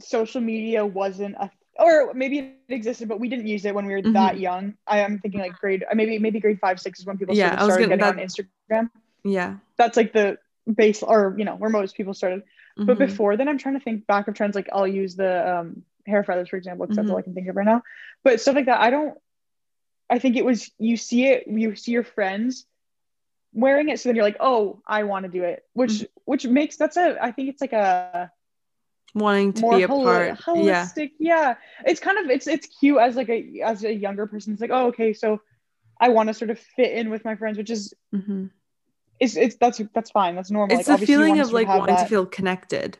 social 0.00 0.40
media 0.40 0.84
wasn't 0.86 1.34
a 1.36 1.50
or 1.78 2.12
maybe 2.14 2.38
it 2.38 2.72
existed 2.74 3.08
but 3.08 3.20
we 3.20 3.28
didn't 3.28 3.46
use 3.46 3.64
it 3.64 3.74
when 3.74 3.86
we 3.86 3.92
were 3.94 4.02
that 4.02 4.36
Mhm. 4.36 4.40
young 4.40 4.74
i 4.86 4.98
am 5.00 5.18
thinking 5.18 5.40
like 5.40 5.58
grade 5.58 5.84
maybe 5.94 6.18
maybe 6.18 6.40
grade 6.40 6.58
five 6.60 6.78
six 6.80 7.00
is 7.00 7.06
when 7.06 7.18
people 7.18 7.34
Yeah, 7.34 7.50
sort 7.50 7.58
I 7.58 7.62
of 7.62 7.66
was 7.66 7.74
started 7.74 7.88
gonna- 7.98 8.14
getting 8.14 8.20
on 8.20 8.26
instagram 8.26 8.90
yeah. 9.24 9.56
that's 9.76 9.96
like 9.96 10.12
the 10.12 10.38
base 10.72 11.02
or 11.02 11.34
you 11.38 11.44
know 11.44 11.56
where 11.56 11.70
most 11.70 11.96
people 11.96 12.14
started 12.14 12.42
But 12.76 12.94
Mhm. 12.96 13.06
before 13.08 13.36
then, 13.36 13.48
I'm 13.48 13.58
trying 13.58 13.74
to 13.74 13.80
think 13.80 14.06
back 14.06 14.28
of 14.28 14.34
trends. 14.34 14.54
Like 14.54 14.68
I'll 14.72 14.86
use 14.86 15.16
the 15.16 15.32
um, 15.52 15.82
hair 16.06 16.22
feathers, 16.22 16.48
for 16.48 16.56
example, 16.56 16.86
because 16.86 16.94
that's 16.98 17.10
all 17.10 17.16
Mhm. 17.16 17.22
I 17.22 17.22
can 17.22 17.34
think 17.34 17.48
of 17.48 17.56
right 17.56 17.66
now. 17.66 17.82
But 18.22 18.40
stuff 18.40 18.54
like 18.54 18.66
that, 18.66 18.80
I 18.80 18.90
don't. 18.90 19.18
I 20.10 20.18
think 20.18 20.36
it 20.36 20.44
was 20.44 20.70
you 20.78 20.96
see 20.96 21.26
it, 21.26 21.46
you 21.46 21.74
see 21.76 21.92
your 21.92 22.04
friends 22.04 22.66
wearing 23.52 23.88
it, 23.88 24.00
so 24.00 24.08
then 24.08 24.16
you're 24.16 24.24
like, 24.24 24.36
oh, 24.40 24.80
I 24.86 25.04
want 25.04 25.24
to 25.24 25.30
do 25.30 25.42
it, 25.44 25.64
which 25.74 25.90
Mhm. 25.92 26.06
which 26.24 26.46
makes 26.46 26.76
that's 26.76 26.96
a. 26.96 27.16
I 27.22 27.32
think 27.32 27.48
it's 27.50 27.60
like 27.60 27.72
a 27.72 28.30
wanting 29.14 29.52
to 29.54 29.70
be 29.70 29.82
a 29.82 29.88
holi- 29.88 30.04
part. 30.04 30.28
Yeah. 30.28 30.34
holistic. 30.36 31.12
Yeah. 31.18 31.54
it's 31.84 32.00
kind 32.00 32.18
of 32.18 32.30
it's 32.30 32.46
it's 32.46 32.66
cute 32.78 32.98
as 32.98 33.16
like 33.16 33.28
a 33.28 33.60
as 33.64 33.84
a 33.84 33.92
younger 33.92 34.26
person. 34.26 34.52
It's 34.52 34.60
like, 34.62 34.70
oh, 34.72 34.86
okay, 34.88 35.12
so 35.12 35.40
I 36.00 36.10
want 36.10 36.28
to 36.28 36.34
sort 36.34 36.50
of 36.50 36.58
fit 36.58 36.92
in 36.92 37.10
with 37.10 37.24
my 37.24 37.34
friends, 37.36 37.58
which 37.58 37.70
is 37.70 37.92
Mhm. 38.14 38.50
it's 39.20 39.36
it's 39.36 39.56
that's 39.56 39.80
that's 39.94 40.10
fine, 40.10 40.36
that's 40.36 40.50
normal. 40.50 40.78
It's 40.78 40.88
like, 40.88 41.00
the 41.00 41.06
feeling 41.06 41.40
of 41.40 41.52
like 41.52 41.68
wanting 41.68 41.96
to 41.96 42.06
feel 42.06 42.26
connected. 42.26 42.98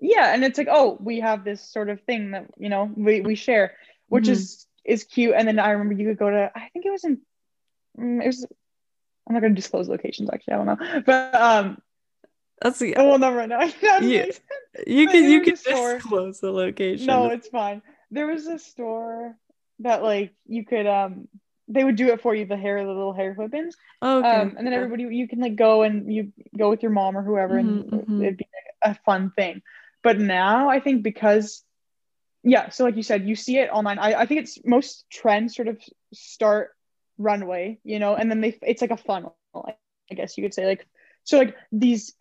yeah 0.00 0.34
and 0.34 0.44
it's 0.44 0.58
like 0.58 0.66
oh 0.70 0.98
we 1.00 1.20
have 1.20 1.44
this 1.44 1.62
sort 1.62 1.88
of 1.88 2.00
thing 2.02 2.32
that 2.32 2.44
you 2.58 2.68
know 2.68 2.90
we, 2.96 3.20
we 3.20 3.34
share 3.36 3.76
which 4.08 4.24
Mhm. 4.26 4.30
is 4.36 4.66
is 4.84 5.04
cute 5.04 5.34
and 5.36 5.46
then 5.48 5.58
i 5.58 5.70
remember 5.70 5.94
you 5.94 6.08
could 6.08 6.18
go 6.18 6.30
to 6.30 6.50
i 6.54 6.68
think 6.72 6.84
it 6.86 6.90
was 6.90 7.04
in 7.04 7.18
mm, 7.98 8.22
it 8.22 8.26
was 8.26 8.46
i'm 9.28 9.34
not 9.34 9.40
going 9.40 9.54
to 9.54 9.60
disclose 9.60 9.88
locations 9.88 10.30
actually 10.32 10.54
i 10.54 10.56
don't 10.56 10.66
know 10.66 11.02
but 11.06 11.34
um 11.34 11.78
That's 12.62 12.78
the 12.78 12.96
oh 12.96 13.08
well 13.08 13.18
no 13.18 13.34
right 13.34 13.48
now 13.48 13.60
Yeah. 14.00 14.26
you 14.86 15.06
but 15.06 15.12
can 15.12 15.24
you 15.30 15.40
can 15.40 15.54
disclose 15.54 16.40
the 16.40 16.50
location. 16.50 17.06
no 17.06 17.28
it's 17.30 17.48
fine 17.48 17.82
there 18.10 18.26
was 18.26 18.46
a 18.46 18.58
store 18.58 19.36
that 19.80 20.02
like 20.02 20.32
you 20.46 20.64
could 20.64 20.86
um 20.86 21.28
they 21.68 21.82
would 21.84 21.96
do 21.96 22.08
it 22.12 22.20
for 22.20 22.34
you 22.34 22.44
the 22.46 22.56
hair 22.56 22.82
the 22.82 22.88
little 22.88 23.12
hair 23.12 23.34
clip-ins 23.34 23.76
Oh, 24.02 24.18
okay. 24.18 24.28
um 24.30 24.54
and 24.56 24.66
then 24.66 24.74
everybody 24.74 25.04
you 25.14 25.28
can 25.28 25.40
like 25.40 25.56
go 25.56 25.82
and 25.82 26.12
you 26.12 26.32
go 26.56 26.70
with 26.70 26.82
your 26.82 26.92
mom 26.92 27.16
or 27.16 27.22
whoever 27.22 27.56
and 27.56 27.84
Mhm, 27.84 28.04
mhm. 28.08 28.22
it'd 28.22 28.36
be 28.36 28.46
a 28.82 28.94
fun 29.06 29.30
thing 29.36 29.62
but 30.02 30.18
now 30.18 30.68
i 30.68 30.78
think 30.80 31.02
because 31.02 31.62
yeah 32.44 32.68
so 32.68 32.84
like 32.84 32.96
you 32.96 33.02
said 33.02 33.26
you 33.26 33.34
see 33.34 33.58
it 33.58 33.70
online. 33.70 33.98
I, 33.98 34.20
I 34.20 34.26
think 34.26 34.42
it's 34.42 34.58
most 34.64 35.06
trends 35.10 35.56
sort 35.56 35.68
of 35.68 35.80
start 36.12 36.70
runway 37.18 37.78
you 37.84 37.98
know 37.98 38.14
and 38.14 38.30
then 38.30 38.40
they 38.40 38.58
it's 38.62 38.82
like 38.82 38.90
a 38.90 38.96
funnel 38.96 39.36
i 39.54 40.14
guess 40.14 40.36
you 40.36 40.44
could 40.44 40.54
say. 40.54 40.66
Like 40.66 40.86
so 41.24 41.38
like 41.38 41.56
these 41.72 42.14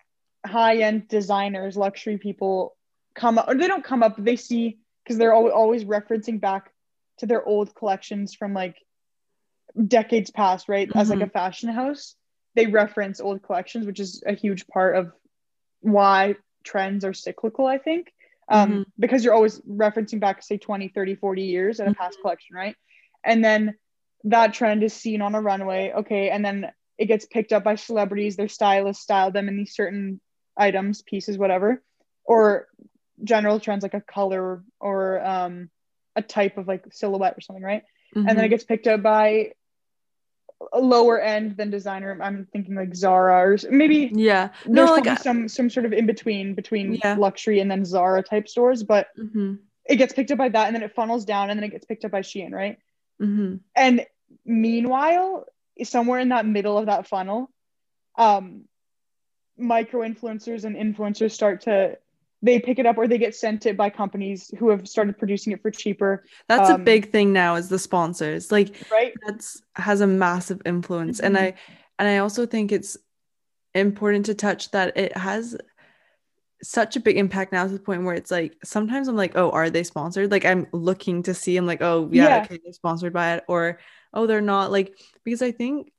high-end 0.46 1.08
designers 1.08 1.78
luxury 1.78 2.18
people 2.18 2.76
come 3.16 3.38
up 3.38 3.48
or 3.48 3.56
they 3.56 3.68
don't 3.68 3.84
come 3.84 4.02
up 4.02 4.16
they 4.18 4.36
see 4.36 4.80
because 5.04 5.18
they're 5.18 5.34
al- 5.34 5.52
always 5.52 5.84
referencing 5.84 6.40
back 6.40 6.72
to 7.20 7.26
their 7.26 7.46
old 7.46 7.76
collections 7.76 8.34
from 8.34 8.54
like 8.54 8.78
decades 9.88 10.32
past 10.32 10.70
right? 10.70 10.90
As 10.96 11.10
like 11.10 11.20
mm-hmm. 11.20 11.28
a 11.28 11.30
fashion 11.30 11.70
house 11.70 12.16
they 12.56 12.68
reference 12.68 13.20
old 13.20 13.44
collections 13.44 13.86
which 13.86 14.00
is 14.00 14.24
a 14.26 14.34
huge 14.34 14.68
part 14.68 14.96
of 14.96 15.12
why 15.82 16.36
trends 16.64 17.04
are 17.04 17.14
cyclical 17.14 17.66
i 17.66 17.78
think 17.78 18.14
um, 18.50 18.72
Mhm. 18.72 18.86
because 19.00 19.24
you're 19.24 19.34
always 19.34 19.60
referencing 19.62 20.20
back 20.20 20.44
say 20.44 20.58
20 20.58 20.90
30 20.90 21.16
40 21.16 21.44
years 21.44 21.80
in 21.80 21.88
a 21.88 21.94
past 21.94 22.20
collection 22.22 22.56
right? 22.56 22.76
And 23.24 23.44
then 23.44 23.76
that 24.26 24.54
trend 24.54 24.84
is 24.84 24.94
seen 24.94 25.22
on 25.22 25.36
a 25.36 25.42
runway 25.42 25.92
okay 25.96 26.30
and 26.30 26.44
then 26.46 26.72
it 26.98 27.08
gets 27.08 27.26
picked 27.26 27.52
up 27.52 27.64
by 27.64 27.76
celebrities 27.76 28.36
their 28.36 28.48
stylists 28.48 29.04
style 29.04 29.32
them 29.32 29.48
in 29.50 29.58
these 29.58 29.76
certain 29.76 30.22
items 30.58 31.02
pieces 31.02 31.38
whatever 31.38 31.84
or 32.24 32.68
general 33.24 33.60
trends 33.60 33.84
like 33.84 33.94
a 33.94 34.02
color 34.02 34.64
or 34.80 35.26
um, 35.26 35.70
a 36.16 36.22
type 36.22 36.58
of 36.58 36.68
like 36.68 36.86
silhouette 36.92 37.36
or 37.38 37.42
something 37.42 37.64
right? 37.64 37.84
And 38.28 38.38
then 38.38 38.46
it 38.46 38.50
gets 38.50 38.64
picked 38.64 38.88
up 38.88 39.02
by 39.02 39.54
lower 40.74 41.20
end 41.20 41.58
than 41.58 41.70
designer 41.70 42.18
i'm 42.22 42.46
thinking 42.54 42.76
like 42.76 42.96
zara 42.96 43.52
or 43.52 43.58
maybe 43.70 44.12
yeah. 44.14 44.50
there's 44.66 44.90
No, 44.90 44.96
like 44.96 45.20
some 45.20 45.48
some 45.48 45.70
sort 45.70 45.86
of 45.86 45.94
in 45.94 46.06
between 46.06 46.54
between 46.56 46.94
Yeah. 47.04 47.16
luxury 47.18 47.60
and 47.60 47.70
then 47.70 47.86
zara 47.86 48.24
type 48.24 48.48
stores 48.48 48.84
but 48.84 49.08
hmm 49.16 49.56
it 49.86 49.98
gets 49.98 50.14
picked 50.14 50.32
up 50.32 50.38
by 50.38 50.48
that 50.48 50.68
and 50.68 50.76
then 50.76 50.82
it 50.84 50.96
funnels 50.96 51.26
down 51.26 51.50
and 51.50 51.60
then 51.60 51.66
it 51.66 51.72
gets 51.72 51.86
picked 51.86 52.06
up 52.06 52.12
by 52.12 52.22
shein 52.22 52.52
right 52.52 52.78
hmm 53.20 53.56
and 53.76 54.06
meanwhile 54.46 55.46
somewhere 55.84 56.20
in 56.20 56.30
that 56.30 56.46
middle 56.46 56.78
of 56.78 56.86
that 56.86 57.08
funnel 57.08 57.50
um 58.18 58.64
micro 59.58 60.02
influencers 60.02 60.64
and 60.64 60.76
influencers 60.76 61.32
start 61.32 61.62
to 61.62 61.98
they 62.44 62.60
pick 62.60 62.78
it 62.80 62.86
up 62.86 62.98
or 62.98 63.08
they 63.08 63.18
get 63.18 63.36
sent 63.36 63.66
it 63.66 63.78
by 63.78 63.90
companies 63.90 64.52
who 64.60 64.70
have 64.70 64.88
started 64.88 65.18
producing 65.18 65.54
it 65.54 65.62
for 65.62 65.72
cheaper. 65.72 66.26
That's 66.50 66.70
Um, 66.70 66.82
a 66.82 66.84
big 66.84 67.12
thing 67.12 67.34
now 67.34 67.56
is 67.56 67.70
the 67.70 67.80
sponsors. 67.80 68.52
Like 68.52 68.76
Right? 68.92 69.14
that's 69.26 69.62
has 69.76 70.02
a 70.02 70.08
massive 70.08 70.62
influence. 70.66 71.20
And 71.22 71.36
Mm-hmm. 71.36 71.46
I 71.46 71.54
and 72.00 72.08
I 72.10 72.18
also 72.18 72.46
think 72.46 72.72
it's 72.72 72.98
important 73.76 74.28
to 74.28 74.36
touch 74.36 74.72
that 74.72 74.98
it 74.98 75.16
has 75.18 75.58
such 76.62 76.96
a 76.96 77.00
big 77.00 77.18
impact 77.18 77.52
now 77.52 77.66
to 77.66 77.74
the 77.74 77.80
point 77.80 78.04
where 78.04 78.16
it's 78.16 78.32
like 78.32 78.56
sometimes 78.64 79.08
I'm 79.08 79.16
like, 79.18 79.34
oh, 79.38 79.52
are 79.52 79.70
they 79.70 79.84
sponsored? 79.84 80.32
Like 80.32 80.46
I'm 80.46 80.68
looking 80.74 81.24
to 81.24 81.34
see, 81.34 81.58
I'm 81.58 81.66
like, 81.68 81.82
oh 81.82 82.10
yeah, 82.12 82.38
Yeah. 82.38 82.44
okay, 82.46 82.60
they're 82.64 82.74
sponsored 82.74 83.14
by 83.14 83.36
it, 83.36 83.44
or 83.48 83.80
oh, 84.14 84.28
they're 84.28 84.42
not. 84.42 84.72
Like 84.72 84.98
because 85.24 85.42
I 85.42 85.52
think 85.52 85.93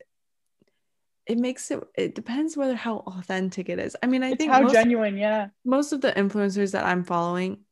it 1.26 1.38
makes 1.38 1.70
it 1.70 1.82
it 1.96 2.14
depends 2.14 2.56
whether 2.56 2.74
how 2.76 2.98
authentic 3.06 3.68
it 3.68 3.78
is. 3.78 3.96
I 4.02 4.06
mean, 4.06 4.22
I 4.22 4.32
It's 4.32 4.34
think 4.34 4.54
how 4.54 4.62
most, 4.62 4.86
genuine, 4.86 5.16
yeah. 5.16 5.48
most 5.64 5.92
of 5.92 6.00
the 6.02 6.12
influencers 6.12 6.72
that 6.72 6.86
I'm 6.86 7.04
following, 7.04 7.64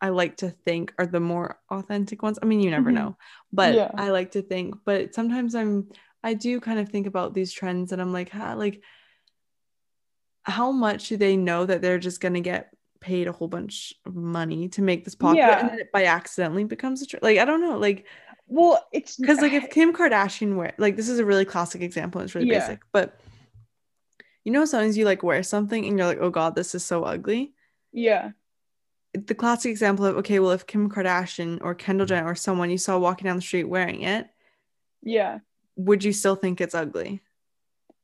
I 0.00 0.10
like 0.10 0.36
to 0.38 0.50
think 0.50 0.94
are 0.98 1.06
the 1.06 1.20
more 1.20 1.60
authentic 1.70 2.22
ones. 2.22 2.38
I 2.42 2.46
mean, 2.46 2.60
you 2.60 2.70
never 2.70 2.92
Mhm. 2.92 2.92
know, 2.92 3.16
but 3.52 3.86
Yeah. 3.88 3.98
I 3.98 4.10
like 4.10 4.32
to 4.32 4.42
think. 4.42 4.76
But 4.86 5.14
sometimes 5.14 5.54
I'm, 5.56 5.90
I 6.24 6.34
do 6.34 6.60
kind 6.60 6.80
of 6.80 6.88
think 6.90 7.06
about 7.08 7.34
these 7.34 7.52
trends, 7.52 7.92
and 7.92 8.02
I'm 8.02 8.12
like, 8.14 8.30
huh, 8.30 8.56
like, 8.56 8.82
how 10.44 10.72
much 10.72 11.08
do 11.08 11.16
they 11.16 11.36
know 11.36 11.66
that 11.66 11.82
they're 11.82 11.98
just 11.98 12.20
gonna 12.20 12.40
get 12.40 12.72
paid 13.00 13.28
a 13.28 13.32
whole 13.32 13.48
bunch 13.48 13.94
of 14.06 14.14
money 14.14 14.68
to 14.70 14.82
make 14.82 15.04
this 15.04 15.14
popular, 15.14 15.44
and 15.50 15.68
then 15.70 15.78
it 15.78 15.92
by 15.92 16.04
accidentally 16.04 16.64
becomes 16.64 17.02
a 17.02 17.06
trend? 17.06 17.22
Like, 17.22 17.38
I 17.38 17.44
don't 17.44 17.60
know, 17.60 17.78
like, 17.78 18.06
Well, 18.46 18.84
it's 18.92 19.16
because 19.16 19.40
like 19.40 19.52
if 19.52 19.70
Kim 19.70 19.92
Kardashian 19.92 20.56
wear, 20.56 20.74
like, 20.78 20.96
this 20.96 21.08
is 21.08 21.18
a 21.18 21.24
really 21.24 21.44
classic 21.44 21.82
example. 21.82 22.20
It's 22.20 22.34
really 22.34 22.48
Yeah. 22.48 22.60
basic, 22.60 22.80
but 22.92 23.20
you 24.44 24.52
know, 24.52 24.64
sometimes 24.64 24.96
you 24.96 25.04
like 25.04 25.22
wear 25.22 25.42
something 25.42 25.84
and 25.84 25.98
you're 25.98 26.06
like, 26.06 26.20
oh 26.20 26.30
god, 26.30 26.54
this 26.54 26.74
is 26.74 26.84
so 26.84 27.04
ugly 27.04 27.52
yeah. 27.92 28.30
the 29.14 29.34
classic 29.34 29.70
example 29.70 30.04
of 30.06 30.16
okay, 30.18 30.38
well, 30.38 30.52
if 30.52 30.66
Kim 30.66 30.90
Kardashian 30.90 31.58
or 31.62 31.74
Kendall 31.74 32.06
Jenner 32.06 32.26
or 32.28 32.34
someone 32.34 32.70
you 32.70 32.78
saw 32.78 32.98
walking 32.98 33.24
down 33.26 33.36
the 33.36 33.42
street 33.42 33.64
wearing 33.64 34.02
it, 34.02 34.28
Yeah. 35.02 35.40
would 35.76 36.04
you 36.04 36.12
still 36.12 36.36
think 36.36 36.60
it's 36.60 36.74
ugly? 36.74 37.20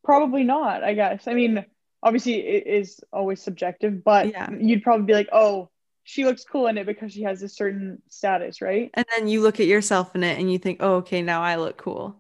Probably 0.03 0.45
not, 0.45 0.83
I 0.85 0.93
guess. 0.95 1.27
I 1.27 1.35
mean, 1.35 1.65
obviously 2.05 2.35
it 2.47 2.67
is 2.69 3.01
always 3.13 3.43
subjective, 3.43 4.05
but 4.05 4.29
Yeah. 4.29 4.51
you'd 4.51 4.83
probably 4.85 5.07
be 5.07 5.15
like, 5.15 5.31
"Oh, 5.33 5.71
she 6.05 6.25
looks 6.25 6.45
cool 6.45 6.69
in 6.69 6.79
it 6.79 6.87
because 6.87 7.13
she 7.13 7.23
has 7.23 7.43
a 7.43 7.49
certain 7.49 8.03
status, 8.09 8.61
right?" 8.61 8.91
And 8.95 9.07
then 9.17 9.27
you 9.27 9.41
look 9.41 9.59
at 9.59 9.67
yourself 9.67 10.15
in 10.15 10.23
it 10.23 10.39
and 10.39 10.53
you 10.53 10.59
think, 10.59 10.79
oh, 10.81 10.97
okay, 10.97 11.23
now 11.23 11.43
I 11.43 11.57
look 11.57 11.79
cool. 11.79 12.15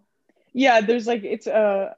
Yeah, 0.54 0.80
there's 0.80 1.06
like 1.06 1.22
it's 1.22 1.46
a 1.46 1.94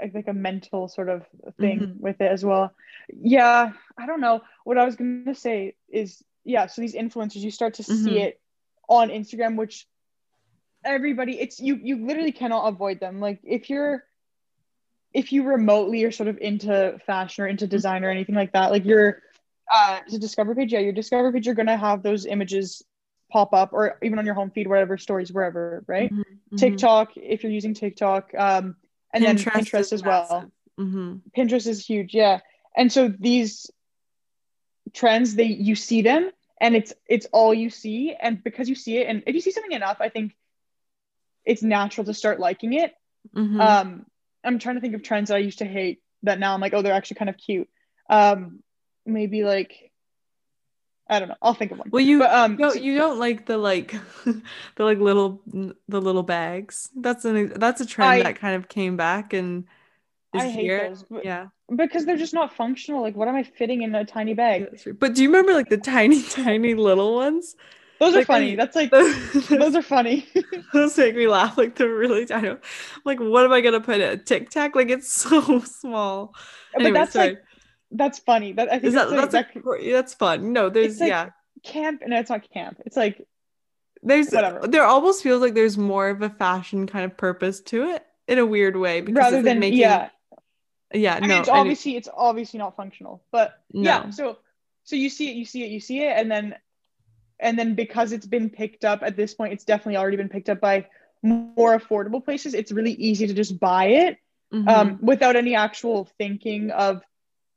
I 0.00 0.08
think 0.08 0.28
a 0.28 0.32
mental 0.32 0.88
sort 0.88 1.08
of 1.08 1.26
thing 1.58 1.80
Mhm. 1.80 2.00
with 2.00 2.20
it 2.20 2.30
as 2.30 2.44
well. 2.44 2.74
Yeah, 3.08 3.72
I 3.96 4.06
don't 4.06 4.20
know. 4.20 4.42
What 4.64 4.78
I 4.78 4.84
was 4.84 4.96
gonna 4.96 5.34
say 5.34 5.74
is, 5.88 6.22
yeah, 6.44 6.66
so 6.66 6.82
these 6.82 6.94
influencers, 6.94 7.40
you 7.42 7.50
start 7.50 7.74
to 7.74 7.82
see 7.82 8.12
Mhm. 8.12 8.26
it 8.28 8.40
on 8.88 9.08
Instagram, 9.10 9.56
which 9.56 9.86
everybody, 10.84 11.40
it's 11.40 11.60
you 11.60 11.76
you 11.76 12.04
literally 12.04 12.32
cannot 12.32 12.68
avoid 12.68 13.00
them. 13.00 13.20
Like 13.20 13.40
if 13.44 13.70
you're 13.70 14.04
if 15.12 15.32
you 15.32 15.44
remotely 15.44 16.04
are 16.04 16.10
sort 16.12 16.28
of 16.28 16.38
into 16.38 16.98
fashion 17.06 17.44
or 17.44 17.48
into 17.48 17.66
design 17.66 18.04
or 18.04 18.10
anything 18.10 18.34
like 18.34 18.52
that, 18.52 18.70
like 18.70 18.84
your 18.84 19.22
uh 19.72 20.00
the 20.10 20.18
discover 20.18 20.54
page, 20.54 20.72
yeah, 20.72 20.80
your 20.80 20.92
discover 20.92 21.32
page, 21.32 21.46
you're 21.46 21.54
gonna 21.54 21.76
have 21.76 22.02
those 22.02 22.26
images 22.26 22.82
pop 23.30 23.54
up 23.54 23.72
or 23.72 23.98
even 24.02 24.18
on 24.18 24.26
your 24.26 24.34
home 24.34 24.50
feed, 24.50 24.66
whatever 24.68 24.98
stories, 24.98 25.32
wherever, 25.32 25.84
right? 25.86 26.12
Mhm, 26.12 26.24
mhm. 26.52 26.58
TikTok, 26.58 27.12
if 27.16 27.42
you're 27.42 27.52
using 27.52 27.74
TikTok, 27.74 28.30
um, 28.36 28.76
and 29.14 29.24
then 29.24 29.36
Pinterest 29.38 29.92
as 29.92 30.02
well. 30.02 30.50
hmm 30.76 31.16
Pinterest 31.36 31.66
is 31.66 31.84
huge, 31.84 32.14
yeah. 32.14 32.40
And 32.76 32.90
so 32.92 33.08
these 33.08 33.70
trends, 34.92 35.34
they 35.34 35.44
you 35.44 35.74
see 35.74 36.02
them, 36.02 36.30
and 36.60 36.74
it's 36.76 36.92
it's 37.06 37.26
all 37.32 37.52
you 37.54 37.70
see, 37.70 38.14
and 38.18 38.42
because 38.42 38.68
you 38.68 38.74
see 38.74 38.98
it, 38.98 39.06
and 39.08 39.22
if 39.26 39.34
you 39.34 39.40
see 39.40 39.50
something 39.50 39.72
enough, 39.72 39.98
I 40.00 40.08
think 40.08 40.34
it's 41.44 41.62
natural 41.62 42.04
to 42.06 42.14
start 42.14 42.40
liking 42.40 42.72
it. 42.74 42.94
hmm 43.34 43.60
Um, 43.60 44.06
I'm 44.44 44.58
trying 44.58 44.76
to 44.76 44.80
think 44.80 44.94
of 44.94 45.02
trends 45.02 45.28
that 45.28 45.36
I 45.36 45.38
used 45.38 45.58
to 45.58 45.64
hate 45.64 46.00
that 46.24 46.38
now 46.38 46.54
I'm 46.54 46.60
like, 46.60 46.74
oh, 46.74 46.82
they're 46.82 46.92
actually 46.92 47.16
kind 47.16 47.28
of 47.30 47.36
cute. 47.36 47.68
Um, 48.10 48.62
maybe 49.06 49.44
like 49.44 49.90
I 51.08 51.18
don't 51.18 51.28
know. 51.28 51.36
I'll 51.42 51.52
think 51.54 51.72
of 51.72 51.78
one. 51.78 51.90
well, 51.90 52.02
you 52.02 52.20
but 52.20 52.32
um, 52.32 52.52
you 52.52 52.58
don't, 52.58 52.82
you 52.82 52.96
don't 52.96 53.18
like 53.18 53.44
the 53.46 53.58
like 53.58 53.94
the 54.24 54.84
like 54.84 54.98
little 54.98 55.42
the 55.46 56.00
little 56.00 56.22
bags. 56.22 56.88
That's 56.96 57.24
an 57.24 57.52
that's 57.56 57.80
a 57.80 57.86
trend 57.86 58.10
I- 58.10 58.22
that 58.22 58.36
kind 58.36 58.56
of 58.56 58.68
came 58.68 58.96
back 58.96 59.32
and 59.32 59.64
is 60.34 60.42
I 60.42 60.48
hate 60.48 60.62
here. 60.62 60.88
those, 60.88 61.02
but- 61.10 61.24
yeah. 61.24 61.48
because 61.74 62.06
they're 62.06 62.16
just 62.16 62.32
not 62.32 62.54
functional. 62.54 63.02
Like, 63.02 63.16
what 63.16 63.28
am 63.28 63.34
I 63.34 63.42
fitting 63.42 63.82
in 63.82 63.94
a 63.94 64.04
tiny 64.04 64.32
bag? 64.32 64.68
Yeah. 64.86 64.92
But 64.98 65.14
do 65.14 65.22
you 65.22 65.28
remember 65.28 65.52
like 65.52 65.68
the 65.68 65.76
tiny, 65.76 66.22
tiny 66.30 66.74
little 66.74 67.14
ones? 67.14 67.54
Those 68.02 68.14
are 68.14 68.18
Like, 68.18 68.26
funny. 68.26 68.56
That's 68.56 68.74
like 68.74 68.90
those, 68.90 69.48
those 69.48 69.76
are 69.76 69.82
funny. 69.82 70.26
Those 70.72 70.98
make 70.98 71.14
me 71.14 71.28
laugh. 71.28 71.56
Like 71.56 71.76
they're 71.76 71.88
really 71.94 72.26
tiny. 72.26 72.48
I'm 72.48 72.58
Like, 73.04 73.20
what 73.20 73.44
am 73.44 73.52
I 73.52 73.60
gonna 73.60 73.80
put 73.80 74.00
it? 74.00 74.12
A 74.12 74.16
tic 74.16 74.50
tac? 74.50 74.74
Like 74.74 74.90
it's 74.90 75.12
so 75.22 75.60
small. 75.60 76.34
but 76.72 76.82
Anyway, 76.82 76.98
that's 76.98 77.12
sorry. 77.12 77.28
like 77.28 77.42
that's 77.92 78.18
funny. 78.18 78.52
That 78.54 78.68
I 78.68 78.72
think 78.72 78.84
Is 78.84 78.94
that 78.94 79.10
that's, 79.10 79.32
that's 79.32 79.54
like, 79.64 79.82
that's 79.84 80.14
fun? 80.14 80.52
No, 80.52 80.68
there's 80.68 80.92
It's 80.94 81.00
like- 81.00 81.08
yeah. 81.10 81.30
camp. 81.62 82.02
No, 82.04 82.18
it's 82.18 82.30
not 82.30 82.50
camp. 82.50 82.78
It's 82.86 82.96
like 82.96 83.24
There's 84.02 84.30
whatever. 84.30 84.66
there 84.66 84.84
almost 84.84 85.22
feels 85.22 85.40
like 85.40 85.54
there's 85.54 85.78
more 85.78 86.08
of 86.08 86.22
a 86.22 86.30
fashion 86.30 86.86
kind 86.88 87.04
of 87.04 87.16
purpose 87.16 87.60
to 87.60 87.84
it 87.90 88.04
in 88.26 88.38
a 88.38 88.46
weird 88.46 88.76
way 88.76 89.00
because 89.00 89.16
rather 89.18 89.42
than 89.42 89.60
making 89.60 89.78
yeah. 89.78 90.08
yeah 90.92 91.14
I 91.14 91.20
mean, 91.20 91.28
no 91.28 91.38
it's 91.40 91.48
obviously 91.48 91.96
it's 91.96 92.08
obviously 92.12 92.58
not 92.58 92.74
functional, 92.76 93.22
but 93.30 93.52
yeah. 93.72 94.10
So 94.10 94.38
so 94.84 94.96
you 94.96 95.08
see 95.08 95.30
it, 95.30 95.36
you 95.36 95.44
see 95.44 95.62
it, 95.62 95.70
you 95.70 95.78
see 95.78 96.00
it, 96.00 96.16
and 96.16 96.28
then 96.30 96.56
and 97.42 97.58
then 97.58 97.74
because 97.74 98.12
it's 98.12 98.26
been 98.26 98.48
picked 98.48 98.84
up 98.84 99.02
at 99.02 99.16
this 99.16 99.34
point, 99.34 99.52
it's 99.52 99.64
definitely 99.64 99.96
already 99.96 100.16
been 100.16 100.28
picked 100.28 100.48
up 100.48 100.60
by 100.60 100.86
more 101.22 101.78
affordable 101.78 102.24
places. 102.24 102.54
It's 102.54 102.72
really 102.72 102.92
easy 102.92 103.26
to 103.26 103.34
just 103.34 103.58
buy 103.60 103.86
it 103.86 104.18
Mhm. 104.52 104.68
um, 104.68 104.98
without 105.02 105.36
any 105.36 105.54
actual 105.54 106.08
thinking 106.18 106.70
of 106.70 107.02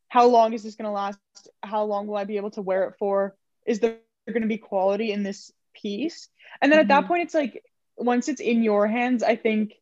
how 0.10 0.28
long 0.28 0.54
is 0.54 0.64
this 0.64 0.76
going 0.76 0.86
to 0.86 0.92
last? 0.92 1.20
How 1.64 1.84
long 1.84 2.08
will 2.08 2.18
I 2.18 2.24
be 2.26 2.38
able 2.38 2.52
to 2.52 2.62
wear 2.62 2.84
it 2.90 2.96
for? 3.00 3.36
Is 3.66 3.80
there 3.80 3.98
going 4.28 4.42
to 4.42 4.48
be 4.48 4.58
quality 4.58 5.12
in 5.12 5.24
this 5.24 5.52
piece? 5.74 6.30
And 6.62 6.72
then 6.72 6.80
at 6.80 6.88
that 6.90 7.04
Mhm. 7.04 7.08
point, 7.08 7.24
it's 7.24 7.34
like 7.34 7.64
once 7.98 8.28
it's 8.30 8.42
in 8.42 8.64
your 8.64 8.88
hands, 8.88 9.24
I 9.24 9.36
think, 9.36 9.74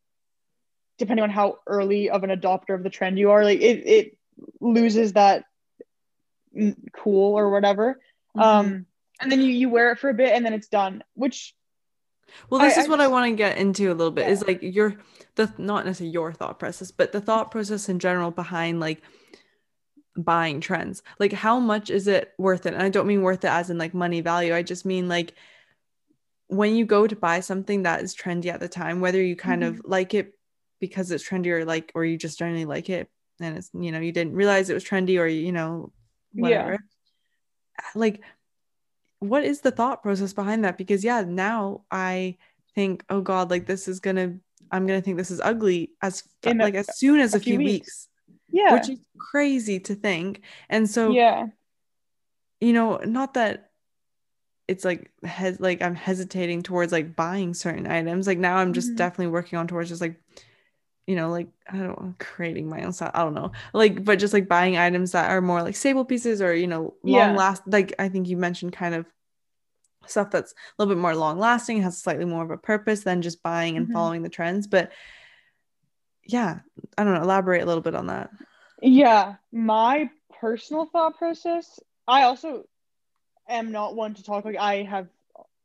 depending 0.97 1.23
on 1.23 1.29
how 1.29 1.59
early 1.67 2.09
of 2.09 2.23
an 2.23 2.29
adopter 2.29 2.73
of 2.75 2.83
the 2.83 2.89
trend 2.89 3.17
you 3.19 3.31
are, 3.31 3.43
like 3.43 3.61
it, 3.61 3.87
it 3.87 4.17
loses 4.59 5.13
that 5.13 5.45
mm, 6.55 6.75
cool 6.93 7.37
or 7.37 7.49
whatever. 7.49 7.99
Mhm. 8.35 8.41
Um, 8.41 8.85
and 9.23 9.31
then 9.31 9.41
you, 9.41 9.47
you 9.47 9.69
wear 9.69 9.91
it 9.91 9.99
for 9.99 10.09
a 10.09 10.13
bit 10.13 10.33
and 10.33 10.45
then 10.45 10.53
it's 10.53 10.67
done, 10.67 11.03
which 11.15 11.55
Well, 12.49 12.61
this 12.61 12.77
I- 12.77 12.81
is 12.81 12.87
I 12.87 12.89
what 12.89 13.01
I 13.01 13.07
want 13.07 13.31
to 13.31 13.35
get 13.35 13.57
into 13.57 13.91
a 13.91 13.95
little 13.95 14.11
bit 14.11 14.29
is 14.29 14.43
like 14.45 14.59
your 14.61 14.95
the 15.35 15.51
not 15.57 15.85
necessarily 15.85 16.13
your 16.13 16.31
thought 16.31 16.59
process, 16.59 16.91
but 16.91 17.11
the 17.11 17.21
thought 17.21 17.51
process 17.51 17.89
in 17.89 17.99
general 17.99 18.31
behind 18.31 18.79
like 18.79 19.01
buying 20.15 20.61
trends. 20.61 21.01
Like 21.19 21.33
how 21.33 21.59
much 21.59 21.89
is 21.89 22.07
it 22.07 22.33
worth 22.37 22.65
it? 22.65 22.73
And 22.73 22.83
I 22.83 22.89
don't 22.89 23.07
mean 23.07 23.21
worth 23.23 23.43
it 23.43 23.49
as 23.49 23.69
in 23.69 23.77
like 23.77 23.93
money 23.93 24.21
value. 24.21 24.53
I 24.53 24.61
just 24.61 24.85
mean 24.85 25.07
like 25.07 25.33
when 26.47 26.75
you 26.75 26.85
go 26.85 27.07
to 27.07 27.15
buy 27.15 27.39
something 27.39 27.83
that 27.83 28.03
is 28.03 28.15
trendy 28.15 28.47
at 28.47 28.59
the 28.59 28.69
time, 28.69 28.99
whether 29.01 29.21
you 29.21 29.35
kind 29.35 29.63
of 29.63 29.75
mm-hmm. 29.75 29.91
like 29.91 30.13
it 30.13 30.33
because 30.79 31.09
it's 31.11 31.27
trendy 31.27 31.47
or 31.47 31.65
like 31.65 31.91
or 31.95 32.05
you 32.05 32.17
just 32.17 32.37
generally 32.37 32.65
like 32.65 32.89
it 32.89 33.09
and 33.39 33.57
it's 33.57 33.69
you 33.73 33.91
know 33.91 33.99
you 33.99 34.11
didn't 34.11 34.33
realize 34.33 34.69
it 34.69 34.73
was 34.73 34.83
trendy 34.83 35.19
or 35.19 35.25
you 35.25 35.51
know 35.51 35.91
Yeah. 36.33 36.41
whatever. 36.41 36.79
Like 37.95 38.21
what 39.23 39.43
is 39.43 39.61
the 39.61 39.71
thought 39.71 40.03
process 40.03 40.33
behind 40.33 40.63
that? 40.65 40.77
Because 40.77 41.03
yeah 41.03 41.23
now 41.27 41.81
i 41.91 42.37
think 42.75 43.03
oh 43.09 43.21
god 43.21 43.49
like 43.51 43.65
this 43.67 43.87
is 43.87 43.99
gonna 43.99 44.33
i'm 44.71 44.87
gonna 44.87 45.01
think 45.01 45.17
this 45.17 45.29
is 45.31 45.39
ugly 45.41 45.91
as 46.01 46.23
In 46.43 46.59
a- 46.59 46.63
like 46.63 46.75
as 46.75 46.97
soon 46.97 47.19
as 47.19 47.33
a 47.35 47.39
few 47.39 47.51
few 47.53 47.57
weeks, 47.59 47.71
weeks. 47.71 48.09
yeah, 48.51 48.73
which 48.73 48.89
is 48.89 48.99
crazy 49.17 49.79
to 49.81 49.93
think. 49.95 50.41
And 50.69 50.89
so 50.89 51.11
yeah, 51.11 51.47
you 52.61 52.73
know 52.73 52.97
not 53.05 53.33
that 53.35 53.69
it's 54.67 54.85
like 54.85 55.11
hes- 55.23 55.59
like 55.59 55.81
i'm 55.81 55.93
hesitating 55.95 56.63
towards 56.63 56.91
like 56.91 57.15
buying 57.15 57.53
certain 57.53 57.85
items. 57.85 58.27
Like 58.27 58.37
now 58.39 58.57
i'm 58.57 58.73
just 58.73 58.91
Mhm. 58.93 58.97
definitely 58.97 59.27
working 59.27 59.59
on 59.59 59.67
towards 59.67 59.89
just 59.89 60.01
like 60.01 60.19
you 61.07 61.15
know 61.15 61.29
like 61.29 61.47
i 61.69 61.77
don't 61.77 62.01
know 62.01 62.13
creating 62.19 62.69
my 62.69 62.83
own 62.83 62.93
style 62.93 63.11
i 63.13 63.23
don't 63.23 63.33
know 63.33 63.51
like 63.73 64.03
but 64.05 64.19
just 64.19 64.33
like 64.33 64.47
buying 64.47 64.77
items 64.77 65.11
that 65.11 65.29
are 65.29 65.41
more 65.41 65.61
like 65.61 65.75
staple 65.75 66.05
pieces 66.05 66.41
or 66.41 66.53
you 66.53 66.67
know 66.67 66.93
long 67.03 67.29
Yeah. 67.29 67.35
last 67.35 67.63
like 67.67 67.93
i 67.99 68.07
think 68.07 68.27
you 68.27 68.37
mentioned 68.37 68.73
kind 68.73 68.95
of 68.95 69.05
stuff 70.05 70.29
that's 70.31 70.51
a 70.51 70.55
little 70.77 70.93
bit 70.93 71.01
more 71.01 71.15
long 71.15 71.39
lasting 71.39 71.81
has 71.81 71.97
slightly 71.97 72.25
more 72.25 72.43
of 72.43 72.51
a 72.51 72.57
purpose 72.57 73.03
than 73.03 73.21
just 73.21 73.41
buying 73.43 73.77
and 73.77 73.87
Mhm. 73.87 73.93
following 73.93 74.21
the 74.21 74.29
trends 74.29 74.67
but 74.67 74.91
yeah 76.25 76.59
i 76.97 77.03
don't 77.03 77.13
know 77.13 77.21
elaborate 77.21 77.61
a 77.61 77.65
little 77.65 77.81
bit 77.83 77.95
on 77.95 78.07
that 78.07 78.29
Yeah, 78.81 79.35
my 79.51 80.09
personal 80.39 80.85
thought 80.85 81.17
process. 81.17 81.79
I 82.07 82.23
also 82.23 82.65
am 83.47 83.71
not 83.71 83.95
one 83.95 84.13
to 84.15 84.23
talk 84.23 84.45
like 84.45 84.57
I 84.57 84.83
have. 84.83 85.07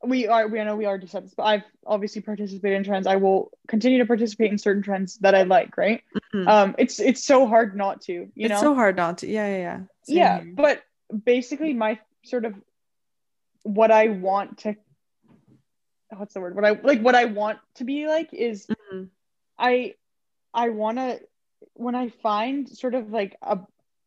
We 0.04 0.28
are. 0.28 0.46
We 0.46 0.60
I 0.60 0.64
know 0.64 0.76
we 0.76 0.86
already 0.86 1.08
said 1.08 1.24
this, 1.24 1.34
but 1.34 1.42
I've 1.44 1.64
obviously 1.84 2.22
participated 2.22 2.76
in 2.76 2.84
trends. 2.84 3.06
I 3.06 3.16
will 3.16 3.50
continue 3.66 3.98
to 3.98 4.06
participate 4.06 4.52
in 4.52 4.58
certain 4.58 4.82
trends 4.82 5.16
that 5.18 5.34
I 5.34 5.42
like. 5.42 5.76
Right. 5.76 6.02
Mm-hmm. 6.32 6.48
Um, 6.48 6.74
it's 6.78 7.00
it's 7.00 7.24
so 7.24 7.46
hard 7.48 7.76
not 7.76 8.02
to, 8.02 8.12
you 8.12 8.30
it's 8.36 8.50
know. 8.50 8.60
so 8.60 8.74
hard 8.74 8.96
not 8.96 9.18
to. 9.18 9.28
Yeah, 9.28 9.48
yeah, 9.48 9.58
yeah. 9.58 9.78
Same 10.04 10.16
yeah, 10.16 10.42
here. 10.42 10.52
but 10.54 10.82
basically, 11.24 11.74
my 11.74 11.98
sort 12.24 12.44
of 12.44 12.54
what 13.64 13.90
I 13.90 14.08
want 14.08 14.58
to 14.58 14.76
what's 16.16 16.34
the 16.34 16.40
word? 16.40 16.54
What 16.54 16.64
I 16.64 16.70
like 16.70 17.00
what 17.00 17.14
I 17.14 17.26
want 17.26 17.58
to 17.76 17.84
be 17.84 18.06
like 18.06 18.32
is 18.32 18.66
mm-hmm. 18.66 19.04
I 19.58 19.94
I 20.54 20.70
want 20.70 20.98
to 20.98 21.20
when 21.74 21.94
I 21.94 22.08
find 22.08 22.68
sort 22.68 22.94
of 22.94 23.10
like 23.10 23.36
a 23.42 23.58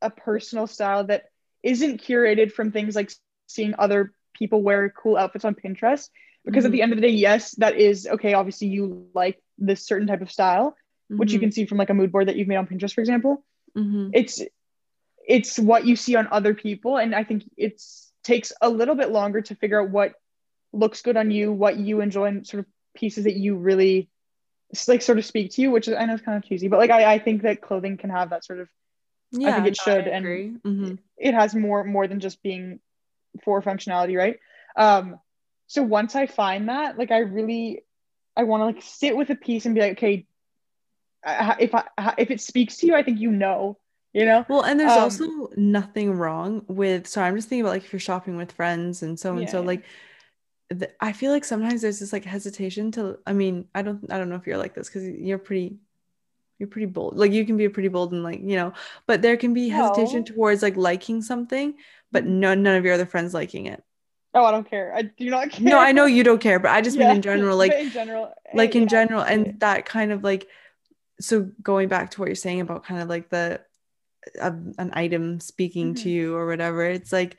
a 0.02 0.10
personal 0.10 0.68
style 0.68 1.06
that 1.06 1.26
isn't 1.64 2.02
curated 2.02 2.52
from 2.52 2.72
things 2.72 2.96
like 2.96 3.12
seeing 3.48 3.76
other 3.78 4.14
people 4.34 4.62
wear 4.62 4.90
cool 4.90 5.18
outfits 5.18 5.46
on 5.46 5.56
Pinterest 5.56 6.10
because 6.46 6.64
mm-hmm. 6.64 6.66
at 6.66 6.72
the 6.72 6.82
end 6.82 6.92
of 6.92 6.98
the 6.98 7.08
day 7.08 7.14
yes 7.14 7.52
that 7.56 7.76
is 7.76 8.08
okay 8.08 8.34
obviously 8.34 8.68
you 8.68 9.08
like 9.14 9.42
this 9.58 9.86
certain 9.86 10.08
type 10.08 10.22
of 10.22 10.32
style 10.32 10.72
mm-hmm. 10.72 11.18
which 11.18 11.32
you 11.32 11.38
mm-hmm. 11.38 11.46
can 11.46 11.52
see 11.52 11.66
from 11.66 11.78
like 11.78 11.90
a 11.90 11.94
mood 11.94 12.12
board 12.12 12.28
that 12.28 12.36
you've 12.36 12.48
made 12.48 12.58
on 12.58 12.68
Pinterest 12.68 12.94
for 12.94 13.02
example 13.02 13.44
mm-hmm. 13.78 14.10
it's 14.14 14.42
it's 15.28 15.60
what 15.60 15.86
you 15.86 15.96
see 15.96 16.16
on 16.16 16.28
other 16.32 16.54
people 16.54 16.98
and 16.98 17.14
I 17.14 17.24
think 17.24 17.44
it's 17.58 18.12
takes 18.24 18.54
a 18.62 18.70
little 18.70 18.96
bit 18.96 19.10
longer 19.10 19.42
to 19.42 19.56
figure 19.56 19.82
out 19.82 19.90
what 19.90 20.14
looks 20.74 21.02
good 21.02 21.18
on 21.18 21.32
you, 21.32 21.52
what 21.52 21.78
you 21.78 22.02
enjoy, 22.02 22.26
and 22.26 22.48
sort 22.48 22.62
of 22.62 22.66
pieces 22.96 23.26
that 23.26 23.36
you 23.36 23.56
really 23.56 24.10
like 24.88 25.02
sort 25.02 25.18
of 25.18 25.26
speak 25.26 25.52
to 25.52 25.62
you, 25.62 25.72
which 25.72 25.88
is, 25.88 25.96
I 25.96 26.06
know 26.06 26.14
it's 26.14 26.24
kind 26.24 26.38
of 26.38 26.48
cheesy, 26.48 26.68
but 26.68 26.80
like 26.80 26.92
I, 26.92 27.14
I 27.14 27.20
think 27.20 27.42
that 27.42 27.62
clothing 27.62 27.98
can 27.98 28.10
have 28.10 28.30
that 28.30 28.46
sort 28.46 28.60
of 28.60 28.70
yeah, 29.32 29.50
I 29.50 29.54
think 29.56 29.68
it 29.68 29.78
should 29.78 30.08
and 30.08 30.26
mm-hmm. 30.26 30.96
it 31.18 31.34
has 31.34 31.56
more 31.56 31.84
more 31.84 32.08
than 32.08 32.20
just 32.20 32.42
being 32.44 32.80
for 33.44 33.62
functionality, 33.62 34.18
right? 34.18 34.40
Um 34.76 35.20
so 35.68 35.84
once 35.84 36.16
I 36.16 36.28
find 36.28 36.70
that, 36.70 36.98
like 36.98 37.12
I 37.12 37.20
really 37.20 37.84
I 38.36 38.44
want 38.44 38.62
to 38.62 38.66
like 38.66 38.82
sit 38.82 39.16
with 39.16 39.30
a 39.30 39.36
piece 39.36 39.66
and 39.66 39.76
be 39.76 39.82
like, 39.82 39.94
okay, 39.94 40.26
if 41.26 41.74
I 41.76 41.86
if 42.18 42.32
it 42.32 42.42
speaks 42.42 42.78
to 42.78 42.88
you, 42.88 42.96
I 42.96 43.04
think 43.04 43.20
you 43.20 43.32
know 43.32 43.78
you 44.14 44.26
know 44.26 44.46
well 44.50 44.64
and 44.64 44.78
there's 44.78 44.92
um, 44.92 45.04
also 45.04 45.50
nothing 45.56 46.12
wrong 46.12 46.66
with 46.68 47.08
so 47.08 47.22
i'm 47.22 47.34
just 47.34 47.48
thinking 47.48 47.62
about 47.62 47.72
like 47.72 47.86
if 47.86 47.94
you're 47.94 48.00
shopping 48.02 48.36
with 48.36 48.52
friends 48.52 49.04
and 49.04 49.18
so 49.18 49.38
and 49.38 49.50
so 49.50 49.62
like 49.62 49.86
I 51.00 51.14
feel 51.14 51.32
like 51.32 51.44
sometimes 51.44 51.82
there's 51.82 52.00
this 52.00 52.14
like 52.14 52.26
hesitation 52.26 52.92
to 52.92 53.20
I 53.26 53.34
mean 53.34 53.68
I 53.76 53.82
don't 53.82 54.12
I 54.12 54.18
don't 54.18 54.30
know 54.30 54.36
if 54.36 54.48
you're 54.48 54.58
like 54.58 54.74
this 54.74 54.88
because 54.88 55.08
you're 55.08 55.38
pretty 55.38 55.78
you're 56.62 56.68
pretty 56.68 56.86
bold 56.86 57.18
like 57.18 57.32
you 57.32 57.44
can 57.44 57.58
be 57.58 57.68
pretty 57.68 57.90
bold 57.90 58.12
and 58.12 58.22
like 58.22 58.40
you 58.40 58.56
know 58.56 58.72
but 59.08 59.24
there 59.24 59.36
can 59.36 59.52
be 59.52 59.68
hesitation 59.68 60.20
no. 60.20 60.26
towards 60.26 60.62
like 60.62 60.78
liking 60.78 61.20
something 61.20 61.74
but 62.12 62.24
mm-hmm. 62.24 62.40
no 62.40 62.54
none 62.54 62.76
of 62.76 62.86
your 62.86 62.94
other 62.94 63.06
friends 63.08 63.34
liking 63.34 63.66
it 63.66 63.84
oh 64.36 64.46
I 64.46 64.52
don't 64.52 64.70
care 64.70 64.94
I 64.96 65.02
do 65.02 65.28
not 65.32 65.50
care 65.50 65.68
no 65.72 65.80
I 65.80 65.92
know 65.92 66.06
you 66.06 66.24
don't 66.24 66.40
care 66.40 66.60
but 66.60 66.70
I 66.70 66.82
just 66.82 66.98
yeah. 66.98 67.08
mean 67.08 67.16
in 67.16 67.22
general 67.24 67.58
like 67.58 67.74
in 67.74 67.90
general 67.90 68.32
like 68.54 68.76
in 68.76 68.84
yeah. 68.84 68.90
general 68.90 69.24
and 69.24 69.60
that 69.60 69.88
kind 69.88 70.12
of 70.12 70.24
like 70.24 70.48
so 71.20 71.50
going 71.64 71.88
back 71.88 72.12
to 72.12 72.20
what 72.20 72.28
you're 72.28 72.36
saying 72.36 72.62
about 72.62 72.86
kind 72.86 73.02
of 73.02 73.10
like 73.10 73.30
the 73.30 73.60
uh, 74.40 74.52
an 74.78 74.92
item 74.94 75.40
speaking 75.40 75.96
mm-hmm. 75.96 76.04
to 76.04 76.10
you 76.12 76.36
or 76.36 76.46
whatever 76.46 76.86
it's 76.86 77.12
like 77.12 77.38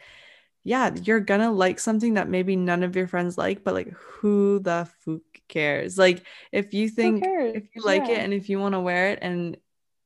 yeah, 0.64 0.94
you're 1.02 1.20
gonna 1.20 1.50
like 1.50 1.80
something 1.80 2.14
that 2.14 2.28
maybe 2.28 2.56
none 2.56 2.82
of 2.82 2.94
your 2.94 3.06
friends 3.08 3.36
like, 3.36 3.64
but 3.64 3.74
like 3.74 3.92
who 3.92 4.60
the 4.60 4.88
fuck 5.00 5.20
cares? 5.48 5.98
Like 5.98 6.24
if 6.52 6.72
you 6.74 6.88
think 6.88 7.24
if 7.26 7.64
you 7.74 7.82
like 7.82 8.06
yeah. 8.06 8.14
it 8.14 8.18
and 8.20 8.32
if 8.32 8.48
you 8.48 8.58
want 8.58 8.74
to 8.74 8.80
wear 8.80 9.10
it 9.10 9.18
and 9.22 9.56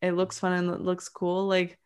it 0.00 0.12
looks 0.12 0.38
fun 0.38 0.52
and 0.52 0.70
it 0.70 0.80
looks 0.80 1.08
cool, 1.08 1.46
like 1.46 1.78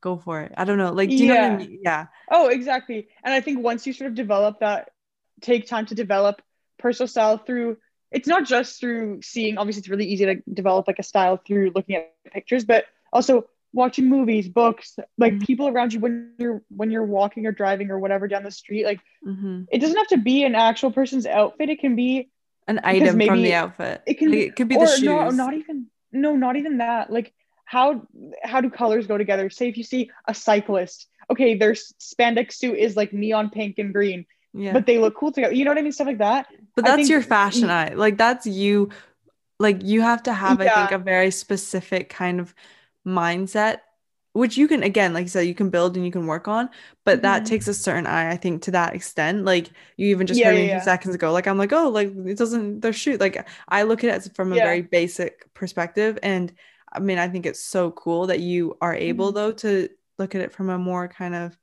go 0.00 0.16
for 0.16 0.40
it. 0.42 0.52
I 0.56 0.64
don't 0.64 0.78
know. 0.78 0.92
Like, 0.92 1.10
do 1.10 1.16
you 1.16 1.26
yeah. 1.26 1.34
know 1.34 1.54
what 1.54 1.62
I 1.62 1.66
mean? 1.66 1.80
Yeah. 1.82 2.06
Oh, 2.30 2.48
exactly. 2.48 3.08
And 3.24 3.34
I 3.34 3.40
think 3.40 3.62
once 3.62 3.86
you 3.86 3.92
sort 3.92 4.08
of 4.08 4.14
develop 4.14 4.60
that, 4.60 4.90
take 5.40 5.66
time 5.66 5.86
to 5.86 5.94
develop 5.94 6.40
personal 6.78 7.08
style 7.08 7.38
through 7.38 7.76
it's 8.10 8.28
not 8.28 8.46
just 8.46 8.80
through 8.80 9.20
seeing 9.22 9.58
obviously 9.58 9.80
it's 9.80 9.88
really 9.88 10.06
easy 10.06 10.24
to 10.24 10.36
develop 10.52 10.86
like 10.86 10.98
a 10.98 11.02
style 11.02 11.36
through 11.36 11.72
looking 11.74 11.96
at 11.96 12.14
pictures, 12.32 12.64
but 12.64 12.86
also 13.12 13.44
watching 13.72 14.08
movies, 14.08 14.48
books, 14.48 14.96
like 15.18 15.34
mm-hmm. 15.34 15.44
people 15.44 15.68
around 15.68 15.92
you 15.92 16.00
when 16.00 16.32
you're 16.38 16.62
when 16.68 16.90
you're 16.90 17.04
walking 17.04 17.46
or 17.46 17.52
driving 17.52 17.90
or 17.90 17.98
whatever 17.98 18.28
down 18.28 18.42
the 18.42 18.50
street. 18.50 18.84
Like 18.84 19.00
mm-hmm. 19.26 19.62
it 19.70 19.78
doesn't 19.78 19.96
have 19.96 20.08
to 20.08 20.18
be 20.18 20.44
an 20.44 20.54
actual 20.54 20.90
person's 20.90 21.26
outfit. 21.26 21.68
It 21.68 21.80
can 21.80 21.96
be 21.96 22.30
an 22.66 22.80
item 22.82 23.16
maybe 23.16 23.28
from 23.28 23.42
the 23.42 23.54
outfit. 23.54 24.02
It 24.06 24.18
can 24.18 24.30
like, 24.30 24.40
it 24.40 24.56
could 24.56 24.68
be 24.68 24.76
the 24.76 24.86
shoes. 24.86 25.02
No, 25.02 25.30
not 25.30 25.54
even 25.54 25.86
no, 26.12 26.36
not 26.36 26.56
even 26.56 26.78
that. 26.78 27.12
Like 27.12 27.32
how 27.64 28.06
how 28.42 28.60
do 28.60 28.70
colors 28.70 29.06
go 29.06 29.18
together? 29.18 29.50
Say 29.50 29.68
if 29.68 29.76
you 29.76 29.84
see 29.84 30.10
a 30.26 30.34
cyclist, 30.34 31.06
okay, 31.30 31.54
their 31.54 31.72
spandex 31.72 32.54
suit 32.54 32.78
is 32.78 32.96
like 32.96 33.12
neon 33.12 33.50
pink 33.50 33.78
and 33.78 33.92
green. 33.92 34.26
Yeah. 34.54 34.72
But 34.72 34.86
they 34.86 34.98
look 34.98 35.14
cool 35.14 35.30
together. 35.30 35.54
You 35.54 35.64
know 35.64 35.70
what 35.70 35.78
I 35.78 35.82
mean? 35.82 35.92
Stuff 35.92 36.06
like 36.06 36.18
that. 36.18 36.46
But 36.74 36.86
that's 36.86 36.96
think, 36.96 37.10
your 37.10 37.22
fashion 37.22 37.70
eye. 37.70 37.92
Like 37.94 38.16
that's 38.16 38.46
you 38.46 38.90
like 39.60 39.82
you 39.82 40.00
have 40.00 40.22
to 40.24 40.32
have, 40.32 40.62
yeah. 40.62 40.72
I 40.72 40.86
think, 40.86 40.92
a 41.00 41.04
very 41.04 41.30
specific 41.30 42.08
kind 42.08 42.40
of 42.40 42.54
mindset 43.08 43.78
which 44.32 44.56
you 44.56 44.68
can 44.68 44.82
again 44.82 45.12
like 45.12 45.24
you 45.24 45.28
said 45.28 45.46
you 45.46 45.54
can 45.54 45.70
build 45.70 45.96
and 45.96 46.04
you 46.04 46.12
can 46.12 46.26
work 46.26 46.46
on 46.46 46.68
but 47.04 47.16
mm-hmm. 47.16 47.22
that 47.22 47.46
takes 47.46 47.66
a 47.66 47.74
certain 47.74 48.06
eye 48.06 48.30
i 48.30 48.36
think 48.36 48.62
to 48.62 48.70
that 48.70 48.94
extent 48.94 49.44
like 49.44 49.70
you 49.96 50.08
even 50.08 50.26
just 50.26 50.38
yeah, 50.38 50.46
heard 50.46 50.54
me 50.54 50.68
yeah. 50.68 50.80
seconds 50.80 51.14
ago 51.14 51.32
like 51.32 51.46
i'm 51.46 51.58
like 51.58 51.72
oh 51.72 51.88
like 51.88 52.12
it 52.26 52.38
doesn't 52.38 52.80
they're 52.80 52.92
shoot 52.92 53.20
like 53.20 53.48
i 53.68 53.82
look 53.82 54.04
at 54.04 54.26
it 54.26 54.34
from 54.36 54.52
a 54.52 54.56
yeah. 54.56 54.64
very 54.64 54.82
basic 54.82 55.52
perspective 55.54 56.18
and 56.22 56.52
i 56.92 57.00
mean 57.00 57.18
i 57.18 57.28
think 57.28 57.46
it's 57.46 57.64
so 57.64 57.90
cool 57.90 58.26
that 58.26 58.40
you 58.40 58.76
are 58.80 58.94
able 58.94 59.28
mm-hmm. 59.28 59.36
though 59.36 59.52
to 59.52 59.88
look 60.18 60.34
at 60.34 60.40
it 60.40 60.52
from 60.52 60.68
a 60.70 60.78
more 60.78 61.08
kind 61.08 61.34
of 61.34 61.56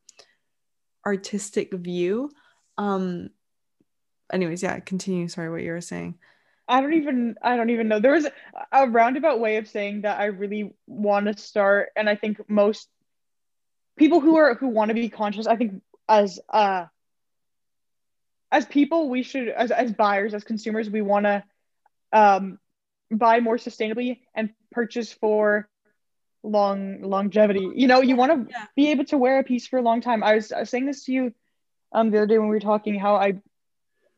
artistic 1.05 1.73
view 1.73 2.29
um 2.77 3.29
anyways 4.34 4.63
yeah 4.63 4.79
continue 4.79 5.27
sorry 5.27 5.49
what 5.49 5.62
you 5.62 5.71
were 5.71 5.81
saying 5.81 6.17
I 6.67 6.82
don't 6.82 6.93
even 6.93 7.36
I 7.41 7.58
don't 7.58 7.69
even 7.69 7.88
know. 7.88 7.99
There 7.99 8.13
was 8.13 8.28
a 8.71 8.89
roundabout 8.89 9.39
way 9.39 9.58
of 9.58 9.67
saying 9.67 10.01
that 10.01 10.19
I 10.19 10.25
really 10.25 10.73
want 10.88 11.28
to 11.28 11.38
start, 11.41 11.89
and 11.95 12.10
I 12.10 12.15
think 12.15 12.49
most 12.49 12.88
people 13.97 14.19
who 14.19 14.38
are 14.38 14.56
who 14.56 14.67
want 14.67 14.89
to 14.89 14.95
be 14.95 15.10
conscious, 15.10 15.47
I 15.47 15.56
think 15.56 15.82
as 16.10 16.39
uh 16.49 16.86
as 18.51 18.65
people, 18.65 19.10
we 19.10 19.23
should 19.23 19.49
as 19.49 19.71
as 19.71 19.91
buyers, 19.93 20.34
as 20.34 20.43
consumers, 20.43 20.89
we 20.89 21.01
want 21.01 21.25
to 21.25 21.43
um 22.12 22.60
buy 23.12 23.39
more 23.39 23.58
sustainably 23.58 24.19
and 24.34 24.49
purchase 24.71 25.12
for 25.13 25.69
long 26.43 27.01
longevity. 27.01 27.69
You 27.75 27.88
know, 27.88 28.01
you 28.01 28.15
want 28.15 28.32
to 28.32 28.51
yeah. 28.51 28.65
be 28.75 28.91
able 28.91 29.06
to 29.06 29.17
wear 29.17 29.39
a 29.39 29.43
piece 29.43 29.67
for 29.67 29.78
a 29.78 29.82
long 29.84 30.01
time. 30.01 30.23
I 30.23 30.36
was, 30.36 30.51
I 30.51 30.62
was 30.62 30.69
saying 30.69 30.86
this 30.88 31.06
to 31.06 31.12
you 31.12 31.34
um 31.91 32.10
the 32.10 32.17
other 32.17 32.28
day 32.28 32.39
when 32.39 32.49
we 32.49 32.56
were 32.56 32.60
talking 32.60 32.99
how 32.99 33.15
I 33.15 33.41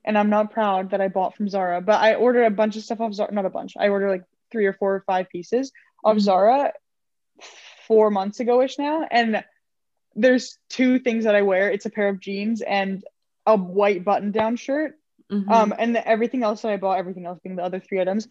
and 0.07 0.17
I'm 0.17 0.29
not 0.29 0.51
proud 0.51 0.91
that 0.91 1.01
I 1.01 1.09
bought 1.09 1.35
from 1.35 1.49
Zara, 1.49 1.81
but 1.81 2.01
I 2.01 2.15
ordered 2.15 2.45
a 2.45 2.49
bunch 2.49 2.77
of 2.77 2.83
stuff 2.83 3.01
off 3.01 3.13
Zara, 3.13 3.31
not 3.33 3.45
a 3.45 3.49
bunch. 3.49 3.73
I 3.77 3.89
ordered 3.89 4.09
like 4.09 4.23
three 4.51 4.65
or 4.65 4.71
four 4.73 4.95
or 4.95 5.03
five 5.05 5.29
pieces 5.29 5.73
of 6.03 6.15
mm-hmm. 6.15 6.21
Zara 6.21 6.73
four 7.87 8.09
months 8.09 8.39
ago 8.39 8.61
ish 8.61 8.79
now. 8.79 9.05
And 9.11 9.43
there's 10.15 10.57
two 10.69 10.99
things 10.99 11.25
that 11.25 11.35
I 11.35 11.41
wear. 11.41 11.69
It's 11.69 11.85
a 11.85 11.89
pair 11.89 12.07
of 12.07 12.21
jeans 12.21 12.61
and 12.61 13.03
a 13.45 13.57
white 13.57 14.05
button 14.05 14.31
down 14.31 14.55
shirt. 14.55 14.95
Mm-hmm. 15.29 15.51
Um, 15.51 15.73
and 15.77 15.93
the, 15.93 16.07
everything 16.07 16.41
else 16.41 16.61
that 16.61 16.71
I 16.71 16.77
bought, 16.77 16.97
everything 16.97 17.25
else 17.25 17.39
being 17.43 17.57
the 17.57 17.63
other 17.63 17.81
three 17.81 17.99
items, 17.99 18.29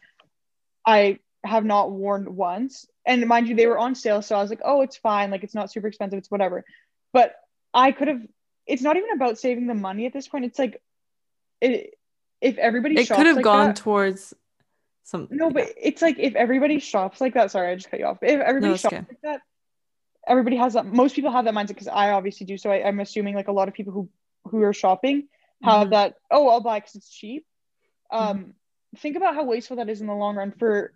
I 0.87 1.19
have 1.45 1.67
not 1.67 1.93
worn 1.93 2.37
once. 2.37 2.87
And 3.05 3.27
mind 3.27 3.49
you, 3.49 3.55
they 3.55 3.67
were 3.67 3.79
on 3.79 3.95
sale. 3.95 4.23
So 4.23 4.35
I 4.35 4.41
was 4.41 4.49
like, 4.49 4.63
oh, 4.65 4.81
it's 4.81 4.97
fine. 4.97 5.31
Like 5.31 5.45
it's 5.45 5.55
not 5.55 5.71
super 5.71 5.89
expensive. 5.89 6.19
It's 6.19 6.31
whatever. 6.31 6.65
But 7.13 7.35
I 7.75 7.93
could 7.93 8.09
have, 8.09 8.23
it's 8.67 8.83
not 8.83 8.97
even 8.97 9.11
about 9.15 9.39
saving 9.39 9.67
the 9.67 9.75
money 9.75 10.07
at 10.07 10.15
this 10.15 10.27
point. 10.27 10.47
It's 10.47 10.59
like 10.59 10.81
it 11.61 11.95
if 12.41 12.59
everybody 12.59 12.99
it 12.99 13.09
could 13.09 13.27
have 13.27 13.37
like 13.37 13.45
gone 13.45 13.69
that, 13.69 13.77
towards 13.77 14.35
some 15.05 15.29
no 15.31 15.51
but 15.51 15.73
it's 15.81 16.03
like 16.03 16.19
if 16.19 16.35
everybody 16.35 16.79
shops 16.79 17.21
like 17.21 17.35
that 17.35 17.51
sorry 17.51 17.71
i 17.71 17.75
just 17.75 17.91
cut 17.91 18.01
you 18.01 18.07
off 18.07 18.19
if 18.23 18.41
everybody 18.41 18.73
no, 18.73 18.77
shops 18.77 18.95
okay. 18.95 19.05
like 19.09 19.21
that 19.23 19.41
everybody 20.27 20.57
has 20.57 20.75
that 20.75 20.87
most 20.87 21.15
people 21.15 21.31
have 21.31 21.45
that 21.45 21.55
mindset 21.55 21.69
because 21.69 21.89
i 21.89 22.11
obviously 22.11 22.47
do 22.47 22.59
so 22.59 22.71
I, 22.71 22.89
am 22.89 23.01
assuming 23.01 23.35
like 23.35 23.49
a 23.49 23.53
lot 23.53 23.69
of 23.69 23.75
people 23.75 23.93
who 23.93 24.09
who 24.51 24.63
are 24.63 24.73
shopping 24.73 25.29
have 25.63 25.83
mm-hmm. 25.83 25.91
that 25.91 26.15
oh 26.31 26.49
i'll 26.49 26.61
buy 26.61 26.81
because 26.81 26.97
it's 26.97 27.11
cheap 27.11 27.47
um 28.11 28.39
mm-hmm. 28.39 28.51
think 28.99 29.17
about 29.17 29.35
how 29.35 29.45
wasteful 29.45 29.77
that 29.77 29.89
is 29.89 30.01
in 30.01 30.07
the 30.07 30.15
long 30.15 30.37
run 30.37 30.53
for 30.59 30.93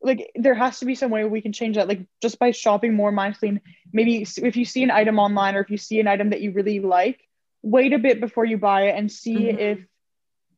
like 0.00 0.30
there 0.34 0.54
has 0.54 0.78
to 0.78 0.84
be 0.84 0.94
some 0.94 1.10
way 1.10 1.24
we 1.24 1.40
can 1.40 1.52
change 1.52 1.76
that 1.76 1.88
like 1.88 2.06
just 2.20 2.38
by 2.38 2.50
shopping 2.50 2.94
more 2.94 3.10
mindfully 3.10 3.60
maybe 3.92 4.26
if 4.36 4.56
you 4.56 4.64
see 4.64 4.82
an 4.82 4.90
item 4.90 5.18
online 5.18 5.56
or 5.56 5.60
if 5.60 5.70
you 5.70 5.78
see 5.78 5.98
an 5.98 6.06
item 6.06 6.30
that 6.30 6.40
you 6.40 6.52
really 6.52 6.78
like 6.80 7.20
wait 7.64 7.94
a 7.94 7.98
bit 7.98 8.20
before 8.20 8.44
you 8.44 8.58
buy 8.58 8.88
it 8.88 8.96
and 8.96 9.10
see 9.10 9.36
mm-hmm. 9.36 9.58
if 9.58 9.78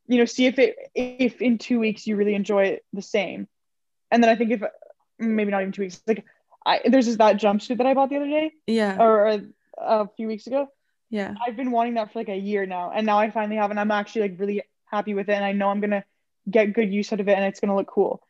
you 0.09 0.19
know 0.19 0.25
see 0.25 0.47
if 0.47 0.59
it 0.59 0.77
if 0.95 1.40
in 1.40 1.57
two 1.57 1.79
weeks 1.79 2.07
you 2.07 2.16
really 2.16 2.35
enjoy 2.35 2.64
it 2.64 2.85
the 2.92 3.03
same. 3.03 3.49
And 4.11 4.23
then 4.23 4.31
i 4.31 4.37
think 4.37 4.51
if 4.51 4.62
maybe 5.19 5.51
not 5.51 5.62
even 5.62 5.73
two 5.73 5.83
weeks 5.83 6.01
like 6.07 6.25
i 6.64 6.81
there's 6.85 7.07
just 7.07 7.19
that 7.19 7.37
jumpsuit 7.37 7.79
that 7.79 7.87
i 7.87 7.95
bought 7.95 8.11
the 8.11 8.16
other 8.16 8.29
day 8.29 8.53
yeah. 8.66 8.97
or 9.01 9.27
a, 9.27 9.42
a 9.79 10.09
few 10.16 10.27
weeks 10.27 10.47
ago. 10.47 10.69
Yeah. 11.09 11.35
I've 11.47 11.57
been 11.57 11.71
wanting 11.71 11.95
that 11.95 12.12
for 12.12 12.19
like 12.19 12.29
a 12.29 12.37
year 12.37 12.66
now. 12.66 12.90
And 12.90 13.07
now 13.07 13.19
i 13.19 13.31
finally 13.31 13.57
have 13.57 13.71
and 13.71 13.79
i'm 13.79 13.92
actually 13.92 14.23
like 14.23 14.40
really 14.40 14.62
happy 14.87 15.14
with 15.14 15.29
it 15.29 15.35
and 15.35 15.45
i 15.45 15.53
know 15.53 15.69
i'm 15.69 15.81
gonna 15.81 16.05
get 16.51 16.73
good 16.73 16.92
use 16.92 17.12
out 17.12 17.21
of 17.21 17.29
it 17.29 17.37
and 17.37 17.45
it's 17.45 17.61
gonna 17.61 17.77
look 17.77 17.88
cool. 17.88 18.23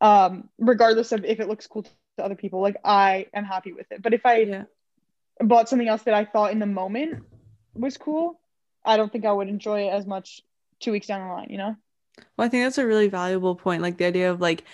Um 0.00 0.48
regardless 0.58 1.12
of 1.12 1.24
if 1.24 1.40
it 1.40 1.48
looks 1.48 1.66
cool 1.66 1.82
to 1.82 1.90
other 2.18 2.36
people 2.36 2.60
like 2.60 2.76
i 2.84 3.26
am 3.34 3.44
happy 3.44 3.72
with 3.72 3.90
it. 3.92 4.02
But 4.02 4.14
if 4.14 4.24
i 4.24 4.36
yeah. 4.38 4.64
bought 5.40 5.68
something 5.68 5.88
else 5.88 6.02
that 6.02 6.14
i 6.14 6.24
thought 6.24 6.52
in 6.52 6.58
the 6.58 6.66
moment 6.66 7.22
was 7.74 7.96
cool, 7.96 8.40
I 8.84 8.96
don't 8.96 9.10
think 9.10 9.24
I 9.24 9.32
would 9.32 9.48
enjoy 9.48 9.88
it 9.88 9.90
as 9.90 10.06
much 10.06 10.42
two 10.80 10.92
weeks 10.92 11.06
down 11.06 11.26
the 11.26 11.34
line, 11.34 11.48
you 11.50 11.58
know? 11.58 11.76
Well, 12.36 12.46
I 12.46 12.48
think 12.48 12.64
that's 12.64 12.78
a 12.78 12.86
really 12.86 13.08
valuable 13.08 13.54
point. 13.56 13.82
Like 13.82 13.98
the 13.98 14.04
idea 14.04 14.30
of 14.30 14.40
like 14.40 14.64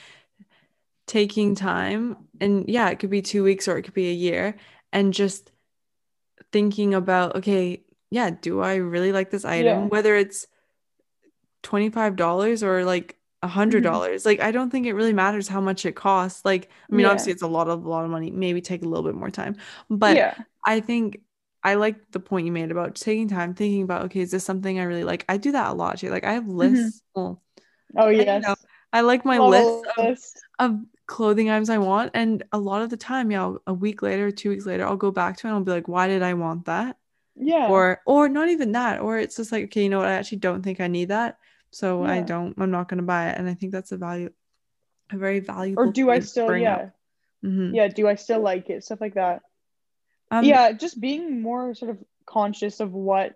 taking 1.06 1.54
time 1.54 2.16
and 2.40 2.68
yeah, 2.68 2.88
it 2.90 2.98
could 2.98 3.10
be 3.10 3.22
2 3.22 3.42
weeks 3.42 3.66
or 3.68 3.76
it 3.78 3.82
could 3.82 3.94
be 3.94 4.10
a 4.10 4.14
year 4.14 4.56
and 4.92 5.12
just 5.12 5.50
thinking 6.52 6.94
about 6.94 7.36
okay, 7.36 7.82
yeah, 8.10 8.30
do 8.30 8.60
I 8.60 8.76
really 8.76 9.12
like 9.12 9.30
this 9.30 9.44
item 9.44 9.82
Yeah. 9.82 9.86
whether 9.86 10.14
it's 10.16 10.46
$25 11.62 12.62
or 12.62 12.84
like 12.84 13.16
a 13.42 13.48
hundred 13.48 13.82
dollars 13.82 14.20
mm-hmm. 14.20 14.28
like 14.28 14.40
i 14.40 14.50
don't 14.50 14.68
think 14.68 14.86
it 14.86 14.92
really 14.92 15.14
matters 15.14 15.48
how 15.48 15.62
much 15.62 15.86
it 15.86 15.96
costs 15.96 16.44
like 16.44 16.68
i 16.90 16.94
mean 16.94 17.04
Yeah. 17.04 17.08
obviously 17.08 17.32
it's 17.32 17.40
a 17.40 17.46
lot 17.46 17.68
of 17.68 17.86
a 17.86 17.88
lot 17.88 18.04
of 18.04 18.10
money 18.10 18.30
maybe 18.30 18.60
take 18.60 18.82
a 18.82 18.86
little 18.86 19.02
bit 19.02 19.14
more 19.14 19.30
time 19.30 19.56
but 19.88 20.14
yeah. 20.14 20.34
I 20.64 20.80
think 20.80 21.20
I 21.62 21.74
like 21.74 22.10
the 22.10 22.20
point 22.20 22.46
you 22.46 22.52
made 22.52 22.70
about 22.70 22.94
taking 22.94 23.28
time 23.28 23.54
thinking 23.54 23.82
about 23.82 24.04
okay, 24.06 24.20
is 24.20 24.30
this 24.30 24.44
something 24.44 24.78
I 24.78 24.84
really 24.84 25.04
like? 25.04 25.24
I 25.28 25.36
do 25.36 25.52
that 25.52 25.70
a 25.70 25.74
lot 25.74 25.98
too. 25.98 26.10
Like 26.10 26.24
I 26.24 26.32
have 26.32 26.48
lists. 26.48 27.02
Well, 27.14 27.42
Oh 27.96 28.08
you 28.08 28.24
yes. 28.24 28.42
know, 28.46 28.54
I 28.92 29.02
like 29.02 29.24
my 29.24 29.38
list 29.38 29.84
of, 29.98 30.18
of 30.58 30.80
clothing 31.06 31.50
items 31.50 31.70
I 31.70 31.78
want, 31.78 32.12
and 32.14 32.42
a 32.52 32.58
lot 32.58 32.82
of 32.82 32.90
the 32.90 32.96
time, 32.96 33.30
yeah, 33.30 33.54
a 33.66 33.74
week 33.74 34.02
later, 34.02 34.30
two 34.30 34.50
weeks 34.50 34.66
later, 34.66 34.86
I'll 34.86 34.96
go 34.96 35.10
back 35.10 35.36
to 35.38 35.46
it 35.46 35.50
and 35.50 35.56
I'll 35.58 35.64
be 35.64 35.72
like, 35.72 35.88
why 35.88 36.08
did 36.08 36.22
I 36.22 36.34
want 36.34 36.66
that? 36.66 36.96
Yeah. 37.36 37.68
Or 37.68 38.00
or 38.06 38.28
not 38.28 38.48
even 38.48 38.72
that. 38.72 39.00
Or 39.00 39.18
it's 39.18 39.36
just 39.36 39.52
like, 39.52 39.64
okay, 39.64 39.82
you 39.84 39.88
know 39.88 39.98
what? 39.98 40.08
I 40.08 40.12
actually 40.14 40.38
don't 40.38 40.62
think 40.62 40.80
I 40.80 40.88
need 40.88 41.08
that, 41.08 41.38
so 41.70 42.04
I 42.04 42.20
don't. 42.20 42.54
I'm 42.58 42.70
not 42.70 42.88
gonna 42.88 43.02
buy 43.02 43.30
it. 43.30 43.38
And 43.38 43.48
I 43.48 43.54
think 43.54 43.72
that's 43.72 43.92
a 43.92 43.96
value, 43.96 44.30
a 45.10 45.16
very 45.16 45.40
valuable. 45.40 45.84
or 45.84 45.92
do 45.92 46.10
I 46.10 46.20
still 46.20 46.56
yeah. 46.56 46.90
Mhm. 47.44 47.74
Yeah, 47.74 47.88
do 47.88 48.06
I 48.06 48.14
still 48.16 48.40
like 48.40 48.70
it? 48.70 48.84
Stuff 48.84 49.00
like 49.00 49.14
that. 49.14 49.42
Um, 50.30 50.44
yeah, 50.44 50.72
just 50.72 51.00
being 51.00 51.42
more 51.42 51.74
sort 51.74 51.90
of 51.90 51.98
conscious 52.26 52.80
of 52.80 52.92
what 52.92 53.34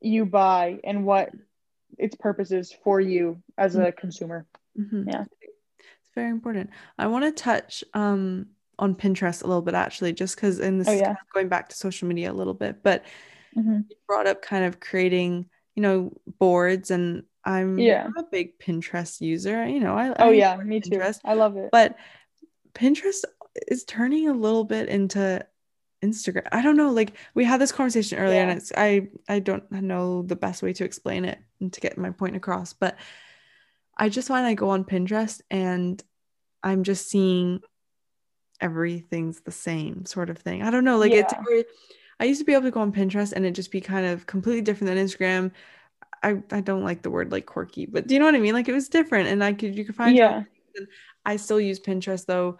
you 0.00 0.24
buy 0.26 0.78
and 0.84 1.04
what 1.06 1.30
its 1.98 2.14
purpose 2.14 2.50
is 2.52 2.72
for 2.84 3.00
you 3.00 3.42
as 3.58 3.76
a 3.76 3.92
consumer. 3.92 4.46
Mhm. 4.78 5.10
Yeah. 5.10 5.24
It's 5.42 6.14
very 6.14 6.30
important. 6.30 6.70
I 6.98 7.06
want 7.08 7.24
to 7.24 7.32
touch 7.32 7.82
um 7.94 8.46
on 8.78 8.94
Pinterest 8.94 9.42
a 9.42 9.46
little 9.46 9.62
bit 9.62 9.74
actually, 9.74 10.12
just 10.12 10.36
because 10.36 10.58
in 10.60 10.78
this 10.78 10.88
Oh, 10.88 10.92
yeah. 10.92 11.04
kind 11.06 11.18
of 11.20 11.32
going 11.32 11.48
back 11.48 11.68
to 11.68 11.76
social 11.76 12.08
media 12.08 12.30
a 12.30 12.34
little 12.34 12.54
bit, 12.54 12.82
but 12.82 13.04
Mhm. 13.56 13.88
you 13.88 13.96
brought 14.06 14.26
up 14.26 14.42
kind 14.42 14.64
of 14.64 14.80
creating, 14.80 15.48
you 15.76 15.82
know, 15.82 16.12
boards 16.38 16.90
and 16.90 17.24
I'm 17.44 17.78
Yeah. 17.78 18.08
A 18.16 18.22
big 18.30 18.58
Pinterest 18.58 19.20
user. 19.20 19.66
You 19.66 19.80
know, 19.80 19.94
I 19.96 20.14
Oh 20.18 20.30
I 20.30 20.32
yeah, 20.32 20.56
me 20.56 20.80
too. 20.80 21.02
I 21.24 21.34
love 21.34 21.56
it. 21.56 21.70
but 21.72 21.96
Pinterest 22.74 23.24
is 23.68 23.84
turning 23.84 24.28
a 24.28 24.32
little 24.32 24.64
bit 24.64 24.88
into 24.88 25.46
Instagram. 26.04 26.46
I 26.52 26.62
don't 26.62 26.76
know. 26.76 26.90
Like 26.90 27.14
we 27.34 27.44
had 27.44 27.60
this 27.60 27.72
conversation 27.72 28.18
earlier, 28.18 28.42
and 28.42 28.50
it's 28.50 28.72
I 28.76 29.08
I 29.28 29.38
don't 29.38 29.70
know 29.70 30.22
the 30.22 30.36
best 30.36 30.62
way 30.62 30.72
to 30.74 30.84
explain 30.84 31.24
it 31.24 31.38
and 31.60 31.72
to 31.72 31.80
get 31.80 31.98
my 31.98 32.10
point 32.10 32.36
across, 32.36 32.72
but 32.72 32.96
I 33.96 34.08
just 34.08 34.28
find 34.28 34.46
I 34.46 34.54
go 34.54 34.70
on 34.70 34.84
Pinterest 34.84 35.40
and 35.50 36.02
I'm 36.62 36.82
just 36.82 37.08
seeing 37.08 37.60
everything's 38.60 39.40
the 39.40 39.52
same 39.52 40.06
sort 40.06 40.30
of 40.30 40.38
thing. 40.38 40.62
I 40.62 40.70
don't 40.70 40.84
know. 40.84 40.98
Like 40.98 41.12
it's 41.12 41.32
Yeah. 41.32 41.40
or 41.40 41.64
I 42.20 42.24
used 42.24 42.40
to 42.40 42.44
be 42.44 42.52
able 42.52 42.62
to 42.64 42.70
go 42.70 42.80
on 42.80 42.92
Pinterest 42.92 43.32
and 43.32 43.44
it 43.44 43.52
just 43.52 43.70
be 43.70 43.80
kind 43.80 44.06
of 44.06 44.26
completely 44.26 44.62
different 44.62 44.94
than 44.94 45.04
Instagram. 45.04 45.50
I, 46.22 46.42
I 46.50 46.60
don't 46.60 46.84
like 46.84 47.02
the 47.02 47.10
word 47.10 47.32
like 47.32 47.44
quirky, 47.46 47.86
but 47.86 48.06
do 48.06 48.14
you 48.14 48.20
know 48.20 48.26
what 48.26 48.34
I 48.34 48.40
mean? 48.40 48.54
Like 48.54 48.68
it 48.68 48.72
was 48.72 48.88
different 48.88 49.28
and 49.28 49.44
I 49.44 49.52
could 49.52 49.76
you 49.76 49.84
could 49.84 49.96
find 49.96 50.16
yeah. 50.16 50.44
I 51.26 51.36
still 51.36 51.60
use 51.60 51.80
Pinterest 51.80 52.24
though 52.26 52.58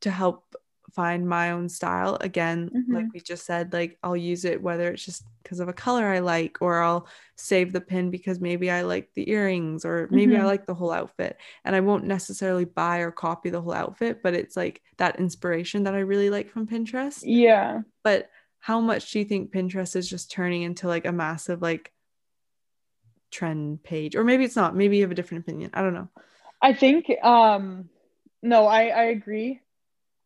to 0.00 0.10
help 0.10 0.54
find 0.94 1.28
my 1.28 1.50
own 1.50 1.68
style. 1.68 2.16
Again, 2.20 2.70
like 2.88 3.06
we 3.12 3.20
just 3.20 3.44
said, 3.46 3.72
like 3.72 3.98
I'll 4.02 4.16
use 4.16 4.44
it 4.44 4.62
whether 4.62 4.90
it's 4.90 5.04
just 5.04 5.24
because 5.42 5.60
of 5.60 5.68
a 5.68 5.72
color 5.74 6.06
I 6.06 6.20
like, 6.20 6.58
or 6.62 6.80
I'll 6.80 7.06
save 7.36 7.72
the 7.72 7.80
pin 7.80 8.10
because 8.10 8.40
maybe 8.40 8.70
I 8.70 8.82
like 8.82 9.10
the 9.14 9.28
earrings, 9.28 9.84
or 9.84 10.08
maybe 10.10 10.36
I 10.36 10.40
Mhm. 10.40 10.46
like 10.46 10.66
the 10.66 10.74
whole 10.74 10.92
outfit. 10.92 11.36
And 11.64 11.76
I 11.76 11.80
won't 11.80 12.04
necessarily 12.04 12.64
buy 12.64 12.98
or 12.98 13.10
copy 13.10 13.50
the 13.50 13.60
whole 13.60 13.74
outfit, 13.74 14.22
but 14.22 14.34
it's 14.34 14.56
like 14.56 14.80
that 14.96 15.18
inspiration 15.20 15.84
that 15.84 15.94
I 15.94 15.98
really 16.00 16.30
like 16.30 16.48
from 16.50 16.66
Pinterest. 16.66 17.20
Yeah. 17.22 17.82
But 18.02 18.30
how 18.60 18.80
much 18.80 19.10
do 19.10 19.18
you 19.18 19.24
think 19.26 19.52
Pinterest 19.52 19.96
is 19.96 20.08
just 20.08 20.30
turning 20.30 20.62
into 20.62 20.88
like 20.88 21.04
a 21.04 21.12
massive 21.12 21.60
like 21.60 21.92
trend 23.30 23.82
page? 23.82 24.16
Or 24.16 24.24
maybe 24.24 24.44
it's 24.44 24.56
not. 24.56 24.74
Maybe 24.74 24.96
you 24.96 25.02
have 25.02 25.12
a 25.12 25.14
different 25.14 25.44
opinion. 25.44 25.70
I 25.74 25.82
don't 25.82 25.94
know. 25.94 26.08
I 26.62 26.72
think 26.72 27.10
um 27.22 27.90
no, 28.42 28.66
I 28.66 28.88
I 28.88 29.02
agree. 29.04 29.60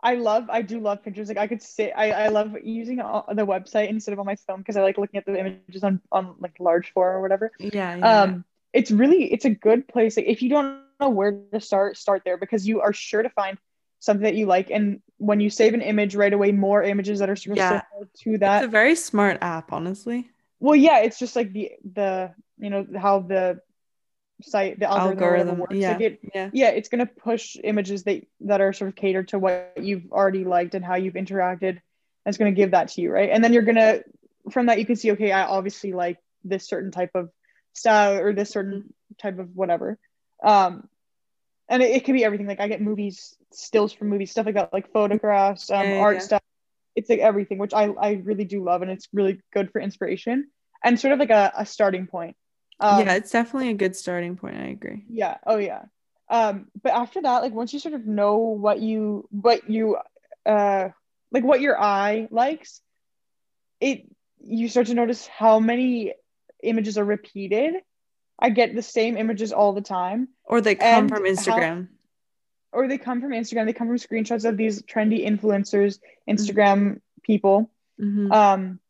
I 0.02 0.14
love 0.14 0.48
I 0.50 0.62
do 0.62 0.80
love 0.80 1.02
Pinterest. 1.02 1.28
Like 1.28 1.38
I 1.38 1.46
could 1.46 1.62
sit 1.62 1.92
I 1.96 2.12
I 2.12 2.28
love 2.28 2.56
using 2.62 3.00
uh, 3.00 3.22
the 3.34 3.46
website 3.46 3.88
instead 3.88 4.12
of 4.12 4.18
on 4.20 4.26
my 4.26 4.36
phone 4.36 4.58
because 4.58 4.76
I 4.76 4.82
like 4.82 4.98
looking 4.98 5.18
at 5.18 5.26
the 5.26 5.38
images 5.38 5.82
on 5.84 6.00
on 6.12 6.34
like 6.40 6.56
large 6.60 6.92
form 6.92 7.16
or 7.16 7.20
whatever. 7.20 7.52
Yeah. 7.58 7.96
yeah, 7.96 8.32
Um 8.32 8.44
it's 8.72 8.90
really 8.90 9.32
it's 9.32 9.44
a 9.44 9.50
good 9.50 9.88
place. 9.88 10.16
Like 10.16 10.26
if 10.26 10.42
you 10.42 10.50
don't 10.50 10.66
know 10.68 10.76
where 10.76 11.02
to 11.02 11.60
start, 11.60 11.96
start 11.96 12.22
there 12.24 12.36
because 12.36 12.66
you 12.66 12.80
are 12.80 12.92
sure 12.92 13.22
to 13.22 13.30
find 13.30 13.58
something 14.00 14.06
that 14.24 14.34
you 14.34 14.46
like 14.46 14.70
and 14.70 15.00
when 15.18 15.40
you 15.40 15.50
save 15.50 15.74
an 15.74 15.80
image 15.82 16.14
right 16.14 16.32
away 16.32 16.52
more 16.52 16.82
images 16.82 17.18
that 17.18 17.28
are 17.28 17.32
of 17.32 17.38
Yeah. 17.46 17.82
similar 17.82 18.08
to 18.22 18.38
that. 18.38 18.62
It's 18.62 18.66
a 18.66 18.70
very 18.70 18.94
smart 18.94 19.38
app, 19.40 19.72
honestly. 19.72 20.30
well 20.60 20.76
yeah 20.76 20.98
it's 21.00 21.18
just 21.18 21.34
like 21.36 21.52
the 21.52 21.72
the 21.94 22.30
you 22.58 22.70
know 22.70 22.86
how 22.96 23.20
the 23.20 23.58
site 24.42 24.78
the 24.78 24.90
algorithm, 24.90 25.22
Algorithm. 25.22 25.58
works. 25.58 25.74
Yeah. 25.74 25.92
like 25.92 26.00
it 26.00 26.20
yeah. 26.34 26.50
yeah 26.52 26.68
it's 26.68 26.88
going 26.88 27.04
to 27.04 27.12
push 27.12 27.56
images 27.62 28.04
that 28.04 28.24
that 28.40 28.60
are 28.60 28.72
sort 28.72 28.88
of 28.88 28.96
catered 28.96 29.28
to 29.28 29.38
what 29.38 29.72
you've 29.80 30.12
already 30.12 30.44
liked 30.44 30.74
and 30.74 30.84
how 30.84 30.94
you've 30.94 31.14
interacted 31.14 31.70
and 31.70 31.80
it's 32.26 32.38
going 32.38 32.54
to 32.54 32.56
give 32.56 32.70
that 32.70 32.88
to 32.88 33.00
you 33.00 33.10
right 33.10 33.30
and 33.30 33.42
then 33.42 33.52
you're 33.52 33.62
going 33.62 33.76
to 33.76 34.04
from 34.50 34.66
that 34.66 34.78
you 34.78 34.86
can 34.86 34.96
see 34.96 35.12
okay 35.12 35.32
i 35.32 35.44
obviously 35.44 35.92
like 35.92 36.18
this 36.44 36.68
certain 36.68 36.90
type 36.90 37.10
of 37.14 37.30
style 37.72 38.18
or 38.18 38.32
this 38.32 38.50
certain 38.50 38.92
type 39.20 39.38
of 39.38 39.54
whatever 39.54 39.98
um 40.44 40.88
and 41.68 41.82
it, 41.82 41.90
it 41.90 42.04
can 42.04 42.14
be 42.14 42.24
everything 42.24 42.46
like 42.46 42.60
i 42.60 42.68
get 42.68 42.80
movies 42.80 43.36
stills 43.52 43.92
from 43.92 44.08
movies 44.08 44.30
stuff 44.30 44.46
like 44.46 44.54
that 44.54 44.72
like 44.72 44.92
photographs 44.92 45.70
um 45.70 45.86
yeah, 45.86 45.98
art 45.98 46.16
yeah. 46.16 46.22
stuff 46.22 46.42
it's 46.94 47.10
like 47.10 47.18
everything 47.18 47.58
which 47.58 47.74
i 47.74 47.86
i 47.86 48.12
really 48.12 48.44
do 48.44 48.62
love 48.62 48.82
and 48.82 48.90
it's 48.90 49.08
really 49.12 49.40
good 49.52 49.70
for 49.72 49.80
inspiration 49.80 50.48
and 50.84 51.00
sort 51.00 51.12
of 51.12 51.18
like 51.18 51.30
a, 51.30 51.52
a 51.56 51.66
starting 51.66 52.06
point 52.06 52.36
um, 52.80 53.00
yeah, 53.06 53.14
it's 53.14 53.30
definitely 53.30 53.70
a 53.70 53.74
good 53.74 53.96
starting 53.96 54.36
point. 54.36 54.56
I 54.56 54.66
agree. 54.68 55.04
yeah 55.08 55.36
oh 55.46 55.56
yeah 55.58 55.82
um 56.30 56.68
but 56.82 56.92
after 56.92 57.22
that 57.22 57.42
like 57.42 57.52
once 57.54 57.72
you 57.72 57.78
sort 57.80 57.94
of 57.94 58.06
know 58.06 58.36
what 58.36 58.80
you 58.80 59.26
what 59.30 59.68
you 59.70 59.96
uh 60.46 60.88
like 61.32 61.42
what 61.44 61.60
your 61.60 61.80
eye 61.80 62.28
likes 62.30 62.80
it 63.80 64.04
you 64.44 64.68
start 64.68 64.86
to 64.88 64.94
notice 64.94 65.26
how 65.26 65.58
many 65.58 66.12
images 66.62 66.98
are 66.98 67.04
repeated 67.04 67.74
i 68.38 68.50
get 68.50 68.74
the 68.74 68.82
same 68.82 69.16
images 69.16 69.52
all 69.52 69.72
the 69.72 69.80
time 69.80 70.28
Or 70.44 70.60
they 70.60 70.74
come 70.74 71.08
from 71.08 71.24
how- 71.24 71.30
Instagram. 71.30 71.88
or 72.72 72.88
they 72.88 72.98
come 72.98 73.20
from 73.22 73.30
instagram 73.32 73.64
they 73.66 73.72
come 73.72 73.88
from 73.88 73.96
screenshots 73.96 74.44
of 74.48 74.56
these 74.56 74.82
trendy 74.82 75.26
influencers 75.26 75.98
instagram 76.28 77.00
people 77.22 77.70
Mhm. 78.00 78.32
um 78.32 78.80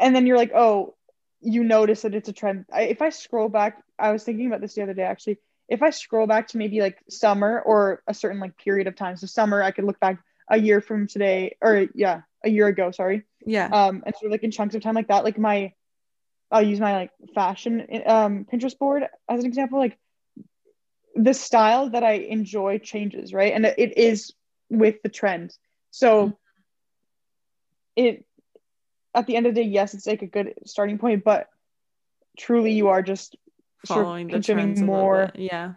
and 0.00 0.14
then 0.14 0.26
you're 0.26 0.36
like 0.38 0.52
oh 0.54 0.94
you 1.42 1.64
notice 1.64 2.02
that 2.02 2.14
it's 2.14 2.28
a 2.28 2.32
trend. 2.32 2.64
I, 2.72 2.82
if 2.82 3.02
i 3.02 3.10
scroll 3.10 3.48
back 3.48 3.82
i 3.98 4.10
was 4.12 4.24
thinking 4.24 4.46
about 4.46 4.60
this 4.60 4.74
the 4.74 4.82
other 4.82 4.94
day 4.94 5.02
actually. 5.02 5.38
If 5.68 5.82
i 5.82 5.90
scroll 5.90 6.26
back 6.26 6.48
to 6.48 6.58
maybe 6.58 6.80
like 6.80 6.98
summer 7.08 7.60
or 7.60 8.02
a 8.06 8.14
certain 8.14 8.40
like 8.40 8.56
period 8.56 8.86
of 8.86 8.96
time 8.96 9.16
so 9.16 9.26
summer 9.26 9.62
i 9.62 9.70
could 9.70 9.84
look 9.84 10.00
back 10.00 10.18
a 10.48 10.58
year 10.58 10.80
from 10.80 11.06
today 11.06 11.56
or 11.60 11.86
yeah 11.94 12.22
a 12.44 12.50
year 12.50 12.66
ago 12.66 12.90
sorry. 12.90 13.24
Yeah. 13.44 13.68
um 13.72 14.02
and 14.06 14.14
sort 14.14 14.26
of 14.26 14.32
like 14.32 14.44
in 14.44 14.50
chunks 14.50 14.74
of 14.74 14.82
time 14.82 14.94
like 14.94 15.08
that 15.08 15.24
like 15.24 15.38
my 15.38 15.72
i'll 16.50 16.62
use 16.62 16.80
my 16.80 16.94
like 16.94 17.10
fashion 17.34 17.86
um 18.06 18.46
pinterest 18.50 18.78
board 18.78 19.04
as 19.28 19.40
an 19.40 19.46
example 19.46 19.78
like 19.78 19.98
the 21.14 21.34
style 21.34 21.90
that 21.90 22.02
i 22.04 22.12
enjoy 22.12 22.78
changes 22.78 23.32
right? 23.32 23.52
And 23.52 23.66
it 23.66 23.98
is 23.98 24.32
with 24.72 25.02
the 25.02 25.08
trend. 25.08 25.56
So 25.90 26.38
it 27.94 28.24
at 29.14 29.26
the 29.26 29.36
end 29.36 29.46
of 29.46 29.54
the 29.54 29.62
day 29.62 29.68
yes 29.68 29.94
it's 29.94 30.06
like 30.06 30.22
a 30.22 30.26
good 30.26 30.54
starting 30.64 30.98
point 30.98 31.22
but 31.24 31.48
truly 32.38 32.72
you 32.72 32.88
are 32.88 33.02
just 33.02 33.36
sort 33.84 34.00
of 34.00 34.06
Following 34.06 34.28
the 34.28 34.40
trends 34.40 34.80
more. 34.80 35.30
Yeah. 35.34 35.74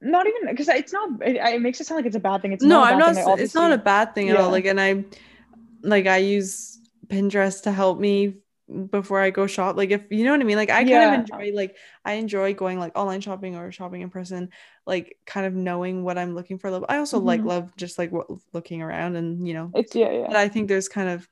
not 0.00 0.26
even 0.26 0.48
because 0.50 0.68
it's 0.68 0.92
not 0.92 1.10
it, 1.22 1.36
it 1.36 1.60
makes 1.60 1.80
it 1.80 1.86
sound 1.86 1.98
like 1.98 2.06
it's 2.06 2.16
a 2.16 2.20
bad 2.20 2.42
thing 2.42 2.52
it's 2.52 2.62
no, 2.62 2.80
not 2.80 2.92
I'm 2.92 2.98
not. 2.98 3.14
thing, 3.14 3.38
It's 3.38 3.54
not 3.54 3.72
a 3.72 3.78
bad 3.78 4.14
thing 4.14 4.28
at 4.30 4.36
all. 4.36 4.50
Like, 4.50 4.66
and 4.66 4.80
I, 4.80 5.04
like, 5.82 6.06
I 6.06 6.18
use 6.18 6.78
Pinterest 7.06 7.62
to 7.62 7.72
help 7.72 7.98
me 7.98 8.34
before 8.90 9.20
I 9.20 9.30
go 9.30 9.46
shop. 9.46 9.76
Like, 9.76 9.90
if 9.90 10.02
you 10.10 10.24
know 10.24 10.32
what 10.32 10.40
I 10.40 10.44
mean. 10.44 10.56
Like, 10.56 10.70
I 10.70 10.82
kind 10.82 10.90
Yeah. 10.90 11.14
of 11.14 11.20
enjoy, 11.20 11.52
like, 11.54 11.76
I 12.04 12.14
enjoy 12.14 12.54
going 12.54 12.78
like 12.78 12.96
online 12.96 13.20
shopping 13.20 13.56
or 13.56 13.72
shopping 13.72 14.02
in 14.02 14.10
person. 14.10 14.50
Like, 14.86 15.16
kind 15.26 15.46
of 15.46 15.54
knowing 15.54 16.04
what 16.04 16.18
I'm 16.18 16.34
looking 16.34 16.58
for. 16.58 16.68
I 16.90 16.98
also 16.98 17.18
like 17.18 17.40
Mhm. 17.42 17.46
love 17.46 17.76
just 17.76 17.98
like 17.98 18.12
what, 18.12 18.26
looking 18.52 18.82
around 18.82 19.16
and 19.16 19.46
you 19.46 19.54
know. 19.54 19.70
it's 19.74 19.94
yeah 19.94 20.10
yeah 20.10 20.26
But 20.28 20.36
I 20.36 20.48
think 20.48 20.68
there's 20.68 20.88
kind 20.88 21.08
of. 21.08 21.28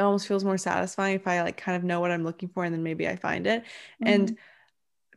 It 0.00 0.02
almost 0.02 0.26
feels 0.26 0.44
more 0.44 0.56
satisfying 0.56 1.14
if 1.14 1.26
I 1.26 1.42
like 1.42 1.58
kind 1.58 1.76
of 1.76 1.84
know 1.84 2.00
what 2.00 2.10
I'm 2.10 2.24
looking 2.24 2.48
for 2.48 2.64
and 2.64 2.72
then 2.72 2.82
maybe 2.82 3.06
I 3.06 3.16
find 3.16 3.46
it. 3.46 3.64
And 4.00 4.30
Mhm. 4.30 4.36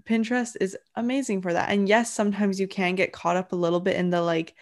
Pinterest 0.04 0.58
is 0.60 0.78
amazing 0.96 1.42
for 1.42 1.54
that. 1.54 1.70
And 1.70 1.88
yes, 1.88 2.12
sometimes 2.14 2.60
you 2.60 2.68
can 2.68 2.96
get 2.96 3.14
caught 3.14 3.38
up 3.38 3.54
a 3.54 3.56
little 3.56 3.80
bit 3.80 3.96
in 3.96 4.10
the 4.10 4.22
like 4.22 4.56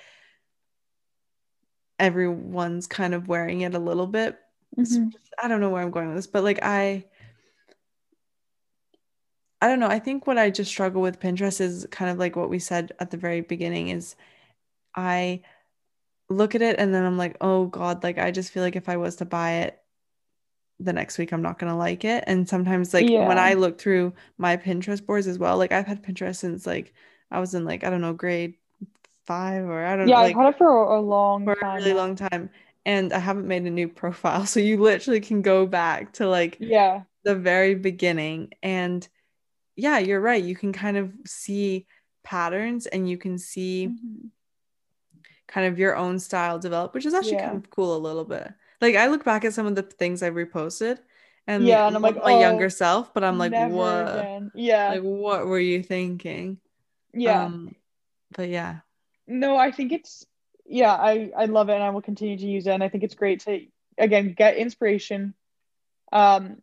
everyone's 1.98 2.86
kind 2.86 3.16
of 3.16 3.28
wearing 3.28 3.62
it 3.62 3.74
a 3.74 3.80
little 3.80 4.06
bit. 4.06 4.40
Mhm. 4.78 5.12
I 5.42 5.48
don't 5.48 5.60
know 5.60 5.72
where 5.72 5.82
I'm 5.82 5.90
going 5.90 6.10
with 6.10 6.18
this, 6.18 6.28
but 6.28 6.44
like 6.44 6.60
I 6.62 7.06
I 9.60 9.68
don't 9.68 9.80
know. 9.80 9.88
I 9.88 9.98
think 10.00 10.28
what 10.28 10.38
I 10.38 10.52
just 10.52 10.70
struggle 10.70 11.02
with 11.02 11.20
Pinterest 11.20 11.60
is 11.62 11.88
kind 11.90 12.12
of 12.12 12.20
like 12.20 12.36
what 12.36 12.50
we 12.50 12.60
said 12.60 12.92
at 13.00 13.10
the 13.10 13.18
very 13.18 13.42
beginning 13.42 13.90
is 13.90 14.16
I 14.96 15.42
look 16.30 16.56
at 16.56 16.62
it 16.62 16.80
and 16.80 16.94
then 16.94 17.06
I'm 17.06 17.18
like, 17.18 17.38
oh 17.42 17.68
God, 17.68 18.04
like 18.04 18.18
I 18.20 18.32
just 18.32 18.52
feel 18.52 18.64
like 18.64 18.76
if 18.78 18.90
I 18.90 18.98
was 18.98 19.18
to 19.18 19.26
buy 19.26 19.54
it 19.64 19.81
the 20.84 20.94
next 20.94 21.18
week, 21.18 21.32
I'm 21.34 21.42
not 21.42 21.60
gonna 21.60 21.78
like 21.78 22.06
it. 22.06 22.24
And 22.28 22.48
sometimes 22.48 22.94
like 22.94 23.08
Yeah. 23.08 23.28
when 23.28 23.38
I 23.38 23.54
look 23.54 23.80
through 23.80 24.14
my 24.38 24.58
Pinterest 24.58 25.06
boards 25.06 25.28
as 25.28 25.38
well, 25.40 25.58
like 25.58 25.72
I've 25.72 25.88
had 25.88 26.04
Pinterest 26.04 26.38
since 26.38 26.66
like 26.66 26.94
I 27.32 27.40
was 27.40 27.54
in 27.54 27.66
like, 27.66 27.84
I 27.84 27.90
don't 27.90 28.02
know, 28.02 28.14
grade 28.14 28.56
five 29.26 29.66
or 29.66 29.86
I 29.86 29.96
don't 29.96 30.08
Yeah, 30.10 30.18
know, 30.18 30.24
I've 30.24 30.36
had 30.36 30.50
it 30.50 30.58
for 30.58 30.68
a, 30.96 31.00
a 31.00 31.02
long 31.02 31.46
for 31.46 31.54
a 31.54 31.76
really 31.76 31.94
long 31.94 32.16
time. 32.16 32.50
And 32.86 33.14
I 33.14 33.20
haven't 33.20 33.48
made 33.48 33.64
a 33.64 33.70
new 33.70 33.88
profile. 33.88 34.46
So 34.48 34.60
you 34.60 34.78
literally 34.82 35.22
can 35.22 35.42
go 35.42 35.66
back 35.66 36.14
to 36.14 36.28
like 36.28 36.58
Yeah. 36.60 37.04
the 37.24 37.36
very 37.36 37.76
beginning. 37.76 38.52
And 38.64 39.08
yeah, 39.76 40.00
you're 40.00 40.22
right. 40.22 40.44
You 40.44 40.56
can 40.56 40.74
kind 40.74 40.98
of 40.98 41.14
see 41.26 41.88
patterns 42.24 42.86
and 42.88 43.10
you 43.10 43.18
can 43.18 43.38
see 43.38 43.88
Mhm. 43.88 44.32
kind 45.48 45.68
of 45.68 45.78
your 45.80 45.96
own 45.96 46.20
style 46.20 46.60
develop, 46.60 46.94
which 46.94 47.06
is 47.06 47.14
actually 47.14 47.38
Yeah. 47.38 47.46
kind 47.46 47.58
of 47.64 47.70
cool 47.70 47.96
a 47.96 48.00
little 48.00 48.26
bit. 48.26 48.54
Like 48.82 48.96
I 48.96 49.08
look 49.08 49.24
back 49.24 49.46
at 49.46 49.54
some 49.54 49.68
of 49.68 49.76
the 49.76 49.84
things 49.84 50.24
I've 50.24 50.34
reposted 50.34 51.00
and 51.48 51.66
Yeah, 51.68 51.88
and 51.88 51.96
I'm 51.96 52.02
like, 52.02 52.16
my 52.24 52.32
younger 52.32 52.66
"Oh, 52.66 52.70
self, 52.70 53.14
but 53.14 53.24
I'm 53.24 53.38
like, 53.38 53.54
what? 53.54 54.18
again. 54.18 54.52
Yeah. 54.56 54.90
Like 54.90 55.02
what 55.02 55.48
were 55.48 55.60
you 55.60 55.84
thinking? 55.84 56.58
yeah. 57.14 57.46
Um, 57.46 57.76
but 58.36 58.50
yeah. 58.50 58.80
No, 59.28 59.56
I 59.58 59.72
think 59.72 59.92
it's 59.92 60.26
yeah, 60.66 60.94
I 60.94 61.32
I 61.38 61.46
love 61.46 61.70
it 61.70 61.74
and 61.74 61.84
I 61.84 61.90
will 61.90 62.02
continue 62.02 62.38
to 62.38 62.46
use 62.46 62.68
it 62.68 62.72
and 62.72 62.84
I 62.84 62.90
think 62.90 63.04
it's 63.04 63.16
great 63.16 63.42
to 63.42 63.60
again 63.98 64.34
get 64.34 64.58
inspiration. 64.58 65.34
Um 66.12 66.62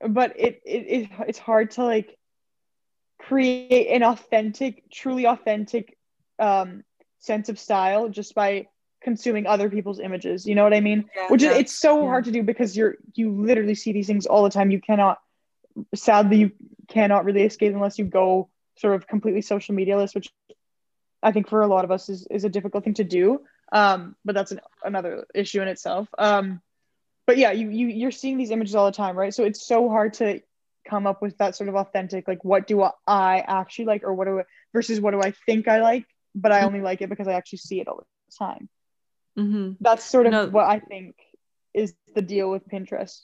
but 0.00 0.38
it 0.38 0.60
it, 0.64 0.86
it 0.86 1.10
it's 1.28 1.38
hard 1.38 1.72
to 1.72 1.84
like 1.84 2.16
create 3.18 3.88
an 3.88 4.02
authentic, 4.02 4.90
truly 4.90 5.26
authentic 5.26 5.96
um 6.38 6.84
sense 7.18 7.48
of 7.48 7.58
style 7.58 8.08
just 8.08 8.34
by 8.34 8.66
consuming 9.08 9.46
other 9.46 9.68
people's 9.70 10.00
images. 10.00 10.46
You 10.46 10.54
know 10.54 10.64
what 10.64 10.74
I 10.74 10.80
mean? 10.80 11.08
Yeah, 11.16 11.28
Which 11.28 11.42
is 11.42 11.56
it's 11.56 11.74
so 11.86 12.02
yeah. 12.02 12.08
hard 12.08 12.24
to 12.24 12.32
do 12.32 12.42
because 12.42 12.76
you're 12.76 12.96
you 13.14 13.26
literally 13.30 13.74
see 13.74 13.92
these 13.92 14.06
things 14.06 14.26
all 14.26 14.42
the 14.44 14.50
time. 14.50 14.70
You 14.70 14.80
cannot 14.80 15.18
sadly 15.94 16.36
you 16.38 16.50
cannot 16.88 17.24
really 17.24 17.42
escape 17.42 17.72
unless 17.74 17.98
you 17.98 18.04
go 18.04 18.50
sort 18.76 18.94
of 18.96 19.06
completely 19.06 19.42
social 19.42 19.74
medialist, 19.74 20.14
which 20.14 20.28
I 21.22 21.32
think 21.32 21.48
for 21.48 21.62
a 21.62 21.66
lot 21.66 21.84
of 21.84 21.90
us 21.90 22.08
is, 22.08 22.26
is 22.30 22.44
a 22.44 22.48
difficult 22.48 22.84
thing 22.84 22.94
to 22.94 23.04
do. 23.04 23.40
Um, 23.72 24.16
but 24.24 24.34
that's 24.34 24.52
an, 24.52 24.60
another 24.84 25.26
issue 25.34 25.60
in 25.62 25.68
itself. 25.68 26.08
Um, 26.16 26.60
but 27.26 27.36
yeah, 27.36 27.52
you, 27.52 27.68
you 27.70 27.86
you're 27.88 28.10
seeing 28.22 28.38
these 28.38 28.50
images 28.50 28.74
all 28.74 28.86
the 28.86 28.96
time, 28.96 29.16
right? 29.16 29.34
So 29.34 29.44
it's 29.44 29.66
so 29.66 29.88
hard 29.88 30.14
to 30.14 30.40
come 30.88 31.06
up 31.06 31.20
with 31.20 31.36
that 31.38 31.54
sort 31.56 31.68
of 31.68 31.76
authentic, 31.76 32.26
like 32.26 32.44
what 32.44 32.66
do 32.66 32.82
I 33.06 33.44
actually 33.46 33.84
like, 33.86 34.04
or 34.04 34.14
what 34.14 34.26
do 34.26 34.40
I, 34.40 34.42
versus 34.72 35.00
what 35.00 35.12
do 35.12 35.20
I 35.20 35.32
think 35.46 35.68
I 35.68 35.80
like, 35.80 36.06
but 36.34 36.52
I 36.52 36.62
only 36.62 36.80
like 36.80 37.02
it 37.02 37.10
because 37.10 37.28
I 37.28 37.34
actually 37.34 37.58
see 37.58 37.80
it 37.80 37.88
all 37.88 37.98
the 37.98 38.36
time. 38.44 38.68
Hmm 39.38 39.72
That's 39.80 40.04
sort 40.04 40.26
of 40.26 40.32
No. 40.32 40.46
what 40.48 40.66
I 40.66 40.80
think 40.80 41.16
is 41.72 41.94
the 42.14 42.22
deal 42.22 42.50
with 42.50 42.68
Pinterest. 42.68 43.20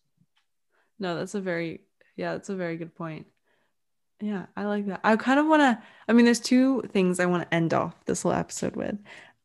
No, 0.98 1.16
that's 1.16 1.34
a 1.34 1.40
very 1.40 1.80
yeah, 2.16 2.32
that's 2.34 2.48
a 2.48 2.54
very 2.54 2.76
good 2.76 2.94
point. 2.94 3.26
Yeah, 4.20 4.46
I 4.56 4.64
like 4.64 4.86
that. 4.86 5.00
I 5.02 5.16
kind 5.16 5.40
of 5.40 5.46
want 5.46 5.60
to 5.62 5.82
I 6.08 6.12
mean 6.12 6.24
there's 6.24 6.40
two 6.40 6.82
things 6.92 7.18
I 7.18 7.26
want 7.26 7.42
to 7.42 7.54
end 7.54 7.74
off 7.74 7.94
this 8.04 8.22
whole 8.22 8.32
episode 8.32 8.76
with. 8.76 8.96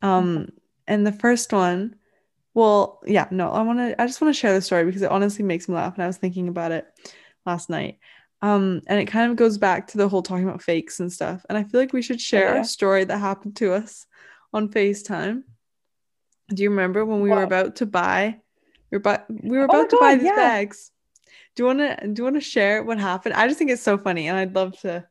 Um 0.01 0.49
and 0.87 1.05
the 1.05 1.11
first 1.11 1.51
one 1.51 1.95
well, 2.55 2.99
yeah, 3.05 3.27
no, 3.31 3.49
I 3.51 3.61
want 3.61 3.79
to 3.79 4.01
I 4.01 4.05
just 4.05 4.21
want 4.21 4.33
to 4.33 4.39
share 4.39 4.53
the 4.53 4.61
story 4.61 4.85
because 4.85 5.01
it 5.01 5.11
honestly 5.11 5.43
makes 5.45 5.67
me 5.67 5.75
laugh 5.75 5.95
and 5.95 6.03
I 6.03 6.07
was 6.07 6.17
thinking 6.17 6.47
about 6.49 6.71
it 6.71 6.87
last 7.45 7.69
night. 7.69 7.97
Um 8.41 8.81
and 8.87 8.99
it 8.99 9.05
kind 9.05 9.31
of 9.31 9.37
goes 9.37 9.57
back 9.57 9.87
to 9.87 9.97
the 9.97 10.07
whole 10.07 10.21
talking 10.21 10.47
about 10.47 10.61
fakes 10.61 10.99
and 10.99 11.11
stuff. 11.11 11.45
And 11.49 11.57
I 11.57 11.63
feel 11.63 11.79
like 11.79 11.93
we 11.93 12.01
should 12.03 12.21
share 12.21 12.55
Yeah. 12.55 12.61
a 12.61 12.65
story 12.65 13.05
that 13.05 13.17
happened 13.17 13.55
to 13.57 13.73
us 13.73 14.05
on 14.53 14.69
FaceTime. 14.69 15.43
Do 16.49 16.63
you 16.63 16.69
remember 16.69 17.05
when 17.05 17.21
we 17.21 17.29
were 17.29 17.43
about 17.43 17.75
to 17.77 17.85
buy 17.85 18.39
we 18.91 18.97
were, 18.97 19.01
bu- 19.01 19.33
we 19.43 19.57
were 19.57 19.63
Oh 19.63 19.65
about 19.65 19.89
to 19.91 19.97
buy 19.99 20.15
these 20.15 20.25
yeah. 20.25 20.35
bags? 20.35 20.91
Do 21.55 21.63
you 21.63 21.67
want 21.67 21.79
to 21.79 22.07
do 22.07 22.19
you 22.21 22.23
want 22.23 22.35
to 22.37 22.41
share 22.41 22.83
what 22.83 22.99
happened? 22.99 23.35
I 23.35 23.47
just 23.47 23.59
think 23.59 23.69
it's 23.71 23.81
so 23.83 23.97
funny 23.97 24.27
and 24.27 24.37
I'd 24.37 24.55
love 24.55 24.79
to 24.81 25.05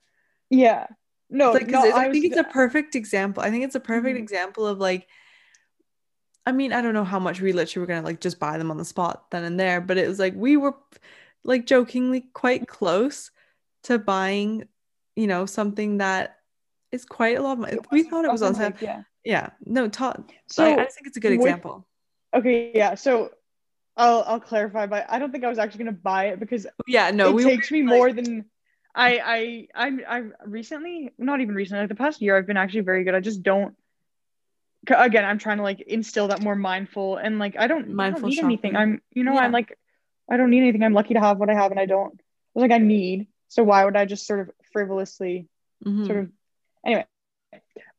Yeah. 0.51 0.87
No, 1.31 1.53
like, 1.53 1.69
no, 1.69 1.83
I, 1.83 2.07
I 2.07 2.11
think 2.11 2.25
was- 2.25 2.33
it's 2.33 2.41
a 2.49 2.53
perfect 2.53 2.95
example. 2.97 3.43
I 3.43 3.51
think 3.51 3.65
it's 3.65 3.75
a 3.75 3.81
perfect 3.81 4.17
Mhm. 4.17 4.21
example 4.23 4.67
of 4.67 4.79
like 4.79 5.07
I 6.47 6.53
mean, 6.53 6.73
I 6.73 6.81
don't 6.81 6.95
know 6.95 7.05
how 7.05 7.19
much 7.19 7.41
we 7.43 7.53
literally 7.53 7.83
were 7.83 7.87
gonna 7.87 8.07
like 8.07 8.21
just 8.21 8.39
buy 8.41 8.57
them 8.59 8.71
on 8.71 8.79
the 8.79 8.85
spot 8.85 9.31
then 9.31 9.45
and 9.45 9.61
there, 9.61 9.81
but 9.81 9.99
it 9.99 10.09
was 10.09 10.19
like 10.19 10.35
we 10.35 10.57
were 10.57 10.75
like 11.45 11.67
jokingly 11.67 12.23
quite 12.33 12.67
close 12.67 13.31
to 13.85 13.99
buying, 13.99 14.67
you 15.15 15.27
know, 15.27 15.45
something 15.47 15.99
that 15.99 16.37
is 16.91 17.05
quite 17.05 17.37
a 17.37 17.43
lot 17.43 17.53
of 17.53 17.59
money. 17.59 17.79
We 17.93 18.03
thought 18.03 18.25
it 18.25 18.33
was 18.33 18.43
on 18.43 18.55
sale. 18.55 18.69
authentic, 18.69 18.83
Yeah. 18.83 19.03
Yeah. 19.29 19.51
No, 19.67 19.89
talk. 19.89 20.33
So 20.47 20.65
I, 20.65 20.73
I 20.73 20.85
think 20.87 21.07
it's 21.07 21.19
a 21.19 21.21
good 21.21 21.33
with- 21.37 21.47
example. 21.47 21.87
okay, 22.33 22.73
yeah. 22.75 22.95
So 22.95 23.31
I'll 23.95 24.25
I'll 24.27 24.41
clarify, 24.41 24.87
but 24.87 25.05
I 25.11 25.19
don't 25.19 25.31
think 25.33 25.45
I 25.45 25.49
was 25.51 25.59
actually 25.59 25.85
gonna 25.85 26.01
buy 26.13 26.23
it 26.33 26.41
because 26.41 26.67
Yeah, 26.87 27.11
no, 27.11 27.29
it 27.29 27.35
we 27.35 27.45
takes 27.45 27.71
me 27.71 27.83
like- 27.83 27.95
more 27.97 28.13
than 28.13 28.47
I 28.95 29.21
I 29.37 29.69
I'm 29.85 30.01
I 30.09 30.19
recently 30.47 31.13
not 31.19 31.43
even 31.43 31.55
recently 31.55 31.81
like 31.83 31.91
the 31.91 31.95
past 32.05 32.23
year 32.23 32.39
I've 32.39 32.47
been 32.47 32.57
actually 32.57 32.81
very 32.89 33.05
good. 33.05 33.15
I 33.15 33.21
just 33.21 33.43
don't. 33.43 33.77
Again, 34.89 35.25
I'm 35.27 35.37
trying 35.39 35.59
to 35.59 35.63
like 35.63 35.81
instill 35.83 36.29
that 36.29 36.41
more 36.41 36.57
mindful 36.57 37.19
and 37.19 37.39
like 37.39 37.55
I 37.59 37.67
don't, 37.67 37.83
I 37.83 37.85
don't 37.87 37.95
Mindful 37.95 38.29
need 38.31 38.39
anything. 38.43 38.77
I'm 38.77 39.03
you 39.13 39.25
know 39.25 39.35
Yeah. 39.35 39.41
I'm 39.41 39.53
like 39.53 39.77
I 40.31 40.39
don't 40.39 40.49
need 40.49 40.61
anything. 40.63 40.83
I'm 40.83 40.95
lucky 40.95 41.13
to 41.15 41.21
have 41.21 41.37
what 41.39 41.51
I 41.51 41.55
have 41.55 41.71
and 41.71 41.79
I 41.81 41.85
don't. 41.85 42.15
It's 42.15 42.63
like 42.67 42.71
I 42.71 42.79
need. 42.79 43.29
So 43.49 43.63
why 43.63 43.85
would 43.85 43.97
I 43.97 44.07
just 44.07 44.27
sort 44.27 44.41
of 44.41 44.51
frivolously 44.73 45.49
Mhm. 45.85 46.07
sort 46.07 46.19
of 46.21 46.31
anyway 46.87 47.05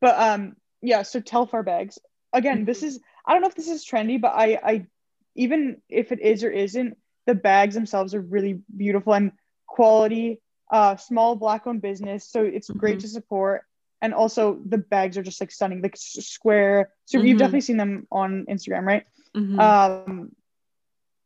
but 0.00 0.18
um 0.18 0.56
yeah 0.82 1.02
so 1.02 1.20
telfar 1.20 1.64
bags 1.64 1.98
again 2.32 2.64
Mm-hmm. 2.64 2.64
this 2.64 2.82
is 2.82 3.00
i 3.26 3.32
don't 3.32 3.42
know 3.42 3.48
if 3.48 3.54
this 3.54 3.68
is 3.68 3.84
trendy 3.84 4.20
but 4.20 4.32
i 4.34 4.58
i 4.62 4.86
even 5.34 5.80
if 5.88 6.12
it 6.12 6.20
is 6.20 6.44
or 6.44 6.50
isn't 6.50 6.96
the 7.26 7.34
bags 7.34 7.74
themselves 7.74 8.14
are 8.14 8.20
really 8.20 8.60
beautiful 8.76 9.14
and 9.14 9.32
quality 9.66 10.40
uh 10.72 10.96
small 10.96 11.34
black 11.36 11.66
owned 11.66 11.82
business 11.82 12.28
so 12.30 12.42
it's 12.42 12.70
great 12.70 12.98
Mhm. 12.98 13.00
to 13.00 13.08
support 13.08 13.62
and 14.02 14.14
also 14.14 14.58
the 14.66 14.78
bags 14.78 15.16
are 15.16 15.22
just 15.22 15.40
like 15.40 15.50
stunning 15.50 15.82
like 15.82 15.96
square 15.96 16.90
so 17.06 17.18
you've 17.18 17.36
Mhm. 17.36 17.38
definitely 17.38 17.60
seen 17.60 17.76
them 17.76 18.06
on 18.10 18.46
instagram 18.50 18.84
right 18.84 19.04
Mhm. 19.34 19.76
um 19.78 20.14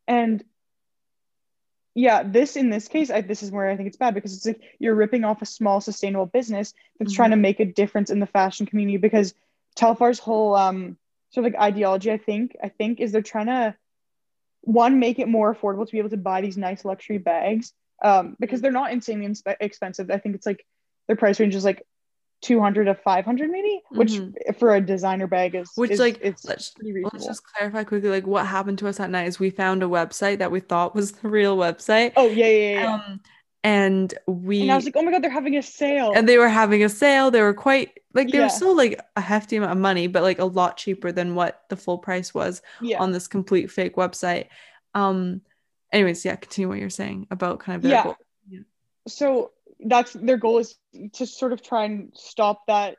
and 0.09 0.45
yeah 1.95 2.23
this 2.23 2.57
in 2.57 2.71
this 2.71 2.89
case 2.89 3.11
I, 3.11 3.21
this 3.21 3.43
is 3.43 3.51
where 3.51 3.69
i 3.69 3.77
think 3.77 3.87
it's 3.89 3.97
bad 3.97 4.15
because 4.15 4.35
it's 4.35 4.47
like 4.47 4.61
you're 4.79 4.95
ripping 4.95 5.25
off 5.25 5.43
a 5.43 5.47
small 5.47 5.81
sustainable 5.81 6.27
business 6.27 6.75
that's 6.99 7.13
Mhm. 7.13 7.15
trying 7.15 7.31
to 7.31 7.37
make 7.37 7.61
a 7.61 7.65
difference 7.65 8.11
in 8.11 8.21
the 8.21 8.27
fashion 8.27 8.67
community 8.67 8.99
because 8.99 9.35
telfar's 9.79 10.19
whole 10.19 10.55
um 10.55 10.97
sort 11.31 11.47
of 11.47 11.53
like 11.53 11.61
ideology 11.61 12.11
i 12.13 12.17
think 12.19 12.57
i 12.63 12.69
think 12.69 13.01
is 13.01 13.13
they're 13.13 13.23
trying 13.23 13.47
to 13.47 13.75
one 14.63 14.99
make 14.99 15.19
it 15.19 15.29
more 15.29 15.55
affordable 15.55 15.85
to 15.87 15.93
be 15.93 15.99
able 15.99 16.11
to 16.11 16.17
buy 16.17 16.41
these 16.41 16.57
nice 16.57 16.85
luxury 16.85 17.19
bags 17.19 17.73
um 18.03 18.37
because 18.41 18.61
they're 18.61 18.73
not 18.73 18.93
insanely 18.93 19.27
inspe- 19.27 19.57
expensive 19.61 20.11
i 20.11 20.19
think 20.19 20.35
it's 20.35 20.47
like 20.47 20.65
their 21.07 21.17
price 21.17 21.39
range 21.41 21.55
is 21.55 21.65
like 21.65 21.83
200 22.43 22.85
to 22.85 22.95
500 22.95 23.51
maybe 23.51 23.81
which 23.91 24.13
Mhm. 24.13 24.57
for 24.59 24.75
a 24.75 24.81
designer 24.81 25.27
bag 25.27 25.55
is 25.55 25.71
Which 25.77 25.93
is- 25.93 26.01
like 26.01 26.19
it's 26.23 26.45
let's 26.45 26.71
pretty 26.71 27.03
let's 27.13 27.27
just 27.27 27.43
clarify 27.45 27.85
quickly 27.85 28.11
like 28.11 28.27
what 28.27 28.47
happened 28.47 28.79
to 28.81 28.89
us 28.89 28.99
that 28.99 29.11
night 29.11 29.27
is 29.29 29.39
we 29.41 29.51
found 29.51 29.83
a 29.83 29.87
website 29.87 30.39
that 30.39 30.51
we 30.51 30.61
thought 30.61 30.95
was 30.95 31.13
the 31.13 31.29
real 31.29 31.57
website. 31.57 32.13
oh 32.17 32.29
yeah 32.29 32.47
yeah 32.47 32.69
yeah, 32.75 32.83
yeah. 32.83 32.95
Um 32.95 33.21
and 33.65 34.15
we 34.29 34.61
and 34.63 34.71
i 34.71 34.77
was 34.77 34.85
like 34.85 34.95
oh 34.97 35.03
my 35.03 35.11
god 35.11 35.23
they're 35.23 35.31
having 35.31 35.57
a 35.57 35.63
sale 35.63 36.13
and 36.15 36.29
they 36.29 36.39
were 36.39 36.49
having 36.49 36.85
a 36.85 36.89
sale. 36.89 37.31
They 37.31 37.41
were 37.43 37.55
quite 37.55 37.99
like 38.13 38.31
they 38.31 38.39
Yeah. 38.39 38.45
were 38.45 38.49
still 38.51 38.77
like 38.77 39.01
a 39.17 39.21
hefty 39.21 39.57
amount 39.57 39.73
of 39.73 39.79
money, 39.79 40.07
but 40.07 40.23
like 40.23 40.39
a 40.39 40.45
lot 40.45 40.77
cheaper 40.77 41.11
than 41.11 41.35
what 41.35 41.63
the 41.71 41.77
full 41.77 41.99
price 41.99 42.33
was 42.33 42.63
yeah 42.81 43.01
on 43.01 43.11
this 43.11 43.27
complete 43.27 43.71
fake 43.71 43.97
website. 43.97 44.47
Um 44.95 45.41
anyways, 45.93 46.25
yeah, 46.25 46.37
continue 46.37 46.69
what 46.69 46.79
you're 46.79 46.91
saying 46.91 47.27
about 47.31 47.59
kind 47.59 47.77
of 47.77 47.83
their 47.83 47.93
Yeah. 47.93 48.03
goal. 48.05 48.17
so 49.09 49.51
that's 49.81 50.13
their 50.13 50.37
goal 50.37 50.59
is 50.59 50.77
to 51.15 51.27
sort 51.27 51.53
of 51.53 51.61
try 51.63 51.85
and 51.85 52.13
stop 52.15 52.67
that 52.67 52.97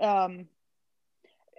um 0.00 0.46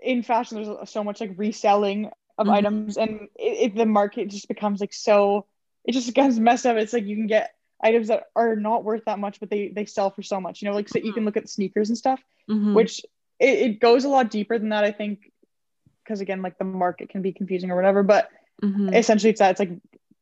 in 0.01 0.23
fashion 0.23 0.61
there's 0.61 0.89
so 0.89 1.03
much 1.03 1.21
like 1.21 1.33
reselling 1.37 2.09
of 2.37 2.47
Mhm. 2.47 2.53
items 2.53 2.97
and 2.97 3.27
if 3.35 3.75
the 3.75 3.85
market 3.85 4.29
just 4.29 4.47
becomes 4.47 4.79
like 4.79 4.93
so 4.93 5.45
it 5.85 5.91
just 5.91 6.07
becomes 6.07 6.39
messed 6.39 6.65
up 6.65 6.77
it's 6.77 6.93
like 6.93 7.05
you 7.05 7.15
can 7.15 7.27
get 7.27 7.51
items 7.81 8.07
that 8.09 8.25
are 8.35 8.55
not 8.55 8.83
worth 8.83 9.03
that 9.05 9.19
much 9.19 9.39
but 9.39 9.49
they 9.49 9.69
they 9.69 9.85
sell 9.85 10.09
for 10.09 10.21
so 10.21 10.39
much 10.39 10.61
you 10.61 10.67
know 10.67 10.75
like 10.75 10.89
so 10.89 10.99
you 10.99 11.13
can 11.13 11.25
look 11.25 11.37
at 11.37 11.49
sneakers 11.49 11.89
and 11.89 11.97
stuff 11.97 12.21
Mhm. 12.49 12.73
which 12.73 13.01
it, 13.39 13.59
it 13.59 13.79
goes 13.79 14.05
a 14.05 14.09
lot 14.09 14.29
deeper 14.29 14.59
than 14.59 14.69
that 14.69 14.83
i 14.83 14.91
think 14.91 15.31
because 16.03 16.21
again 16.21 16.41
like 16.41 16.57
the 16.57 16.65
market 16.65 17.09
can 17.09 17.21
be 17.21 17.31
confusing 17.31 17.71
or 17.71 17.75
whatever 17.75 18.03
but 18.03 18.29
Mhm. 18.61 18.93
essentially 18.93 19.29
it's 19.29 19.39
that 19.39 19.51
it's 19.51 19.59
like 19.59 19.71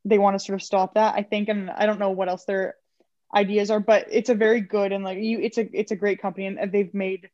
they 0.06 0.20
want 0.20 0.36
to 0.38 0.46
sort 0.46 0.56
of 0.56 0.64
stop 0.64 0.94
that 0.94 1.16
i 1.16 1.24
think 1.24 1.50
and 1.50 1.70
i 1.72 1.86
don't 1.86 2.00
know 2.00 2.12
what 2.12 2.30
else 2.30 2.46
their 2.46 2.76
ideas 3.36 3.72
are 3.72 3.80
but 3.80 4.08
it's 4.10 4.30
a 4.30 4.36
very 4.36 4.62
good 4.62 4.92
and 4.92 5.04
like 5.04 5.18
you 5.18 5.40
it's 5.40 5.58
a 5.58 5.68
it's 5.78 5.92
a 5.92 5.96
great 5.96 6.22
company 6.22 6.46
and 6.46 6.72
they've 6.72 6.94
made 6.94 7.30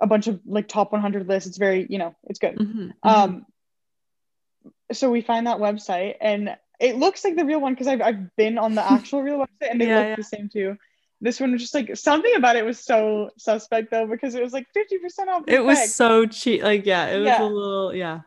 a 0.00 0.06
bunch 0.06 0.28
of 0.28 0.40
like 0.46 0.68
top 0.68 0.92
100 0.92 1.26
lists 1.26 1.48
it's 1.48 1.58
very 1.58 1.86
you 1.88 1.98
know 1.98 2.14
it's 2.24 2.38
good 2.38 2.56
Mhm. 2.58 2.92
um 3.02 3.46
so 4.92 5.10
we 5.10 5.20
find 5.20 5.46
that 5.46 5.58
website 5.58 6.16
and 6.20 6.56
it 6.80 6.96
looks 6.96 7.24
like 7.24 7.36
the 7.36 7.44
real 7.44 7.60
one 7.60 7.74
because 7.74 7.88
I've, 7.88 8.00
I've 8.00 8.36
been 8.36 8.56
on 8.58 8.74
the 8.74 8.88
actual 8.92 9.22
real 9.22 9.38
website 9.38 9.70
and 9.70 9.80
they 9.80 9.86
Yeah, 9.88 9.96
look 9.98 10.06
yeah. 10.08 10.16
the 10.16 10.22
same 10.24 10.48
too 10.48 10.76
this 11.20 11.40
one 11.40 11.50
was 11.50 11.60
just 11.60 11.74
like 11.74 11.96
something 11.96 12.32
about 12.36 12.54
it 12.54 12.64
was 12.64 12.78
so 12.78 13.30
suspect 13.38 13.90
though 13.90 14.06
because 14.06 14.36
it 14.36 14.42
was 14.42 14.52
like 14.52 14.68
50% 14.72 15.26
off. 15.26 15.42
It 15.48 15.58
was 15.64 15.76
bag. 15.76 15.88
so 15.88 16.26
cheap. 16.26 16.62
Like, 16.62 16.86
yeah, 16.86 17.06
it 17.08 17.18
was 17.18 17.26
Yeah. 17.26 17.42
a 17.42 17.48
little, 17.48 17.92
yeah. 17.92 18.20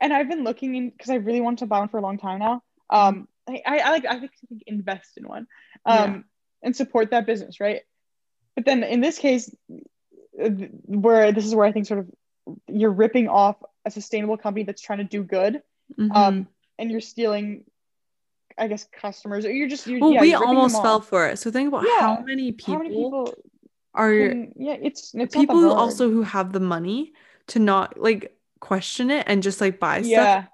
and 0.00 0.14
I've 0.14 0.26
been 0.26 0.42
looking 0.42 0.74
in 0.74 0.88
because 0.88 1.10
I 1.10 1.16
really 1.16 1.42
want 1.42 1.58
to 1.58 1.66
buy 1.66 1.78
one 1.78 1.88
for 1.88 1.98
a 1.98 2.00
long 2.00 2.16
time 2.16 2.38
now. 2.38 2.62
Um, 2.88 3.28
I, 3.46 3.60
I, 3.66 3.78
I 3.80 3.90
like 3.90 4.06
I 4.06 4.18
think, 4.18 4.30
I 4.42 4.46
think 4.48 4.62
invest 4.66 5.18
in 5.18 5.28
one, 5.28 5.46
um, 5.84 6.24
and 6.62 6.74
support 6.74 7.10
that 7.10 7.26
business, 7.26 7.60
right? 7.60 7.82
But 8.54 8.64
then 8.64 8.82
in 8.82 9.02
this 9.02 9.18
case, 9.18 9.54
uh, 10.42 10.48
where 10.86 11.32
this 11.32 11.44
is 11.44 11.54
where 11.54 11.66
I 11.66 11.72
think 11.72 11.86
sort 11.86 12.00
of 12.00 12.08
you're 12.66 12.92
ripping 12.92 13.28
off 13.28 13.56
a 13.84 13.90
sustainable 13.90 14.38
company 14.38 14.64
that's 14.64 14.80
trying 14.80 15.00
to 15.00 15.04
do 15.04 15.22
good, 15.22 15.62
Mhm. 15.98 16.16
um, 16.16 16.48
and 16.78 16.90
you're 16.90 17.00
stealing, 17.00 17.64
I 18.58 18.68
guess, 18.68 18.86
customers, 18.92 19.44
or 19.44 19.52
you're 19.52 19.68
just 19.68 19.86
you're, 19.86 20.00
well, 20.00 20.12
yeah, 20.12 20.20
we 20.20 20.34
almost 20.34 20.80
fell 20.82 21.00
for 21.00 21.26
it. 21.28 21.38
So 21.38 21.50
think 21.50 21.68
about 21.68 21.84
Yeah. 21.84 22.00
how 22.00 22.20
many 22.22 22.52
people, 22.52 22.74
How 22.74 22.78
many 22.82 22.94
people? 22.94 23.34
are 23.94 24.10
can- 24.12 24.52
yeah, 24.56 24.76
it's, 24.80 25.14
it's 25.14 25.34
people 25.34 25.56
who 25.58 25.70
also 25.70 26.10
who 26.10 26.22
have 26.22 26.52
the 26.52 26.60
money 26.60 27.12
to 27.48 27.58
not 27.58 27.98
like 27.98 28.36
question 28.60 29.10
it 29.10 29.24
and 29.28 29.42
just 29.42 29.60
like 29.60 29.78
buy 29.78 30.00
stuff. 30.02 30.10
yeah 30.10 30.44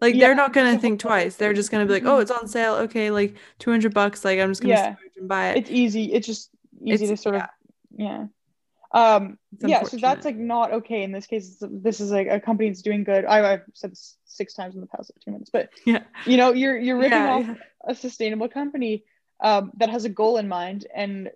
Like 0.00 0.14
Yeah, 0.14 0.26
they're 0.28 0.34
not 0.34 0.52
gonna 0.52 0.78
think 0.78 1.00
twice. 1.00 1.36
They're 1.36 1.52
just 1.54 1.70
gonna 1.70 1.86
be 1.86 1.92
like, 1.92 2.04
oh, 2.06 2.18
it's 2.18 2.30
on 2.30 2.48
sale. 2.48 2.74
Okay, 2.86 3.10
like 3.10 3.36
two 3.58 3.70
hundred 3.70 3.94
bucks. 3.94 4.24
Like 4.24 4.38
I'm 4.40 4.50
just 4.50 4.62
gonna 4.62 4.74
Yeah. 4.74 4.94
and 5.16 5.28
buy 5.28 5.50
it. 5.50 5.58
it's 5.58 5.70
easy 5.70 6.12
it's 6.12 6.26
just 6.26 6.50
easy 6.82 7.04
It's- 7.04 7.10
to 7.10 7.16
sort 7.16 7.34
of 7.36 7.42
yeah 7.96 8.26
um 8.92 9.38
It's 9.52 9.68
yeah 9.68 9.82
so 9.82 9.98
that's 9.98 10.24
like 10.24 10.36
not 10.36 10.72
okay 10.72 11.02
in 11.02 11.12
this 11.12 11.26
case 11.26 11.62
this 11.62 12.00
is 12.00 12.10
like 12.10 12.26
a 12.28 12.40
company 12.40 12.70
that's 12.70 12.80
doing 12.82 13.04
good 13.04 13.24
I, 13.26 13.52
i've 13.52 13.62
said 13.74 13.90
this 13.92 14.16
six 14.24 14.54
times 14.54 14.74
in 14.74 14.80
the 14.80 14.86
past 14.86 15.10
two 15.22 15.30
minutes 15.30 15.50
but 15.52 15.68
Yeah. 15.84 16.02
you 16.26 16.36
know 16.38 16.52
you're 16.52 16.76
you're 16.78 16.96
ripping 16.96 17.18
Yeah, 17.18 17.28
off 17.34 17.46
yeah. 17.46 17.54
a 17.86 17.94
sustainable 17.94 18.48
company 18.48 19.04
um 19.40 19.72
that 19.76 19.90
has 19.90 20.04
a 20.06 20.08
goal 20.08 20.38
in 20.38 20.48
mind 20.48 20.86
and 20.94 21.30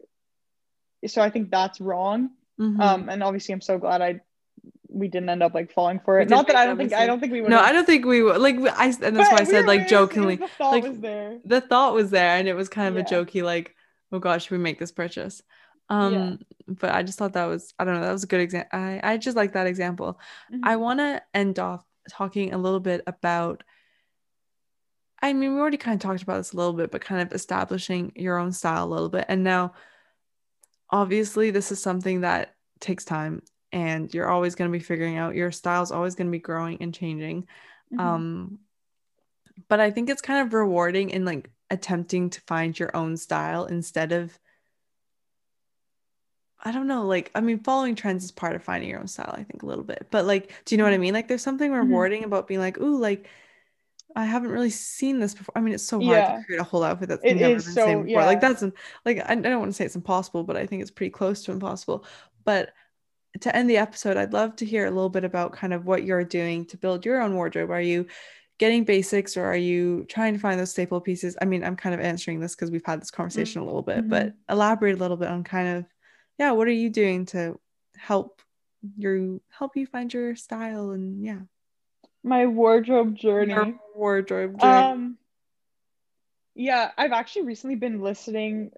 so 1.06 1.20
i 1.22 1.30
think 1.30 1.50
that's 1.50 1.80
wrong 1.80 2.30
Mhm. 2.60 2.80
um 2.80 3.08
and 3.08 3.22
obviously 3.22 3.52
i'm 3.54 3.60
so 3.60 3.78
glad 3.78 4.02
i 4.02 4.20
we 4.88 5.08
didn't 5.08 5.28
end 5.30 5.42
up 5.42 5.54
like 5.54 5.72
falling 5.72 6.00
for 6.00 6.20
it 6.20 6.28
not 6.28 6.46
that 6.46 6.56
i 6.56 6.64
don't 6.66 6.76
think 6.76 6.92
i 6.92 7.06
don't 7.06 7.18
think 7.20 7.32
we 7.32 7.40
would 7.40 7.50
no, 7.50 7.58
I 7.60 7.72
don't 7.72 7.86
think 7.86 8.04
we 8.04 8.22
would 8.22 8.40
like. 8.40 8.56
I 8.56 8.86
and 8.86 9.16
that's 9.16 9.30
why 9.30 9.38
I 9.40 9.44
said 9.44 9.64
like 9.66 9.88
jokingly. 9.88 10.36
the 10.36 10.48
thought 10.48 10.70
like, 10.70 10.84
was 10.84 10.98
there 11.00 11.38
the 11.44 11.60
thought 11.60 11.94
was 11.94 12.10
there 12.10 12.36
and 12.36 12.46
it 12.46 12.54
was 12.54 12.68
kind 12.68 12.88
of 12.88 12.96
a 12.96 12.98
Yeah. 13.00 13.18
jokey 13.18 13.42
like 13.42 13.74
oh 14.12 14.18
gosh 14.18 14.44
should 14.44 14.52
we 14.52 14.58
make 14.58 14.78
this 14.78 14.92
purchase 14.92 15.42
um 15.92 16.38
but 16.68 16.90
i 16.94 17.02
just 17.02 17.18
thought 17.18 17.32
that 17.34 17.46
was 17.46 17.74
i 17.78 17.84
don't 17.84 17.94
know 17.94 18.00
that 18.00 18.12
was 18.12 18.24
a 18.24 18.26
good 18.28 18.40
example 18.40 18.78
i 18.78 19.00
i 19.02 19.16
just 19.16 19.36
like 19.36 19.52
that 19.52 19.66
example 19.66 20.18
Mhm. 20.52 20.60
i 20.64 20.76
want 20.76 20.98
to 21.00 21.22
end 21.34 21.58
off 21.58 21.84
talking 22.10 22.52
a 22.52 22.58
little 22.58 22.80
bit 22.80 23.02
about 23.06 23.62
i 25.22 25.32
mean 25.32 25.54
we 25.54 25.60
already 25.60 25.76
kind 25.76 25.94
of 25.94 26.00
talked 26.00 26.22
about 26.22 26.38
this 26.38 26.52
a 26.52 26.56
little 26.56 26.72
bit 26.72 26.90
but 26.90 27.00
kind 27.00 27.20
of 27.22 27.32
establishing 27.32 28.12
your 28.16 28.38
own 28.38 28.52
style 28.52 28.84
a 28.84 28.92
little 28.94 29.08
bit 29.08 29.24
and 29.28 29.44
now 29.44 29.72
obviously 30.90 31.50
this 31.50 31.72
is 31.72 31.80
something 31.82 32.20
that 32.22 32.54
takes 32.80 33.04
time 33.04 33.42
and 33.72 34.12
you're 34.12 34.28
always 34.28 34.54
going 34.54 34.70
to 34.70 34.78
be 34.78 34.82
figuring 34.84 35.16
out 35.16 35.34
your 35.34 35.50
style's 35.50 35.90
always 35.92 36.14
going 36.14 36.26
to 36.26 36.32
be 36.32 36.38
growing 36.38 36.76
and 36.82 36.94
changing 36.94 37.46
Mhm. 37.92 38.00
um 38.00 38.58
but 39.68 39.80
i 39.80 39.90
think 39.90 40.08
it's 40.10 40.22
kind 40.22 40.46
of 40.46 40.52
rewarding 40.54 41.10
in 41.10 41.24
like 41.24 41.50
attempting 41.70 42.28
to 42.30 42.40
find 42.42 42.78
your 42.78 42.94
own 42.96 43.16
style 43.16 43.64
instead 43.66 44.12
of 44.12 44.38
i 46.62 46.72
don't 46.72 46.86
know 46.86 47.06
like 47.06 47.30
i 47.34 47.40
mean 47.40 47.58
following 47.58 47.94
trends 47.94 48.24
is 48.24 48.30
part 48.30 48.54
of 48.54 48.62
finding 48.62 48.88
your 48.88 49.00
own 49.00 49.06
style 49.06 49.34
i 49.36 49.42
think 49.42 49.62
a 49.62 49.66
little 49.66 49.84
bit 49.84 50.06
but 50.10 50.24
like 50.24 50.52
do 50.64 50.74
you 50.74 50.78
know 50.78 50.84
what 50.84 50.92
i 50.92 50.98
mean 50.98 51.14
like 51.14 51.28
there's 51.28 51.42
something 51.42 51.70
mm-hmm. 51.70 51.88
rewarding 51.88 52.24
about 52.24 52.46
being 52.46 52.60
like 52.60 52.78
ooh 52.78 52.98
like 52.98 53.28
I 54.14 54.24
haven't 54.24 54.50
really 54.50 54.70
seen 54.70 55.20
this 55.20 55.34
before. 55.34 55.56
I 55.56 55.60
mean, 55.60 55.74
it's 55.74 55.84
so 55.84 55.98
hard 56.00 56.16
Yeah. 56.16 56.36
to 56.36 56.44
create 56.44 56.60
a 56.60 56.64
whole 56.64 56.82
outfit 56.82 57.08
that's 57.08 57.22
It 57.24 57.34
never 57.36 57.54
been 57.54 57.60
so- 57.60 57.86
seen 57.86 58.02
before. 58.04 58.24
Like 58.24 58.40
that's 58.40 58.62
like 59.06 59.18
I, 59.18 59.32
I 59.32 59.34
don't 59.36 59.60
want 59.60 59.70
to 59.70 59.74
say 59.74 59.84
it's 59.84 59.96
impossible, 59.96 60.44
but 60.44 60.56
I 60.56 60.66
think 60.66 60.82
it's 60.82 60.90
pretty 60.90 61.10
close 61.10 61.42
to 61.44 61.52
impossible. 61.52 62.04
But 62.44 62.72
to 63.40 63.54
end 63.56 63.70
the 63.70 63.78
episode, 63.78 64.16
I'd 64.16 64.32
love 64.32 64.56
to 64.56 64.66
hear 64.66 64.86
a 64.86 64.90
little 64.90 65.08
bit 65.08 65.24
about 65.24 65.52
kind 65.52 65.72
of 65.72 65.86
what 65.86 66.04
you're 66.04 66.24
doing 66.24 66.66
to 66.66 66.76
build 66.76 67.04
your 67.04 67.22
own 67.22 67.34
wardrobe. 67.34 67.70
Are 67.70 67.80
you 67.80 68.06
getting 68.58 68.84
basics 68.84 69.36
or 69.36 69.44
are 69.44 69.56
you 69.56 70.04
trying 70.08 70.34
to 70.34 70.38
find 70.38 70.60
those 70.60 70.70
staple 70.70 71.00
pieces? 71.00 71.36
I 71.40 71.46
mean, 71.46 71.64
I'm 71.64 71.76
kind 71.76 71.94
of 71.94 72.00
answering 72.00 72.40
this 72.40 72.54
because 72.54 72.70
we've 72.70 72.84
had 72.84 73.00
this 73.00 73.10
conversation 73.10 73.60
mm-hmm. 73.60 73.70
a 73.70 73.72
little 73.72 73.82
bit, 73.82 74.08
but 74.08 74.26
mm-hmm. 74.26 74.52
elaborate 74.52 74.96
a 74.96 74.98
little 74.98 75.16
bit 75.16 75.28
on 75.28 75.44
kind 75.44 75.78
of, 75.78 75.84
yeah, 76.38 76.52
what 76.52 76.68
are 76.68 76.72
you 76.72 76.90
doing 76.90 77.26
to 77.26 77.58
help 77.96 78.40
your 78.96 79.38
help 79.50 79.76
you 79.76 79.86
find 79.86 80.12
your 80.12 80.34
style 80.34 80.90
and 80.90 81.24
yeah, 81.24 81.38
my 82.24 82.46
wardrobe 82.46 83.14
journey 83.14 83.52
your 83.52 83.74
wardrobe 83.94 84.58
journey. 84.60 84.72
Um, 84.72 85.18
yeah, 86.54 86.90
I've 86.98 87.12
actually 87.12 87.42
recently 87.46 87.76
been 87.76 88.00
listening. 88.00 88.72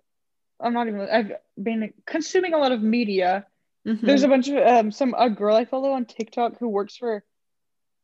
I'm 0.60 0.72
not 0.72 0.86
even. 0.88 1.00
I've 1.00 1.32
been 1.60 1.92
consuming 2.06 2.54
a 2.54 2.58
lot 2.58 2.72
of 2.72 2.82
media. 2.82 3.46
Mhm. 3.86 4.00
There's 4.00 4.22
a 4.22 4.28
bunch 4.28 4.48
of 4.48 4.56
um, 4.66 4.90
some 4.92 5.14
a 5.18 5.28
girl 5.28 5.56
I 5.56 5.64
follow 5.64 5.92
on 5.92 6.04
TikTok 6.04 6.58
who 6.58 6.68
works 6.68 6.96
for. 6.96 7.24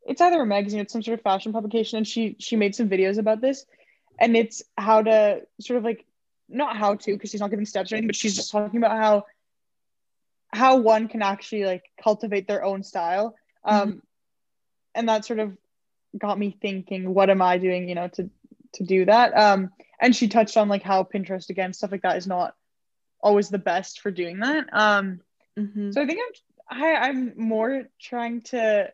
It's 0.06 0.20
either 0.20 0.40
a 0.40 0.46
magazine, 0.46 0.80
it's 0.80 0.92
some 0.92 1.02
sort 1.02 1.18
of 1.18 1.22
fashion 1.22 1.52
publication, 1.52 1.98
and 1.98 2.06
she 2.06 2.36
she 2.38 2.56
made 2.56 2.74
some 2.74 2.88
videos 2.88 3.18
about 3.18 3.40
this, 3.40 3.64
and 4.18 4.36
it's 4.36 4.62
how 4.76 5.02
to 5.02 5.42
sort 5.60 5.78
of 5.78 5.84
like 5.84 6.04
not 6.48 6.76
how 6.76 6.96
to 6.96 7.12
because 7.12 7.30
she's 7.30 7.40
not 7.40 7.50
giving 7.50 7.66
steps 7.66 7.92
or 7.92 7.96
anything, 7.96 8.08
but 8.08 8.16
she's 8.16 8.34
just 8.34 8.50
talking 8.50 8.78
about 8.78 8.96
how 8.96 9.24
how 10.52 10.78
one 10.78 11.08
can 11.08 11.22
actually 11.22 11.64
like 11.64 11.84
cultivate 12.02 12.46
their 12.48 12.64
own 12.64 12.82
style. 12.82 13.34
Um, 13.64 14.02
and 14.94 15.08
that 15.08 15.24
sort 15.24 15.38
of 15.38 15.56
got 16.16 16.38
me 16.38 16.56
thinking, 16.60 17.14
what 17.14 17.30
am 17.30 17.42
I 17.42 17.58
doing, 17.58 17.88
you 17.88 17.94
know, 17.94 18.08
to 18.08 18.30
to 18.74 18.84
do 18.84 19.04
that? 19.04 19.36
Um, 19.36 19.70
and 20.00 20.14
she 20.14 20.28
touched 20.28 20.56
on 20.56 20.68
like 20.68 20.82
how 20.82 21.04
Pinterest 21.04 21.50
again, 21.50 21.72
stuff 21.72 21.92
like 21.92 22.02
that 22.02 22.16
is 22.16 22.26
not 22.26 22.54
always 23.22 23.48
the 23.48 23.58
best 23.58 24.00
for 24.00 24.10
doing 24.10 24.40
that. 24.40 24.66
Um, 24.72 25.20
Mhm. 25.58 25.92
so 25.92 26.00
I 26.02 26.06
think 26.06 26.20
I'm 26.20 26.82
I, 26.82 26.94
I'm 27.08 27.32
more 27.36 27.88
trying 28.00 28.42
to 28.42 28.92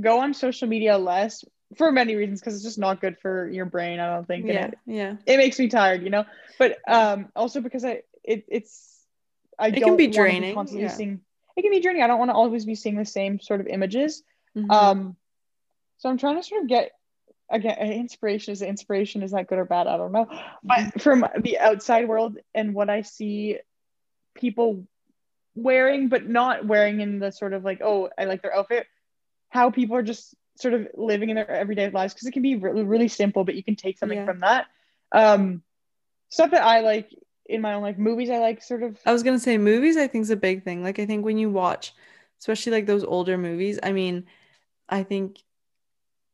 go 0.00 0.20
on 0.20 0.34
social 0.34 0.66
media 0.66 0.96
less 0.98 1.44
for 1.76 1.92
many 1.92 2.14
reasons 2.16 2.40
because 2.40 2.54
it's 2.54 2.64
just 2.64 2.78
not 2.78 3.00
good 3.00 3.18
for 3.18 3.48
your 3.48 3.66
brain. 3.66 4.00
I 4.00 4.14
don't 4.14 4.26
think. 4.26 4.46
yeah, 4.46 4.66
it, 4.66 4.78
yeah. 4.86 5.16
it 5.26 5.36
makes 5.36 5.58
me 5.58 5.68
tired, 5.68 6.02
you 6.02 6.10
know. 6.10 6.24
But 6.58 6.78
um, 6.88 7.28
also 7.36 7.60
because 7.60 7.84
I 7.84 8.02
it 8.22 8.44
it's 8.48 8.93
I 9.58 9.68
It 9.68 9.82
can 9.82 9.96
be 9.96 10.06
draining, 10.08 10.54
constantly 10.54 10.84
yeah. 10.86 10.92
seeing. 10.92 11.20
It 11.56 11.62
can 11.62 11.70
be 11.70 11.80
draining. 11.80 12.02
I 12.02 12.06
don't 12.06 12.18
want 12.18 12.30
to 12.30 12.34
always 12.34 12.64
be 12.64 12.74
seeing 12.74 12.96
the 12.96 13.04
same 13.04 13.38
sort 13.40 13.60
of 13.60 13.66
images. 13.66 14.22
Mhm. 14.56 14.70
Um, 14.70 15.16
so 15.98 16.08
I'm 16.08 16.18
trying 16.18 16.36
to 16.36 16.42
sort 16.42 16.62
of 16.62 16.68
get 16.68 16.92
again 17.50 17.76
inspiration. 17.92 18.52
Is 18.52 18.62
inspiration 18.62 19.22
is 19.22 19.30
that 19.32 19.46
good 19.46 19.58
or 19.58 19.64
bad? 19.64 19.86
I 19.86 19.96
don't 19.96 20.12
know. 20.12 20.28
But 20.62 21.00
from 21.00 21.24
the 21.40 21.58
outside 21.58 22.08
world 22.08 22.38
and 22.54 22.74
what 22.74 22.90
I 22.90 23.02
see 23.02 23.58
people 24.34 24.86
wearing, 25.54 26.08
but 26.08 26.28
not 26.28 26.66
wearing 26.66 27.00
in 27.00 27.20
the 27.20 27.30
sort 27.30 27.52
of 27.52 27.64
like, 27.64 27.80
oh, 27.82 28.10
I 28.18 28.24
like 28.24 28.42
their 28.42 28.54
outfit. 28.54 28.86
How 29.50 29.70
people 29.70 29.96
are 29.96 30.02
just 30.02 30.34
sort 30.56 30.74
of 30.74 30.88
living 30.94 31.30
in 31.30 31.36
their 31.36 31.48
everyday 31.50 31.90
lives 31.90 32.12
because 32.14 32.26
it 32.26 32.32
can 32.32 32.42
be 32.42 32.56
really, 32.56 32.82
really 32.82 33.08
simple, 33.08 33.44
but 33.44 33.54
you 33.54 33.62
can 33.62 33.76
take 33.76 33.98
something 33.98 34.18
Yeah. 34.18 34.24
from 34.24 34.40
that. 34.40 34.66
Um, 35.12 35.62
stuff 36.30 36.50
that 36.50 36.62
I 36.64 36.80
like 36.80 37.08
in 37.46 37.60
my 37.60 37.74
own 37.74 37.82
like 37.82 37.98
movies. 37.98 38.30
I 38.30 38.38
like 38.38 38.62
sort 38.62 38.82
of 38.82 38.98
I 39.06 39.12
was 39.12 39.22
gonna 39.22 39.38
say 39.38 39.58
movies. 39.58 39.96
I 39.96 40.06
think 40.06 40.22
is 40.22 40.30
a 40.30 40.36
big 40.36 40.64
thing. 40.64 40.82
Like 40.82 40.98
I 40.98 41.06
think 41.06 41.24
when 41.24 41.38
you 41.38 41.50
watch, 41.50 41.94
especially 42.40 42.72
like 42.72 42.86
those 42.86 43.04
older 43.04 43.38
movies. 43.38 43.78
I 43.82 43.92
mean, 43.92 44.26
I 44.88 45.02
think 45.02 45.42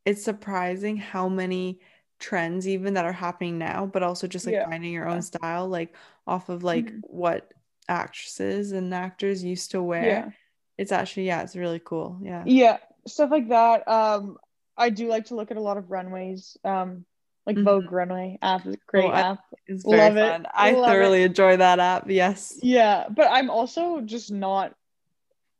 it's 0.04 0.22
surprising 0.24 0.96
how 0.96 1.28
many 1.28 1.80
trends 2.18 2.68
even 2.68 2.94
that 2.94 3.04
are 3.04 3.12
happening 3.12 3.58
now, 3.58 3.86
but 3.86 4.02
also 4.02 4.26
just 4.26 4.46
like 4.46 4.54
Yeah. 4.54 4.64
finding 4.64 4.92
your 4.92 5.08
own 5.08 5.22
style, 5.22 5.68
like 5.68 5.94
off 6.26 6.48
of 6.48 6.62
like 6.62 6.86
Mhm. 6.86 7.00
what 7.02 7.52
actresses 7.88 8.72
and 8.72 8.92
actors 8.94 9.42
used 9.44 9.70
to 9.72 9.82
wear. 9.82 10.06
yeah. 10.06 10.30
It's 10.78 10.92
actually 10.92 11.26
yeah, 11.26 11.42
it's 11.42 11.56
really 11.56 11.80
cool. 11.84 12.18
Yeah. 12.22 12.44
yeah 12.46 12.78
stuff 13.06 13.30
like 13.30 13.48
that 13.48 13.86
um 13.88 14.36
i 14.76 14.90
do 14.90 15.08
like 15.08 15.26
to 15.26 15.34
look 15.34 15.50
at 15.50 15.56
a 15.56 15.60
lot 15.60 15.76
of 15.78 15.90
runways 15.90 16.56
um 16.64 17.04
like 17.46 17.56
Mhm. 17.56 17.64
vogue 17.64 17.90
runway 17.92 18.38
app 18.42 18.66
is 18.66 18.74
a 18.74 18.78
great 18.86 19.04
Oh, 19.04 19.12
app 19.12 19.38
It's 19.66 19.84
very 19.84 20.00
Love 20.02 20.16
it. 20.16 20.30
fun. 20.30 20.46
I 20.54 20.72
Love 20.72 20.82
it. 20.82 20.86
thoroughly 20.86 21.22
enjoy 21.22 21.56
that 21.56 21.78
app. 21.78 22.10
Yes. 22.10 22.58
yeah 22.62 23.08
but 23.08 23.28
i'm 23.30 23.50
also 23.50 24.00
just 24.00 24.30
not 24.30 24.74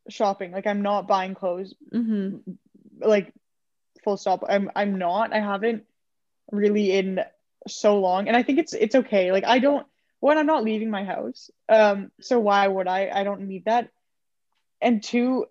shopping 0.08 0.50
like 0.52 0.66
i'm 0.66 0.82
not 0.82 1.06
buying 1.06 1.34
clothes 1.34 1.74
hmm 1.92 2.36
like 3.00 3.32
full 4.04 4.16
stop 4.16 4.42
i'm 4.48 4.70
i'm 4.74 4.98
not 4.98 5.32
i 5.32 5.40
haven't 5.40 5.84
really 6.50 6.92
in 6.92 7.20
so 7.68 8.00
long 8.00 8.26
and 8.28 8.36
i 8.36 8.42
think 8.42 8.58
it's 8.58 8.72
it's 8.72 8.94
okay 8.94 9.30
like 9.32 9.44
i 9.44 9.58
don't 9.58 9.86
one 10.20 10.36
i'm 10.38 10.46
not 10.46 10.64
leaving 10.64 10.90
my 10.90 11.04
house 11.04 11.50
um 11.68 12.10
so 12.20 12.38
why 12.40 12.66
would 12.66 12.88
i 12.88 13.10
i 13.12 13.24
don't 13.24 13.42
need 13.42 13.64
that 13.66 13.88
and 14.80 15.02
two 15.02 15.46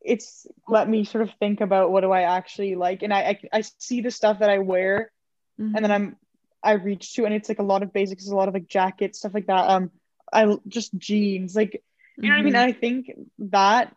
it's 0.00 0.46
let 0.68 0.88
me 0.88 1.04
sort 1.04 1.22
of 1.22 1.30
think 1.38 1.60
about 1.60 1.90
what 1.90 2.02
do 2.02 2.12
i 2.12 2.22
actually 2.22 2.74
like 2.74 3.02
and 3.02 3.12
i 3.12 3.20
i, 3.52 3.58
I 3.58 3.60
see 3.78 4.00
the 4.02 4.10
stuff 4.10 4.38
that 4.40 4.50
i 4.50 4.58
wear 4.58 5.10
and 5.58 5.84
then 5.84 5.90
i'm 5.90 6.16
i 6.62 6.72
reach 6.72 7.14
to 7.14 7.24
and 7.24 7.34
it's 7.34 7.48
like 7.48 7.58
a 7.58 7.62
lot 7.62 7.82
of 7.82 7.92
basics 7.92 8.28
a 8.28 8.34
lot 8.34 8.48
of 8.48 8.54
like 8.54 8.66
jackets 8.66 9.18
stuff 9.18 9.34
like 9.34 9.46
that 9.46 9.68
um 9.70 9.90
i 10.32 10.56
just 10.68 10.96
jeans 10.96 11.54
like 11.54 11.82
you 12.16 12.28
know 12.28 12.34
what 12.34 12.40
i 12.40 12.42
mean 12.42 12.52
Mhm. 12.54 12.56
and 12.56 12.70
i 12.70 12.72
think 12.72 13.10
that 13.38 13.94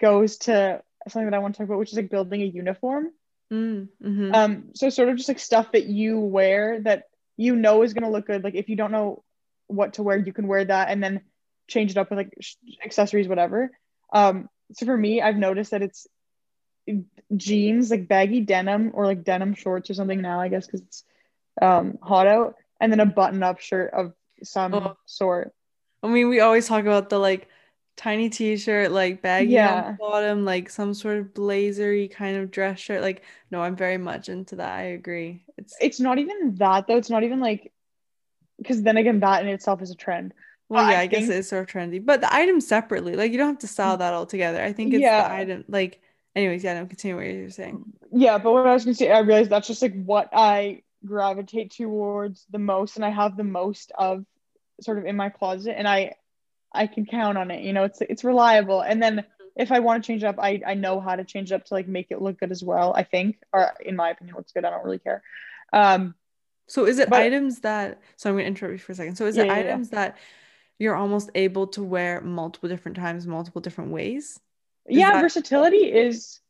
goes 0.00 0.38
to 0.38 0.82
something 1.08 1.30
that 1.30 1.34
i 1.36 1.38
want 1.38 1.54
to 1.54 1.58
talk 1.58 1.66
about 1.66 1.78
which 1.78 1.90
is 1.92 1.96
like 1.96 2.10
building 2.10 2.42
a 2.42 2.46
uniform 2.46 3.10
Mm-hmm. 3.52 4.32
um 4.32 4.64
so 4.74 4.90
sort 4.90 5.08
of 5.08 5.16
just 5.16 5.28
like 5.28 5.40
stuff 5.40 5.72
that 5.72 5.86
you 5.86 6.20
wear 6.20 6.80
that 6.82 7.08
you 7.36 7.56
know 7.56 7.82
is 7.82 7.94
going 7.94 8.04
to 8.04 8.10
look 8.10 8.26
good 8.26 8.44
like 8.44 8.54
if 8.54 8.68
you 8.68 8.76
don't 8.76 8.92
know 8.92 9.24
what 9.66 9.94
to 9.94 10.02
wear, 10.02 10.18
you 10.18 10.32
can 10.32 10.46
wear 10.48 10.64
that 10.64 10.88
and 10.90 11.00
then 11.02 11.20
change 11.68 11.92
it 11.92 11.96
up 11.96 12.10
with 12.10 12.16
like 12.18 12.34
sh- 12.40 12.56
accessories, 12.84 13.28
whatever. 13.28 13.70
Um, 14.12 14.48
so 14.72 14.84
for 14.84 14.96
me, 14.96 15.22
I've 15.22 15.36
noticed 15.36 15.70
that 15.70 15.80
it's 15.82 16.08
jeans, 17.36 17.90
like 17.90 18.08
baggy 18.08 18.40
denim 18.40 18.90
or 18.94 19.06
like 19.06 19.24
denim 19.24 19.54
shorts 19.54 19.90
or 19.90 19.94
something 19.94 20.20
now, 20.20 20.40
I 20.40 20.48
guess, 20.48 20.66
because 20.66 20.80
it's 20.82 21.04
um, 21.60 21.98
hot 22.02 22.26
out, 22.26 22.54
and 22.80 22.90
then 22.90 23.00
a 23.00 23.06
button 23.06 23.42
up 23.42 23.60
shirt 23.60 23.92
of 23.92 24.12
some 24.42 24.74
oh. 24.74 24.96
sort. 25.06 25.52
I 26.02 26.08
mean, 26.08 26.28
we 26.28 26.40
always 26.40 26.66
talk 26.66 26.82
about 26.82 27.10
the 27.10 27.18
like 27.18 27.48
tiny 27.96 28.30
t-shirt, 28.30 28.90
like 28.90 29.20
baggy 29.20 29.52
yeah. 29.52 29.96
bottom, 29.98 30.44
like 30.44 30.70
some 30.70 30.94
sort 30.94 31.18
of 31.18 31.34
blazery 31.34 32.08
kind 32.08 32.38
of 32.38 32.50
dress 32.50 32.78
shirt. 32.78 33.02
Like, 33.02 33.22
no, 33.50 33.60
I'm 33.60 33.76
very 33.76 33.98
much 33.98 34.28
into 34.28 34.56
that. 34.56 34.72
I 34.72 34.82
agree. 34.84 35.44
It's 35.58 35.76
it's 35.80 36.00
not 36.00 36.18
even 36.18 36.54
that 36.56 36.86
though. 36.86 36.96
It's 36.96 37.10
not 37.10 37.22
even 37.22 37.40
like 37.40 37.72
because 38.58 38.82
then 38.82 38.96
again, 38.96 39.20
that 39.20 39.42
in 39.42 39.48
itself 39.48 39.82
is 39.82 39.90
a 39.90 39.94
trend. 39.94 40.34
Well, 40.70 40.88
yeah, 40.88 40.98
I, 40.98 41.02
I 41.02 41.06
guess 41.08 41.26
think, 41.26 41.32
it's 41.32 41.48
sort 41.48 41.68
of 41.68 41.74
trendy, 41.74 42.04
but 42.04 42.20
the 42.20 42.32
item 42.32 42.60
separately, 42.60 43.16
like 43.16 43.32
you 43.32 43.38
don't 43.38 43.48
have 43.48 43.58
to 43.58 43.66
style 43.66 43.96
that 43.96 44.14
all 44.14 44.24
together. 44.24 44.62
I 44.62 44.72
think 44.72 44.94
it's 44.94 45.02
yeah. 45.02 45.26
the 45.26 45.34
item, 45.34 45.64
like, 45.66 46.00
anyways, 46.34 46.64
yeah, 46.64 46.80
no, 46.80 46.86
continue 46.86 47.16
what 47.16 47.26
you're 47.26 47.50
saying. 47.50 47.84
Yeah, 48.12 48.38
but 48.38 48.52
what 48.52 48.66
I 48.66 48.72
was 48.72 48.84
gonna 48.84 48.94
say, 48.94 49.10
I 49.10 49.20
realized 49.20 49.50
that's 49.50 49.66
just 49.66 49.82
like 49.82 50.02
what 50.04 50.28
I 50.32 50.82
gravitate 51.04 51.72
towards 51.72 52.46
the 52.50 52.58
most, 52.58 52.96
and 52.96 53.04
I 53.04 53.10
have 53.10 53.36
the 53.36 53.44
most 53.44 53.92
of 53.96 54.24
sort 54.80 54.98
of 54.98 55.04
in 55.04 55.16
my 55.16 55.28
closet, 55.28 55.76
and 55.76 55.86
I, 55.86 56.14
I 56.72 56.86
can 56.86 57.06
count 57.06 57.38
on 57.38 57.50
it. 57.50 57.62
You 57.62 57.72
know, 57.72 57.84
it's 57.84 58.00
it's 58.00 58.24
reliable, 58.24 58.80
and 58.80 59.02
then 59.02 59.24
if 59.56 59.72
I 59.72 59.80
want 59.80 60.02
to 60.02 60.06
change 60.06 60.22
it 60.22 60.26
up, 60.26 60.36
I 60.38 60.62
I 60.66 60.74
know 60.74 61.00
how 61.00 61.16
to 61.16 61.24
change 61.24 61.52
it 61.52 61.54
up 61.54 61.64
to 61.66 61.74
like 61.74 61.88
make 61.88 62.08
it 62.10 62.22
look 62.22 62.40
good 62.40 62.52
as 62.52 62.62
well. 62.62 62.92
I 62.94 63.02
think, 63.02 63.38
or 63.52 63.72
in 63.84 63.96
my 63.96 64.10
opinion, 64.10 64.36
looks 64.36 64.52
good. 64.52 64.64
I 64.64 64.70
don't 64.70 64.84
really 64.84 64.98
care. 64.98 65.22
Um, 65.72 66.14
so 66.66 66.86
is 66.86 66.98
it 66.98 67.10
but, 67.10 67.20
items 67.20 67.60
that? 67.60 68.00
So 68.16 68.30
I'm 68.30 68.36
gonna 68.36 68.46
interrupt 68.46 68.72
you 68.72 68.78
for 68.78 68.92
a 68.92 68.94
second. 68.94 69.16
So 69.16 69.26
is 69.26 69.36
yeah, 69.36 69.44
it 69.44 69.50
items 69.50 69.88
yeah. 69.90 69.98
that 69.98 70.18
you're 70.78 70.94
almost 70.94 71.30
able 71.34 71.66
to 71.68 71.82
wear 71.82 72.20
multiple 72.20 72.68
different 72.68 72.96
times, 72.96 73.26
multiple 73.26 73.60
different 73.60 73.90
ways. 73.90 74.40
Is 74.88 74.98
yeah, 74.98 75.12
that- 75.12 75.22
versatility 75.22 75.92
is 75.92 76.40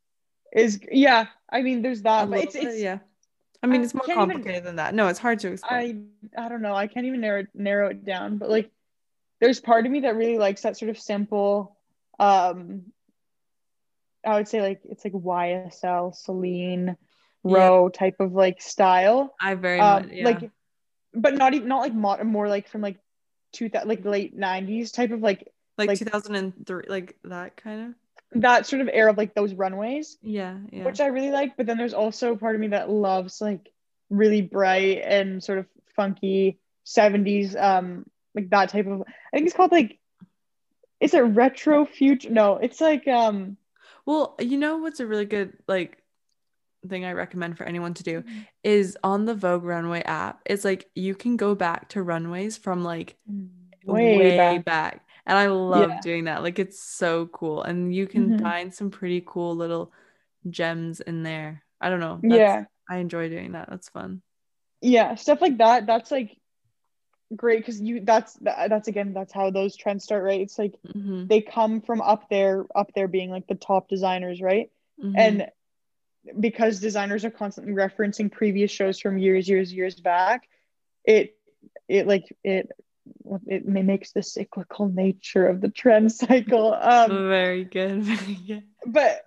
is 0.52 0.80
yeah. 0.90 1.26
I 1.52 1.62
mean, 1.62 1.82
there's 1.82 2.02
that, 2.02 2.30
but 2.30 2.40
it's, 2.40 2.54
it's 2.54 2.78
yeah. 2.78 2.98
I 3.62 3.66
mean, 3.66 3.82
it's 3.82 3.92
more 3.92 4.04
complicated 4.04 4.52
even, 4.52 4.64
than 4.64 4.76
that. 4.76 4.94
No, 4.94 5.08
it's 5.08 5.18
hard 5.18 5.40
to 5.40 5.52
explain. 5.52 6.10
I 6.36 6.46
I 6.46 6.48
don't 6.48 6.62
know. 6.62 6.74
I 6.74 6.86
can't 6.86 7.06
even 7.06 7.20
narrow 7.20 7.46
narrow 7.54 7.90
it 7.90 8.04
down. 8.04 8.38
But 8.38 8.48
like, 8.48 8.70
there's 9.40 9.60
part 9.60 9.84
of 9.84 9.92
me 9.92 10.00
that 10.00 10.16
really 10.16 10.38
likes 10.38 10.62
that 10.62 10.78
sort 10.78 10.90
of 10.90 10.98
simple. 10.98 11.76
Um, 12.18 12.92
I 14.24 14.36
would 14.36 14.48
say 14.48 14.62
like 14.62 14.80
it's 14.84 15.04
like 15.04 15.12
YSL, 15.12 16.14
Celine, 16.14 16.96
Row 17.42 17.86
yeah. 17.86 17.98
type 17.98 18.20
of 18.20 18.32
like 18.32 18.62
style. 18.62 19.34
I 19.40 19.54
very 19.54 19.80
um, 19.80 20.02
much, 20.02 20.12
yeah. 20.12 20.24
like, 20.24 20.50
but 21.12 21.34
not 21.34 21.54
even 21.54 21.68
not 21.68 21.80
like 21.80 21.94
more, 21.94 22.22
more 22.24 22.48
like 22.48 22.68
from 22.68 22.80
like 22.80 22.98
two 23.52 23.70
like 23.84 24.04
late 24.04 24.38
90s 24.38 24.92
type 24.92 25.10
of 25.10 25.20
like 25.20 25.48
like, 25.76 25.88
like 25.88 25.98
2003 25.98 26.84
like 26.88 27.16
that 27.24 27.56
kind 27.56 27.88
of 27.88 27.94
that 28.32 28.66
sort 28.66 28.80
of 28.80 28.88
air 28.92 29.08
of 29.08 29.16
like 29.16 29.34
those 29.34 29.54
runways 29.54 30.16
yeah, 30.22 30.56
yeah 30.70 30.84
which 30.84 31.00
i 31.00 31.06
really 31.06 31.30
like 31.30 31.56
but 31.56 31.66
then 31.66 31.76
there's 31.76 31.94
also 31.94 32.36
part 32.36 32.54
of 32.54 32.60
me 32.60 32.68
that 32.68 32.88
loves 32.88 33.40
like 33.40 33.70
really 34.08 34.42
bright 34.42 35.02
and 35.04 35.42
sort 35.42 35.58
of 35.58 35.66
funky 35.96 36.58
70s 36.86 37.60
um 37.60 38.06
like 38.34 38.50
that 38.50 38.68
type 38.68 38.86
of 38.86 39.02
i 39.02 39.36
think 39.36 39.46
it's 39.46 39.56
called 39.56 39.72
like 39.72 39.98
is 41.00 41.14
it 41.14 41.20
retro 41.20 41.84
future 41.84 42.30
no 42.30 42.56
it's 42.56 42.80
like 42.80 43.08
um 43.08 43.56
well 44.06 44.36
you 44.40 44.56
know 44.56 44.78
what's 44.78 45.00
a 45.00 45.06
really 45.06 45.24
good 45.24 45.52
like 45.66 46.00
thing 46.88 47.04
I 47.04 47.12
recommend 47.12 47.58
for 47.58 47.64
anyone 47.64 47.94
to 47.94 48.02
do 48.02 48.20
mm-hmm. 48.22 48.40
is 48.64 48.96
on 49.04 49.26
the 49.26 49.34
Vogue 49.34 49.64
Runway 49.64 50.02
app. 50.02 50.40
It's 50.46 50.64
like 50.64 50.88
you 50.94 51.14
can 51.14 51.36
go 51.36 51.54
back 51.54 51.88
to 51.90 52.02
runways 52.02 52.56
from 52.56 52.82
like 52.84 53.16
mm, 53.30 53.48
way, 53.84 54.18
way 54.18 54.36
back. 54.36 54.64
back. 54.64 55.04
And 55.30 55.38
I 55.38 55.46
love 55.46 55.88
yeah. 55.88 56.00
doing 56.02 56.24
that. 56.24 56.42
Like 56.42 56.58
it's 56.58 56.82
so 56.82 57.26
cool. 57.26 57.62
And 57.62 57.94
you 57.94 58.06
can 58.06 58.30
mm-hmm. 58.30 58.42
find 58.42 58.74
some 58.74 58.90
pretty 58.90 59.22
cool 59.24 59.56
little 59.56 59.92
gems 60.48 61.00
in 61.00 61.22
there. 61.22 61.62
I 61.80 61.88
don't 61.88 62.00
know. 62.00 62.20
That's, 62.22 62.34
yeah. 62.34 62.64
I 62.88 62.98
enjoy 62.98 63.28
doing 63.28 63.52
that. 63.52 63.70
That's 63.70 63.88
fun. 63.88 64.22
Yeah, 64.82 65.14
stuff 65.14 65.40
like 65.40 65.58
that. 65.58 65.86
That's 65.86 66.10
like 66.10 66.36
great 67.36 67.60
because 67.60 67.80
you 67.80 68.00
that's 68.00 68.36
that's 68.40 68.88
again 68.88 69.12
that's 69.12 69.32
how 69.32 69.50
those 69.52 69.76
trends 69.76 70.02
start 70.02 70.24
right 70.24 70.40
it's 70.40 70.58
like 70.58 70.74
mm-hmm. 70.84 71.28
they 71.28 71.40
come 71.40 71.80
from 71.80 72.00
up 72.00 72.28
there 72.28 72.66
up 72.74 72.90
there 72.96 73.06
being 73.06 73.30
like 73.30 73.46
the 73.46 73.54
top 73.54 73.88
designers 73.88 74.42
right 74.42 74.68
mm-hmm. 75.00 75.16
and 75.16 75.48
because 76.38 76.80
designers 76.80 77.24
are 77.24 77.30
constantly 77.30 77.72
referencing 77.72 78.30
previous 78.30 78.70
shows 78.70 79.00
from 79.00 79.18
years, 79.18 79.48
years, 79.48 79.72
years 79.72 79.98
back, 80.00 80.48
it 81.04 81.36
it 81.88 82.06
like 82.06 82.24
it 82.44 82.70
it 83.46 83.66
makes 83.66 84.12
the 84.12 84.22
cyclical 84.22 84.88
nature 84.88 85.46
of 85.46 85.60
the 85.60 85.68
trend 85.68 86.12
cycle. 86.12 86.74
Um, 86.74 87.28
very 87.28 87.64
good, 87.64 88.02
very 88.02 88.34
good. 88.34 88.62
But 88.86 89.26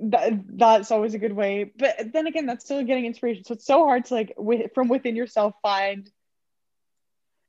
that 0.00 0.32
that's 0.56 0.90
always 0.90 1.14
a 1.14 1.18
good 1.18 1.32
way. 1.32 1.70
But 1.76 2.12
then 2.12 2.26
again, 2.26 2.46
that's 2.46 2.64
still 2.64 2.82
getting 2.84 3.06
inspiration. 3.06 3.44
So 3.44 3.54
it's 3.54 3.66
so 3.66 3.84
hard 3.84 4.04
to 4.06 4.14
like 4.14 4.34
with, 4.36 4.72
from 4.74 4.88
within 4.88 5.16
yourself 5.16 5.54
find. 5.62 6.08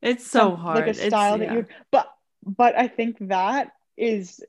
It's 0.02 0.26
so 0.26 0.52
some, 0.52 0.56
hard. 0.58 0.78
Like 0.78 0.88
a 0.88 0.94
style 0.94 1.36
it's, 1.36 1.42
that 1.42 1.50
yeah. 1.50 1.58
you. 1.60 1.66
But 1.92 2.10
but 2.44 2.78
I 2.78 2.88
think 2.88 3.18
that 3.28 3.72
is 3.98 4.44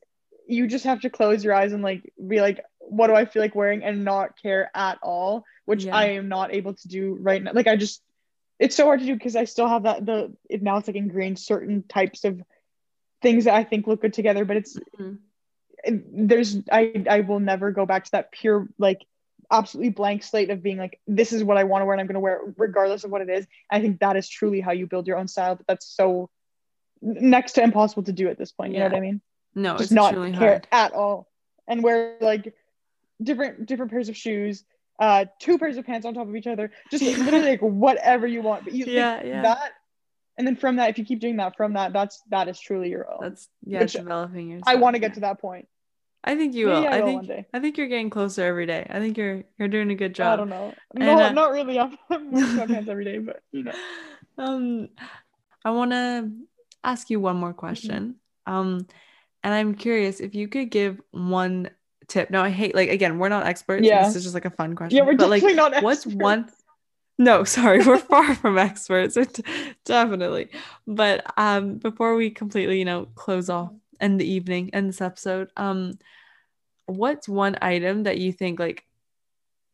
you 0.46 0.66
just 0.66 0.84
have 0.84 1.00
to 1.00 1.10
close 1.10 1.44
your 1.44 1.54
eyes 1.54 1.72
and 1.72 1.82
like 1.82 2.12
be 2.26 2.40
like 2.40 2.64
what 2.78 3.06
do 3.06 3.14
I 3.14 3.24
feel 3.24 3.42
like 3.42 3.54
wearing 3.54 3.84
and 3.84 4.04
not 4.04 4.40
care 4.40 4.70
at 4.74 4.98
all, 5.02 5.44
which 5.64 5.84
yeah. 5.84 5.96
I 5.96 6.04
am 6.10 6.28
not 6.28 6.52
able 6.52 6.74
to 6.74 6.88
do 6.88 7.16
right 7.20 7.42
now. 7.42 7.52
Like 7.52 7.68
I 7.68 7.76
just 7.76 8.02
it's 8.60 8.76
so 8.76 8.84
hard 8.84 9.00
to 9.00 9.06
do 9.06 9.14
because 9.14 9.34
I 9.34 9.44
still 9.44 9.66
have 9.66 9.84
that 9.84 10.04
the 10.04 10.36
it 10.48 10.62
now 10.62 10.76
it's 10.76 10.86
like 10.86 10.96
ingrained 10.96 11.38
certain 11.38 11.82
types 11.82 12.24
of 12.24 12.40
things 13.22 13.46
that 13.46 13.54
I 13.54 13.64
think 13.64 13.86
look 13.86 14.02
good 14.02 14.12
together, 14.12 14.44
but 14.44 14.58
it's 14.58 14.78
mm-hmm. 15.00 16.26
there's 16.26 16.58
I 16.70 17.04
I 17.08 17.20
will 17.20 17.40
never 17.40 17.72
go 17.72 17.86
back 17.86 18.04
to 18.04 18.10
that 18.12 18.30
pure 18.30 18.68
like 18.78 19.04
absolutely 19.50 19.90
blank 19.90 20.22
slate 20.22 20.50
of 20.50 20.62
being 20.62 20.76
like 20.76 21.00
this 21.08 21.32
is 21.32 21.42
what 21.42 21.56
I 21.56 21.64
want 21.64 21.80
to 21.80 21.86
wear 21.86 21.94
and 21.94 22.00
I'm 22.00 22.06
going 22.06 22.14
to 22.14 22.20
wear 22.20 22.36
it 22.36 22.54
regardless 22.58 23.02
of 23.02 23.10
what 23.10 23.22
it 23.22 23.30
is. 23.30 23.46
I 23.70 23.80
think 23.80 23.98
that 24.00 24.16
is 24.16 24.28
truly 24.28 24.60
how 24.60 24.72
you 24.72 24.86
build 24.86 25.06
your 25.06 25.16
own 25.16 25.26
style, 25.26 25.56
but 25.56 25.66
that's 25.66 25.86
so 25.86 26.28
next 27.00 27.52
to 27.52 27.62
impossible 27.62 28.02
to 28.04 28.12
do 28.12 28.28
at 28.28 28.38
this 28.38 28.52
point. 28.52 28.72
You 28.72 28.78
yeah. 28.78 28.88
know 28.88 28.92
what 28.92 28.98
I 28.98 29.00
mean? 29.00 29.20
No, 29.54 29.72
Just 29.72 29.84
it's 29.84 29.92
not 29.92 30.12
care 30.14 30.32
hard. 30.32 30.68
at 30.70 30.92
all 30.92 31.28
and 31.66 31.82
wear 31.82 32.16
like 32.20 32.54
different 33.22 33.64
different 33.64 33.90
pairs 33.90 34.10
of 34.10 34.16
shoes, 34.16 34.64
uh, 35.00 35.24
two 35.40 35.58
pairs 35.58 35.76
of 35.76 35.86
pants 35.86 36.06
on 36.06 36.14
top 36.14 36.28
of 36.28 36.36
each 36.36 36.46
other, 36.46 36.70
just 36.90 37.02
literally 37.02 37.50
like 37.50 37.60
whatever 37.60 38.26
you 38.26 38.42
want. 38.42 38.64
But 38.64 38.74
you 38.74 38.84
yeah, 38.86 39.24
yeah. 39.24 39.42
that 39.42 39.72
and 40.40 40.46
then 40.46 40.56
from 40.56 40.76
that, 40.76 40.88
if 40.88 40.96
you 40.96 41.04
keep 41.04 41.20
doing 41.20 41.36
that 41.36 41.54
from 41.54 41.74
that, 41.74 41.92
that's 41.92 42.22
that 42.30 42.48
is 42.48 42.58
truly 42.58 42.88
your 42.88 43.10
own. 43.12 43.18
That's 43.20 43.48
yeah, 43.64 43.80
Which 43.80 43.92
developing 43.92 44.48
yourself. 44.48 44.68
I 44.68 44.76
want 44.76 44.94
to 44.94 45.00
get 45.00 45.12
to 45.14 45.20
that 45.20 45.38
point. 45.38 45.68
I 46.24 46.34
think 46.34 46.54
you 46.54 46.68
will. 46.68 46.86
I, 46.86 46.98
I 46.98 47.02
think 47.02 47.30
I 47.52 47.60
think 47.60 47.76
you're 47.76 47.88
getting 47.88 48.08
closer 48.08 48.46
every 48.46 48.64
day. 48.64 48.86
I 48.88 49.00
think 49.00 49.18
you're 49.18 49.44
you're 49.58 49.68
doing 49.68 49.90
a 49.90 49.94
good 49.94 50.14
job. 50.14 50.32
I 50.32 50.36
don't 50.36 50.48
know. 50.48 50.74
No, 50.94 51.10
and, 51.10 51.20
uh, 51.20 51.32
not 51.32 51.52
really. 51.52 51.78
I'm 51.78 51.98
wearing 52.08 52.30
pants 52.68 52.88
every 52.88 53.04
day, 53.04 53.18
but 53.18 53.42
you 53.52 53.64
know. 53.64 53.72
Um, 54.38 54.88
I 55.62 55.72
want 55.72 55.90
to 55.90 56.30
ask 56.84 57.10
you 57.10 57.20
one 57.20 57.36
more 57.36 57.52
question. 57.52 58.16
Mm-hmm. 58.48 58.52
Um, 58.54 58.86
and 59.42 59.52
I'm 59.54 59.74
curious 59.74 60.20
if 60.20 60.34
you 60.34 60.48
could 60.48 60.70
give 60.70 61.02
one 61.10 61.68
tip. 62.10 62.30
No, 62.30 62.42
I 62.42 62.50
hate 62.50 62.74
like 62.74 62.90
again, 62.90 63.18
we're 63.18 63.28
not 63.28 63.46
experts. 63.46 63.86
Yeah. 63.86 64.04
This 64.04 64.16
is 64.16 64.24
just 64.24 64.34
like 64.34 64.44
a 64.44 64.50
fun 64.50 64.74
question. 64.74 64.96
Yeah, 64.96 65.04
we're 65.04 65.16
but, 65.16 65.30
definitely 65.30 65.56
like, 65.56 65.72
not 65.72 65.82
What's 65.82 66.06
one 66.06 66.50
no, 67.18 67.44
sorry, 67.44 67.84
we're 67.84 67.98
far 67.98 68.34
from 68.42 68.56
experts. 68.56 69.16
definitely. 69.84 70.48
But 70.86 71.24
um 71.36 71.76
before 71.76 72.14
we 72.14 72.30
completely, 72.30 72.78
you 72.78 72.84
know, 72.84 73.06
close 73.14 73.48
off 73.48 73.72
end 74.00 74.18
the 74.18 74.30
evening 74.30 74.70
and 74.72 74.88
this 74.88 75.00
episode, 75.00 75.50
um, 75.56 75.98
what's 76.86 77.28
one 77.28 77.56
item 77.60 78.04
that 78.04 78.18
you 78.18 78.32
think 78.32 78.58
like 78.58 78.84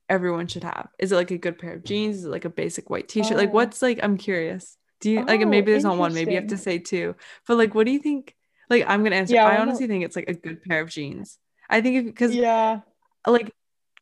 everyone 0.09 0.49
should 0.49 0.65
have? 0.65 0.89
Is 0.99 1.13
it 1.13 1.17
like 1.17 1.31
a 1.31 1.39
good 1.39 1.59
pair 1.59 1.75
of 1.75 1.85
jeans? 1.85 2.19
Is 2.19 2.25
it 2.25 2.31
like 2.31 2.45
a 2.45 2.51
basic 2.51 2.91
white 2.91 3.09
t-shirt? 3.09 3.33
Oh. 3.33 3.37
Like 3.37 3.53
what's 3.53 3.81
like 3.81 4.01
I'm 4.03 4.17
curious. 4.17 4.77
Do 5.01 5.11
you 5.11 5.21
oh, 5.21 5.25
like 5.25 5.47
maybe 5.47 5.71
there's 5.71 5.85
not 5.85 5.99
one, 5.99 6.15
maybe 6.15 6.33
you 6.33 6.41
have 6.41 6.49
to 6.49 6.57
say 6.57 6.79
two. 6.79 7.15
But 7.47 7.59
like 7.59 7.75
what 7.75 7.87
do 7.87 7.93
you 7.93 8.01
think? 8.01 8.35
Like 8.69 8.85
I'm 8.89 9.05
gonna 9.05 9.17
answer. 9.17 9.35
Yeah, 9.35 9.47
I 9.47 9.59
honestly 9.59 9.87
think 9.87 10.05
it's 10.05 10.17
like 10.17 10.29
a 10.29 10.35
good 10.35 10.63
pair 10.63 10.81
of 10.81 10.91
jeans. 10.91 11.39
I 11.69 11.81
think 11.81 12.07
because 12.07 12.35
yeah, 12.35 12.81
like 13.27 13.53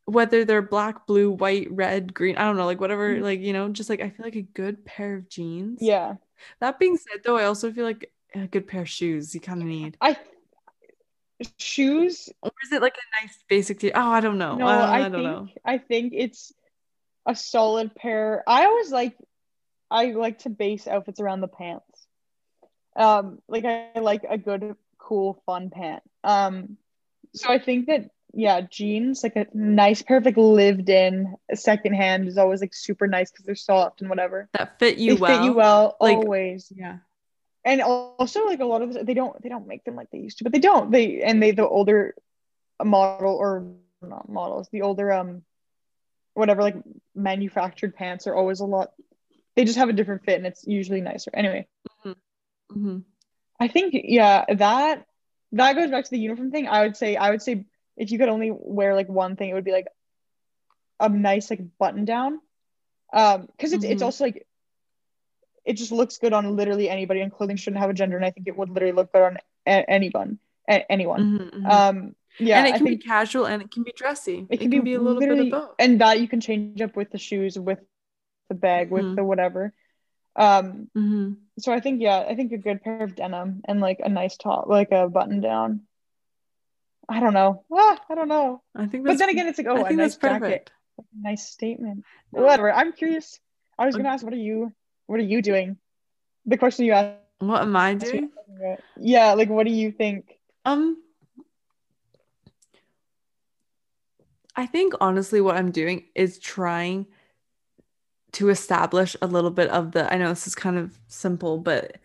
whether 0.05 0.45
they're 0.45 0.61
black, 0.61 1.07
blue, 1.07 1.31
white, 1.31 1.67
red, 1.71 2.13
green, 2.13 2.37
I 2.37 2.43
don't 2.43 2.57
know, 2.57 2.65
like 2.65 2.79
whatever, 2.79 3.13
mm-hmm. 3.13 3.23
like 3.23 3.39
you 3.41 3.53
know, 3.53 3.69
just 3.69 3.89
like 3.89 4.01
I 4.01 4.09
feel 4.09 4.25
like 4.25 4.35
a 4.35 4.41
good 4.41 4.85
pair 4.85 5.15
of 5.15 5.29
jeans. 5.29 5.79
Yeah. 5.81 6.15
That 6.59 6.79
being 6.79 6.97
said, 6.97 7.21
though, 7.23 7.37
I 7.37 7.45
also 7.45 7.71
feel 7.71 7.85
like 7.85 8.11
a 8.33 8.47
good 8.47 8.67
pair 8.67 8.81
of 8.81 8.89
shoes 8.89 9.33
you 9.33 9.41
kind 9.41 9.61
of 9.61 9.67
need. 9.67 9.97
I 10.01 10.17
shoes, 11.57 12.29
or 12.41 12.51
is 12.63 12.71
it 12.71 12.81
like 12.81 12.95
a 12.95 13.23
nice 13.23 13.37
basic? 13.49 13.79
T- 13.79 13.91
oh, 13.91 14.09
I 14.09 14.21
don't 14.21 14.37
know. 14.37 14.55
No, 14.55 14.67
I, 14.67 14.75
I, 14.75 14.95
I 14.95 15.01
don't 15.03 15.11
think, 15.11 15.23
know. 15.23 15.47
I 15.65 15.77
think 15.77 16.13
it's 16.15 16.53
a 17.25 17.35
solid 17.35 17.95
pair. 17.95 18.43
I 18.47 18.65
always 18.65 18.91
like, 18.91 19.17
I 19.89 20.11
like 20.11 20.39
to 20.39 20.49
base 20.49 20.87
outfits 20.87 21.19
around 21.19 21.41
the 21.41 21.47
pants. 21.47 22.07
Um, 22.95 23.39
like 23.47 23.65
I 23.65 23.99
like 23.99 24.23
a 24.29 24.37
good, 24.37 24.75
cool, 24.97 25.41
fun 25.45 25.69
pant. 25.69 26.03
Um, 26.23 26.77
so 27.33 27.51
I 27.51 27.59
think 27.59 27.87
that 27.87 28.09
yeah, 28.33 28.61
jeans 28.61 29.23
like 29.23 29.35
a 29.37 29.47
nice 29.53 30.01
pair 30.01 30.17
of 30.17 30.25
like 30.25 30.37
lived 30.37 30.89
in 30.89 31.35
secondhand 31.53 32.27
is 32.27 32.37
always 32.37 32.61
like 32.61 32.73
super 32.73 33.07
nice 33.07 33.31
because 33.31 33.45
they're 33.45 33.55
soft 33.55 34.01
and 34.01 34.09
whatever. 34.09 34.49
That 34.53 34.77
fit 34.79 34.97
you 34.97 35.15
they 35.15 35.21
well. 35.21 35.37
Fit 35.37 35.45
you 35.45 35.53
well 35.53 35.97
like, 36.01 36.17
always. 36.17 36.71
Yeah. 36.75 36.97
and 37.63 37.81
also 37.81 38.45
like 38.45 38.59
a 38.59 38.65
lot 38.65 38.81
of 38.81 38.93
the, 38.93 39.03
they 39.03 39.13
don't 39.13 39.41
they 39.41 39.49
don't 39.49 39.67
make 39.67 39.83
them 39.85 39.95
like 39.95 40.11
they 40.11 40.19
used 40.19 40.39
to, 40.39 40.43
but 40.43 40.53
they 40.53 40.59
don't. 40.59 40.91
They 40.91 41.21
and 41.21 41.41
they 41.41 41.51
the 41.51 41.67
older 41.67 42.15
model 42.83 43.35
or 43.35 43.73
not 44.01 44.29
models, 44.29 44.69
the 44.71 44.81
older 44.81 45.11
um 45.11 45.43
whatever 46.33 46.61
like 46.61 46.75
manufactured 47.15 47.95
pants 47.95 48.27
are 48.27 48.35
always 48.35 48.59
a 48.59 48.65
lot 48.65 48.91
they 49.55 49.63
just 49.63 49.77
have 49.77 49.89
a 49.89 49.93
different 49.93 50.25
fit 50.25 50.35
and 50.37 50.45
it's 50.45 50.65
usually 50.67 51.01
nicer. 51.01 51.31
Anyway. 51.33 51.67
Mm-hmm. 52.05 52.77
Mm-hmm. 52.77 52.97
I 53.59 53.67
think 53.69 53.95
yeah, 54.03 54.45
that 54.53 55.05
that 55.55 55.75
goes 55.75 55.89
back 55.89 56.05
to 56.05 56.11
the 56.11 56.19
uniform 56.19 56.51
thing. 56.51 56.67
I 56.67 56.83
would 56.83 56.97
say 56.97 57.15
I 57.15 57.31
would 57.31 57.41
say 57.41 57.65
if 57.97 58.11
you 58.11 58.17
could 58.17 58.29
only 58.29 58.51
wear 58.53 58.93
like 58.93 59.09
one 59.09 59.35
thing, 59.35 59.49
it 59.49 59.53
would 59.53 59.63
be 59.63 59.71
like 59.71 59.87
a 60.99 61.09
nice 61.09 61.49
like 61.49 61.61
button 61.77 62.05
down. 62.05 62.39
Um, 63.13 63.47
because 63.47 63.73
it's 63.73 63.83
mm-hmm. 63.83 63.93
it's 63.93 64.01
also 64.01 64.25
like 64.25 64.45
it 65.63 65.73
just 65.73 65.91
looks 65.91 66.17
good 66.17 66.33
on 66.33 66.55
literally 66.55 66.89
anybody, 66.89 67.21
and 67.21 67.31
clothing 67.31 67.55
shouldn't 67.55 67.81
have 67.81 67.89
a 67.89 67.93
gender, 67.93 68.17
and 68.17 68.25
I 68.25 68.31
think 68.31 68.47
it 68.47 68.57
would 68.57 68.69
literally 68.69 68.93
look 68.93 69.11
good 69.11 69.23
on 69.23 69.37
a- 69.65 69.89
anyone, 69.89 70.39
a- 70.69 70.91
anyone. 70.91 71.21
Mm-hmm, 71.21 71.57
mm-hmm. 71.57 71.65
Um, 71.65 72.15
yeah, 72.37 72.59
and 72.59 72.67
it 72.67 72.75
can 72.75 72.85
be 72.85 72.97
casual 72.97 73.45
and 73.45 73.61
it 73.61 73.71
can 73.71 73.83
be 73.83 73.93
dressy. 73.95 74.45
It 74.49 74.57
can, 74.57 74.57
it 74.57 74.59
can 74.59 74.69
be, 74.69 74.79
be, 74.79 74.93
a 74.95 74.99
little 74.99 75.19
bit 75.19 75.39
of 75.39 75.49
both, 75.49 75.75
and 75.79 76.01
that 76.01 76.19
you 76.19 76.27
can 76.27 76.41
change 76.41 76.81
up 76.81 76.95
with 76.95 77.11
the 77.11 77.17
shoes, 77.17 77.57
with 77.57 77.79
the 78.49 78.55
bag, 78.55 78.91
with 78.91 79.05
mm-hmm. 79.05 79.15
the 79.15 79.23
whatever. 79.23 79.73
Um, 80.35 80.89
mm-hmm. 80.95 81.33
so 81.59 81.71
I 81.71 81.79
think 81.79 82.01
yeah, 82.01 82.25
I 82.27 82.35
think 82.35 82.51
a 82.51 82.57
good 82.57 82.83
pair 82.83 83.03
of 83.03 83.15
denim 83.15 83.61
and 83.65 83.79
like 83.79 83.99
a 84.03 84.09
nice 84.09 84.35
top, 84.37 84.67
like 84.67 84.91
a 84.91 85.07
button 85.07 85.39
down. 85.39 85.81
I 87.07 87.19
don't 87.19 87.33
know. 87.33 87.63
Ah, 87.71 87.99
I 88.09 88.15
don't 88.15 88.27
know. 88.27 88.61
I 88.75 88.87
think, 88.87 89.05
but 89.05 89.17
then 89.17 89.29
again, 89.29 89.47
it's 89.47 89.57
like 89.57 89.67
oh, 89.67 89.85
a 89.85 89.93
nice 89.93 90.17
jacket, 90.17 90.71
nice 91.17 91.47
statement. 91.47 92.03
Whatever. 92.31 92.71
I'm 92.71 92.91
curious. 92.91 93.39
I 93.77 93.85
was 93.85 93.95
gonna 93.95 94.09
ask, 94.09 94.23
what 94.23 94.33
are 94.33 94.37
you, 94.37 94.73
what 95.07 95.19
are 95.19 95.23
you 95.23 95.41
doing? 95.41 95.77
The 96.45 96.57
question 96.57 96.85
you 96.85 96.93
asked. 96.93 97.19
What 97.39 97.61
am 97.61 97.75
I 97.75 97.93
doing? 97.95 98.31
Yeah, 98.99 99.33
like 99.33 99.49
what 99.49 99.65
do 99.65 99.71
you 99.71 99.91
think? 99.91 100.37
Um, 100.65 100.97
I 104.55 104.65
think 104.65 104.93
honestly, 104.99 105.41
what 105.41 105.57
I'm 105.57 105.71
doing 105.71 106.05
is 106.15 106.39
trying 106.39 107.07
to 108.35 108.49
establish 108.49 109.15
a 109.21 109.27
little 109.27 109.51
bit 109.51 109.69
of 109.69 109.91
the. 109.91 110.11
I 110.13 110.17
know 110.17 110.29
this 110.29 110.47
is 110.47 110.55
kind 110.55 110.77
of 110.77 110.97
simple, 111.07 111.57
but 111.57 111.97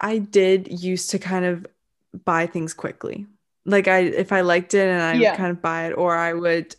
I 0.00 0.18
did 0.18 0.82
used 0.82 1.10
to 1.10 1.18
kind 1.18 1.44
of 1.44 1.66
buy 2.24 2.46
things 2.46 2.74
quickly. 2.74 3.26
Like 3.64 3.88
I 3.88 4.00
if 4.00 4.32
I 4.32 4.42
liked 4.42 4.74
it 4.74 4.88
and 4.88 5.02
I 5.02 5.14
yeah. 5.14 5.30
would 5.30 5.38
kind 5.38 5.50
of 5.50 5.62
buy 5.62 5.86
it 5.86 5.92
or 5.92 6.14
I 6.16 6.32
would 6.32 6.76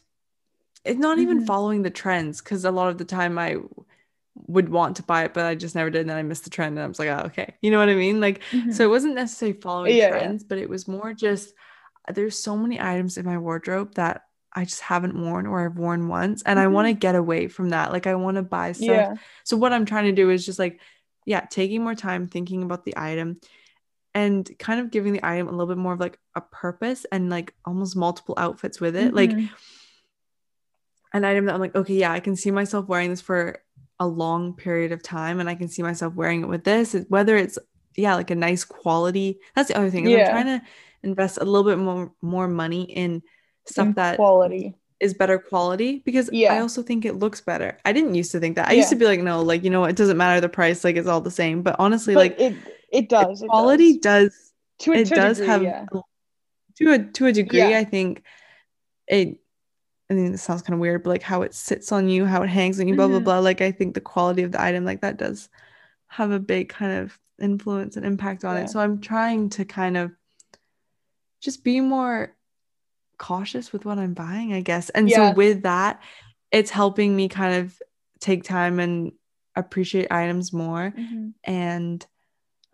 it's 0.83 0.99
not 0.99 1.17
even 1.17 1.37
mm-hmm. 1.37 1.47
following 1.47 1.81
the 1.81 1.89
trends 1.89 2.41
because 2.41 2.63
a 2.63 2.71
lot 2.71 2.89
of 2.89 2.97
the 2.97 3.05
time 3.05 3.39
I 3.39 3.57
would 4.47 4.69
want 4.69 4.97
to 4.97 5.03
buy 5.03 5.23
it, 5.23 5.33
but 5.33 5.45
I 5.45 5.55
just 5.55 5.73
never 5.73 5.89
did. 5.89 6.01
And 6.01 6.11
then 6.11 6.17
I 6.17 6.23
missed 6.23 6.43
the 6.43 6.49
trend 6.51 6.77
and 6.77 6.83
I 6.83 6.87
was 6.87 6.99
like, 6.99 7.09
oh, 7.09 7.23
okay. 7.25 7.55
You 7.61 7.71
know 7.71 7.79
what 7.79 7.89
I 7.89 7.95
mean? 7.95 8.21
Like, 8.21 8.41
mm-hmm. 8.51 8.71
so 8.71 8.83
it 8.83 8.89
wasn't 8.89 9.15
necessarily 9.15 9.59
following 9.59 9.95
yeah, 9.95 10.09
trends, 10.09 10.43
yeah. 10.43 10.47
but 10.47 10.57
it 10.59 10.69
was 10.69 10.87
more 10.87 11.13
just 11.13 11.53
there's 12.13 12.37
so 12.37 12.55
many 12.55 12.79
items 12.79 13.17
in 13.17 13.25
my 13.25 13.37
wardrobe 13.37 13.95
that 13.95 14.25
I 14.55 14.63
just 14.63 14.81
haven't 14.81 15.19
worn 15.19 15.45
or 15.45 15.65
I've 15.65 15.77
worn 15.77 16.07
once. 16.07 16.41
And 16.43 16.57
mm-hmm. 16.57 16.63
I 16.63 16.67
want 16.67 16.87
to 16.87 16.93
get 16.93 17.15
away 17.15 17.47
from 17.47 17.69
that. 17.69 17.91
Like, 17.91 18.07
I 18.07 18.15
want 18.15 18.35
to 18.35 18.41
buy 18.41 18.71
stuff. 18.71 18.87
Yeah. 18.87 19.15
So, 19.43 19.57
what 19.57 19.73
I'm 19.73 19.85
trying 19.85 20.05
to 20.05 20.11
do 20.11 20.29
is 20.29 20.45
just 20.45 20.59
like, 20.59 20.79
yeah, 21.25 21.41
taking 21.41 21.83
more 21.83 21.95
time 21.95 22.27
thinking 22.27 22.63
about 22.63 22.85
the 22.85 22.95
item 22.97 23.39
and 24.13 24.49
kind 24.57 24.79
of 24.79 24.91
giving 24.91 25.13
the 25.13 25.27
item 25.27 25.47
a 25.47 25.51
little 25.51 25.67
bit 25.67 25.77
more 25.77 25.93
of 25.93 25.99
like 25.99 26.17
a 26.35 26.41
purpose 26.41 27.05
and 27.11 27.29
like 27.29 27.53
almost 27.65 27.97
multiple 27.97 28.35
outfits 28.37 28.79
with 28.79 28.95
it. 28.95 29.13
Mm-hmm. 29.13 29.15
Like 29.15 29.49
an 31.13 31.25
item 31.25 31.45
that 31.45 31.55
I'm 31.55 31.61
like, 31.61 31.75
okay, 31.75 31.95
yeah, 31.95 32.11
I 32.11 32.21
can 32.21 32.35
see 32.35 32.51
myself 32.51 32.87
wearing 32.87 33.09
this 33.09 33.21
for 33.21 33.61
a 33.99 34.07
long 34.07 34.53
period 34.53 34.91
of 34.91 35.03
time 35.03 35.39
and 35.39 35.49
I 35.49 35.55
can 35.55 35.67
see 35.67 35.81
myself 35.81 36.13
wearing 36.13 36.43
it 36.43 36.47
with 36.47 36.63
this, 36.63 36.95
whether 37.09 37.35
it's 37.35 37.57
yeah, 37.95 38.15
like 38.15 38.31
a 38.31 38.35
nice 38.35 38.63
quality. 38.63 39.39
That's 39.55 39.69
the 39.69 39.77
other 39.77 39.89
thing. 39.89 40.07
Yeah. 40.07 40.25
I'm 40.25 40.31
trying 40.31 40.59
to 40.59 40.65
invest 41.03 41.37
a 41.37 41.45
little 41.45 41.63
bit 41.63 41.77
more 41.77 42.11
more 42.21 42.47
money 42.47 42.83
in 42.83 43.21
stuff 43.65 43.87
in 43.87 43.93
that 43.93 44.15
quality 44.15 44.75
is 44.99 45.13
better 45.13 45.37
quality 45.37 46.01
because 46.05 46.29
yeah. 46.31 46.53
I 46.53 46.59
also 46.59 46.81
think 46.81 47.05
it 47.05 47.15
looks 47.15 47.41
better. 47.41 47.77
I 47.85 47.93
didn't 47.93 48.15
used 48.15 48.31
to 48.31 48.39
think 48.39 48.55
that. 48.55 48.69
I 48.69 48.71
yeah. 48.71 48.77
used 48.77 48.89
to 48.89 48.95
be 48.95 49.05
like, 49.05 49.19
no, 49.19 49.41
like 49.41 49.63
you 49.63 49.69
know, 49.69 49.83
it 49.85 49.95
doesn't 49.95 50.17
matter 50.17 50.39
the 50.39 50.49
price, 50.49 50.83
like 50.83 50.95
it's 50.95 51.07
all 51.07 51.21
the 51.21 51.31
same. 51.31 51.61
But 51.61 51.75
honestly, 51.79 52.13
but 52.13 52.19
like 52.19 52.39
it 52.39 52.55
it 52.91 53.09
does. 53.09 53.41
It 53.41 53.47
quality 53.47 53.97
does. 53.97 54.29
does 54.29 54.53
to 54.79 54.91
a, 54.93 54.95
it 54.95 55.07
to 55.07 55.15
does 55.15 55.37
degree, 55.37 55.47
have 55.47 55.63
yeah. 55.63 55.85
to 56.77 56.91
a 56.91 56.99
to 56.99 57.25
a 57.27 57.31
degree. 57.31 57.75
I 57.75 57.83
think 57.83 58.23
it. 59.07 59.39
I 60.09 60.13
mean, 60.13 60.31
this 60.31 60.43
sounds 60.43 60.61
kind 60.61 60.75
of 60.75 60.79
weird, 60.79 61.03
but 61.03 61.09
like 61.09 61.23
how 61.23 61.41
it 61.41 61.55
sits 61.55 61.91
on 61.91 62.07
you, 62.07 62.25
how 62.25 62.43
it 62.43 62.49
hangs 62.49 62.79
on 62.79 62.87
you, 62.87 62.95
blah 62.95 63.05
mm-hmm. 63.05 63.13
blah 63.13 63.19
blah. 63.19 63.39
Like 63.39 63.61
I 63.61 63.71
think 63.71 63.95
the 63.95 64.01
quality 64.01 64.43
of 64.43 64.51
the 64.51 64.61
item, 64.61 64.85
like 64.85 65.01
that, 65.01 65.17
does 65.17 65.49
have 66.07 66.31
a 66.31 66.39
big 66.39 66.69
kind 66.69 66.99
of 66.99 67.19
influence 67.41 67.97
and 67.97 68.05
impact 68.05 68.45
on 68.45 68.55
it. 68.57 68.69
So 68.69 68.79
I'm 68.79 69.01
trying 69.01 69.49
to 69.49 69.65
kind 69.65 69.97
of 69.97 70.11
just 71.41 71.63
be 71.63 71.81
more 71.81 72.35
cautious 73.17 73.71
with 73.71 73.85
what 73.85 73.97
I'm 73.97 74.13
buying, 74.13 74.53
I 74.53 74.61
guess. 74.61 74.89
And 74.89 75.09
yeah. 75.09 75.31
so 75.31 75.35
with 75.35 75.63
that, 75.63 76.01
it's 76.51 76.71
helping 76.71 77.15
me 77.15 77.27
kind 77.29 77.55
of 77.55 77.81
take 78.19 78.43
time 78.43 78.79
and 78.79 79.11
appreciate 79.55 80.11
items 80.11 80.51
more 80.51 80.93
mm-hmm. 80.97 81.29
and 81.43 82.05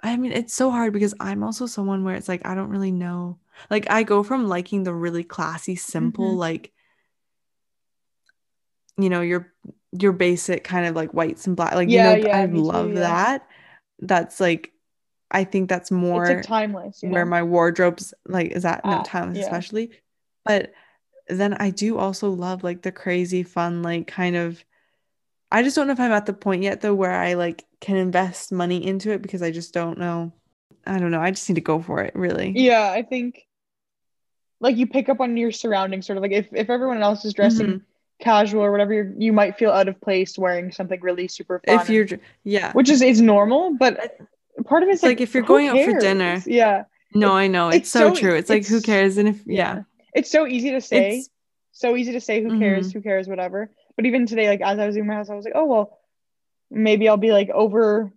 I 0.03 0.17
mean, 0.17 0.31
it's 0.31 0.53
so 0.53 0.71
hard 0.71 0.93
because 0.93 1.13
I'm 1.19 1.43
also 1.43 1.67
someone 1.67 2.03
where 2.03 2.15
it's 2.15 2.27
like 2.27 2.41
I 2.45 2.55
don't 2.55 2.69
really 2.69 2.91
know. 2.91 3.37
Like 3.69 3.89
I 3.89 4.03
go 4.03 4.23
from 4.23 4.47
liking 4.47 4.83
the 4.83 4.93
really 4.93 5.23
classy, 5.23 5.75
simple, 5.75 6.29
mm-hmm. 6.29 6.39
like 6.39 6.71
you 8.97 9.09
know, 9.09 9.21
your 9.21 9.53
your 9.91 10.11
basic 10.11 10.63
kind 10.63 10.87
of 10.87 10.95
like 10.95 11.13
whites 11.13 11.45
and 11.47 11.55
black. 11.55 11.75
Like 11.75 11.89
yeah, 11.89 12.15
you 12.15 12.23
know, 12.23 12.29
yeah, 12.29 12.37
I 12.37 12.45
love 12.45 12.87
too, 12.87 12.93
yeah. 12.93 12.99
that. 13.01 13.47
That's 13.99 14.39
like 14.39 14.71
I 15.29 15.43
think 15.43 15.69
that's 15.69 15.91
more 15.91 16.25
like 16.25 16.43
timeless. 16.43 16.99
Where 17.01 17.25
know? 17.25 17.29
my 17.29 17.43
wardrobe's 17.43 18.13
like 18.25 18.51
is 18.51 18.63
that 18.63 18.83
no 18.83 19.03
timeless 19.05 19.39
especially. 19.39 19.91
But 20.45 20.73
then 21.27 21.53
I 21.53 21.69
do 21.69 21.97
also 21.97 22.29
love 22.29 22.63
like 22.63 22.81
the 22.81 22.91
crazy 22.91 23.43
fun, 23.43 23.83
like 23.83 24.07
kind 24.07 24.35
of 24.35 24.63
I 25.51 25.63
just 25.63 25.75
don't 25.75 25.87
know 25.87 25.93
if 25.93 25.99
I'm 25.99 26.11
at 26.11 26.25
the 26.25 26.33
point 26.33 26.63
yet 26.63 26.81
though 26.81 26.95
where 26.95 27.11
I 27.11 27.33
like 27.33 27.65
can 27.81 27.97
invest 27.97 28.51
money 28.51 28.85
into 28.85 29.11
it 29.11 29.21
because 29.21 29.41
I 29.41 29.51
just 29.51 29.73
don't 29.73 29.97
know. 29.97 30.31
I 30.85 30.97
don't 30.97 31.11
know. 31.11 31.21
I 31.21 31.31
just 31.31 31.47
need 31.49 31.55
to 31.55 31.61
go 31.61 31.81
for 31.81 32.01
it, 32.01 32.15
really. 32.15 32.53
Yeah, 32.55 32.89
I 32.89 33.03
think 33.03 33.45
like 34.61 34.77
you 34.77 34.87
pick 34.87 35.09
up 35.09 35.19
on 35.19 35.35
your 35.35 35.51
surroundings, 35.51 36.07
sort 36.07 36.17
of 36.17 36.21
like 36.21 36.31
if, 36.31 36.47
if 36.53 36.69
everyone 36.69 37.01
else 37.03 37.25
is 37.25 37.33
dressing 37.33 37.67
mm-hmm. 37.67 37.77
casual 38.19 38.63
or 38.63 38.71
whatever, 38.71 39.13
you 39.17 39.33
might 39.33 39.57
feel 39.57 39.71
out 39.71 39.87
of 39.87 39.99
place 39.99 40.37
wearing 40.37 40.71
something 40.71 41.01
really 41.01 41.27
super 41.27 41.61
fun. 41.65 41.79
If 41.79 41.89
you're, 41.89 42.07
yeah, 42.43 42.71
which 42.73 42.89
is 42.89 43.01
is 43.01 43.21
normal, 43.21 43.75
but 43.77 44.17
part 44.65 44.83
of 44.83 44.89
it's 44.89 45.03
like, 45.03 45.17
like 45.17 45.21
if 45.21 45.33
you're 45.33 45.43
going 45.43 45.71
cares? 45.71 45.87
out 45.87 45.93
for 45.93 45.99
dinner, 45.99 46.41
yeah. 46.45 46.83
No, 47.13 47.33
I 47.33 47.47
know 47.47 47.67
it's, 47.67 47.77
it's 47.77 47.89
so, 47.89 48.13
so, 48.13 48.19
true. 48.19 48.35
It's, 48.35 48.49
it's, 48.49 48.49
like 48.49 48.65
who 48.67 48.81
cares? 48.81 49.17
And 49.17 49.27
if 49.27 49.45
yeah, 49.45 49.75
yeah. 49.75 49.83
It's 50.13 50.31
so 50.31 50.47
easy 50.47 50.71
to 50.71 50.81
say, 50.81 51.17
it's, 51.17 51.29
so 51.71 51.95
easy 51.95 52.13
to 52.13 52.21
say 52.21 52.43
who 52.43 52.59
cares, 52.59 52.89
mm-hmm. 52.89 52.99
who 52.99 53.03
cares, 53.03 53.27
whatever. 53.27 53.71
But 53.95 54.05
even 54.05 54.25
today, 54.25 54.47
like 54.47 54.61
as 54.61 54.79
I 54.79 54.85
was 54.85 54.97
in 54.97 55.07
my 55.07 55.15
house, 55.15 55.29
I 55.29 55.35
was 55.35 55.45
like, 55.45 55.55
oh 55.55 55.65
well, 55.65 55.99
maybe 56.69 57.07
I'll 57.07 57.17
be 57.17 57.31
like 57.31 57.49
over. 57.49 58.11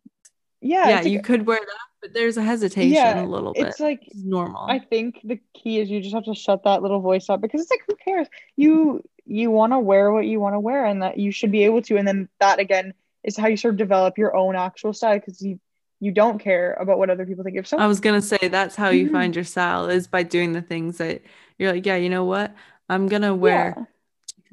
Yeah, 0.61 0.89
yeah, 0.89 1.03
you 1.03 1.21
could 1.21 1.47
wear 1.47 1.59
that, 1.59 1.79
but 2.01 2.15
there's 2.15 2.37
a 2.37 2.43
hesitation 2.43 2.93
yeah, 2.93 3.23
a 3.23 3.27
little 3.27 3.53
bit. 3.53 3.67
It's 3.67 3.81
like 3.81 4.01
it's 4.07 4.23
normal. 4.23 4.65
I 4.67 4.79
think 4.79 5.21
the 5.23 5.39
key 5.53 5.79
is 5.79 5.91
you 5.91 6.01
just 6.01 6.15
have 6.15 6.25
to 6.25 6.35
shut 6.35 6.65
that 6.65 6.83
little 6.83 7.01
voice 7.01 7.29
up 7.29 7.41
because 7.41 7.61
it's 7.61 7.71
like 7.71 7.83
who 7.87 7.97
cares? 7.97 8.29
You 8.57 9.03
you 9.27 9.51
want 9.51 9.73
to 9.73 9.79
wear 9.79 10.11
what 10.11 10.25
you 10.25 10.41
want 10.41 10.55
to 10.55 10.61
wear, 10.61 10.87
and 10.87 11.03
that 11.03 11.19
you 11.19 11.33
should 11.33 11.53
be 11.53 11.65
able 11.65 11.83
to. 11.83 11.97
And 11.97 12.09
then 12.09 12.29
that 12.41 12.61
again 12.61 12.95
is 13.23 13.37
how 13.37 13.49
you 13.49 13.57
sort 13.57 13.75
of 13.75 13.79
develop 13.79 14.19
your 14.19 14.35
own 14.35 14.57
actual 14.57 14.93
style 14.93 15.19
because 15.19 15.43
you 15.43 15.61
you 16.01 16.13
don't 16.13 16.39
care 16.39 16.75
about 16.75 16.99
what 16.99 17.11
other 17.11 17.27
people 17.27 17.45
think. 17.45 17.57
of 17.57 17.67
someone, 17.67 17.85
I 17.85 17.89
was 17.89 18.01
gonna 18.01 18.23
say 18.23 18.49
that's 18.49 18.77
how 18.77 18.91
you 18.91 19.07
mm-hmm. 19.07 19.15
find 19.15 19.35
your 19.35 19.45
style 19.45 19.89
is 19.89 20.07
by 20.07 20.23
doing 20.23 20.53
the 20.53 20.63
things 20.63 20.99
that 20.99 21.23
you're 21.59 21.73
like, 21.73 21.87
yeah, 21.87 21.97
you 21.97 22.11
know 22.11 22.25
what, 22.25 22.55
I'm 22.89 23.09
gonna 23.09 23.35
wear. 23.35 23.75
Yeah 23.77 23.85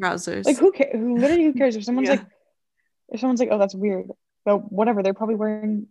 trousers. 0.02 0.46
Like 0.46 0.58
who 0.58 0.72
cares? 0.72 0.94
Who 0.94 1.18
literally 1.18 1.44
who 1.44 1.54
cares 1.54 1.76
if 1.76 1.84
someone's 1.84 2.10
yeah. 2.10 2.16
like 2.16 2.26
if 3.10 3.20
someone's 3.20 3.40
like, 3.40 3.50
oh, 3.52 3.58
that's 3.58 3.76
weird. 3.76 4.10
But 4.44 4.72
whatever, 4.72 5.04
they're 5.04 5.14
probably 5.14 5.36
wearing 5.36 5.88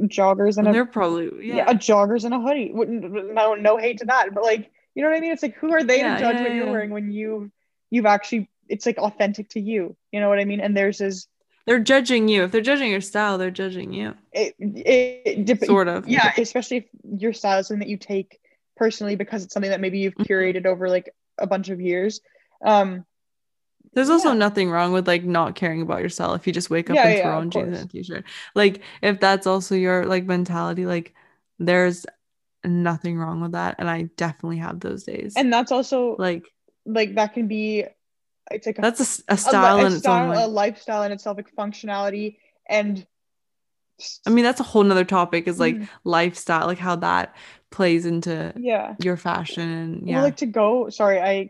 joggers 0.00 0.56
and, 0.56 0.66
and 0.66 0.68
a, 0.68 0.72
they're 0.72 0.86
probably 0.86 1.48
yeah. 1.48 1.56
yeah. 1.56 1.70
a 1.70 1.74
joggers 1.74 2.24
and 2.24 2.34
a 2.34 2.40
hoodie. 2.40 2.72
No, 2.72 3.54
no 3.54 3.78
hate 3.78 3.98
to 3.98 4.06
that, 4.06 4.34
but 4.34 4.44
like 4.44 4.70
you 4.94 5.02
know 5.02 5.10
what 5.10 5.16
I 5.16 5.20
mean. 5.20 5.32
It's 5.32 5.42
like 5.42 5.56
who 5.56 5.72
are 5.72 5.82
they 5.82 6.02
to 6.02 6.18
judge 6.18 6.40
what 6.40 6.54
you're 6.54 6.70
wearing 6.70 6.90
when 6.90 7.10
you 7.10 7.50
you've 7.90 8.06
actually 8.06 8.50
it's 8.68 8.86
like 8.86 8.98
authentic 8.98 9.50
to 9.50 9.60
you. 9.60 9.96
You 10.12 10.20
know 10.20 10.28
what 10.28 10.38
I 10.38 10.44
mean? 10.44 10.60
And 10.60 10.76
there's 10.76 11.00
is 11.00 11.26
they're 11.66 11.80
judging 11.80 12.28
you. 12.28 12.44
If 12.44 12.52
they're 12.52 12.60
judging 12.60 12.90
your 12.90 13.00
style, 13.00 13.38
they're 13.38 13.50
judging 13.50 13.92
you. 13.92 14.14
It, 14.32 14.54
it, 14.58 15.48
it 15.50 15.64
sort 15.64 15.88
of 15.88 16.08
yeah, 16.08 16.32
especially 16.36 16.78
if 16.78 16.84
your 17.18 17.32
style 17.32 17.58
is 17.58 17.68
something 17.68 17.80
that 17.80 17.90
you 17.90 17.96
take 17.96 18.40
personally 18.76 19.16
because 19.16 19.44
it's 19.44 19.54
something 19.54 19.70
that 19.70 19.80
maybe 19.80 19.98
you've 19.98 20.14
mm-hmm. 20.14 20.32
curated 20.32 20.66
over 20.66 20.88
like 20.88 21.10
a 21.38 21.46
bunch 21.46 21.68
of 21.70 21.80
years. 21.80 22.20
Um, 22.64 23.04
there's 23.94 24.10
also 24.10 24.30
yeah. 24.30 24.34
nothing 24.34 24.70
wrong 24.70 24.92
with 24.92 25.06
like 25.06 25.24
not 25.24 25.54
caring 25.54 25.80
about 25.80 26.02
yourself 26.02 26.40
if 26.40 26.46
you 26.46 26.52
just 26.52 26.70
wake 26.70 26.90
up 26.90 26.96
yeah, 26.96 27.06
and 27.06 27.22
throw 27.22 27.38
on 27.38 27.50
jeans 27.50 27.78
and 27.78 27.88
a 27.88 27.92
t-shirt. 27.92 28.24
Like 28.54 28.82
if 29.02 29.20
that's 29.20 29.46
also 29.46 29.74
your 29.74 30.04
like 30.04 30.24
mentality, 30.24 30.84
like 30.84 31.14
there's 31.58 32.04
nothing 32.64 33.18
wrong 33.18 33.40
with 33.40 33.52
that. 33.52 33.76
And 33.78 33.88
I 33.88 34.02
definitely 34.16 34.58
have 34.58 34.80
those 34.80 35.04
days. 35.04 35.34
And 35.36 35.52
that's 35.52 35.70
also 35.70 36.16
like 36.18 36.44
like 36.84 37.14
that 37.14 37.34
can 37.34 37.46
be 37.46 37.84
it's 38.50 38.66
like 38.66 38.78
a, 38.78 38.82
that's 38.82 39.20
a, 39.28 39.32
a 39.34 39.36
style 39.36 39.80
a, 39.80 39.86
a, 39.86 39.90
style, 39.90 40.46
a 40.46 40.48
lifestyle 40.48 41.02
in 41.02 41.12
itself, 41.12 41.36
like 41.36 41.54
functionality 41.54 42.36
and 42.68 43.06
I 44.26 44.30
mean, 44.30 44.44
that's 44.44 44.58
a 44.58 44.64
whole 44.64 44.82
nother 44.82 45.04
topic 45.04 45.46
is 45.46 45.60
like 45.60 45.76
Mhm. 45.76 45.88
lifestyle, 46.02 46.66
like 46.66 46.78
how 46.78 46.96
that 46.96 47.34
plays 47.70 48.06
into 48.06 48.52
yeah. 48.56 48.96
your 49.00 49.16
fashion. 49.16 49.68
And 49.70 50.08
yeah. 50.08 50.16
Well, 50.16 50.24
like 50.24 50.36
to 50.38 50.46
go. 50.46 50.90
Sorry, 50.90 51.20
I. 51.20 51.48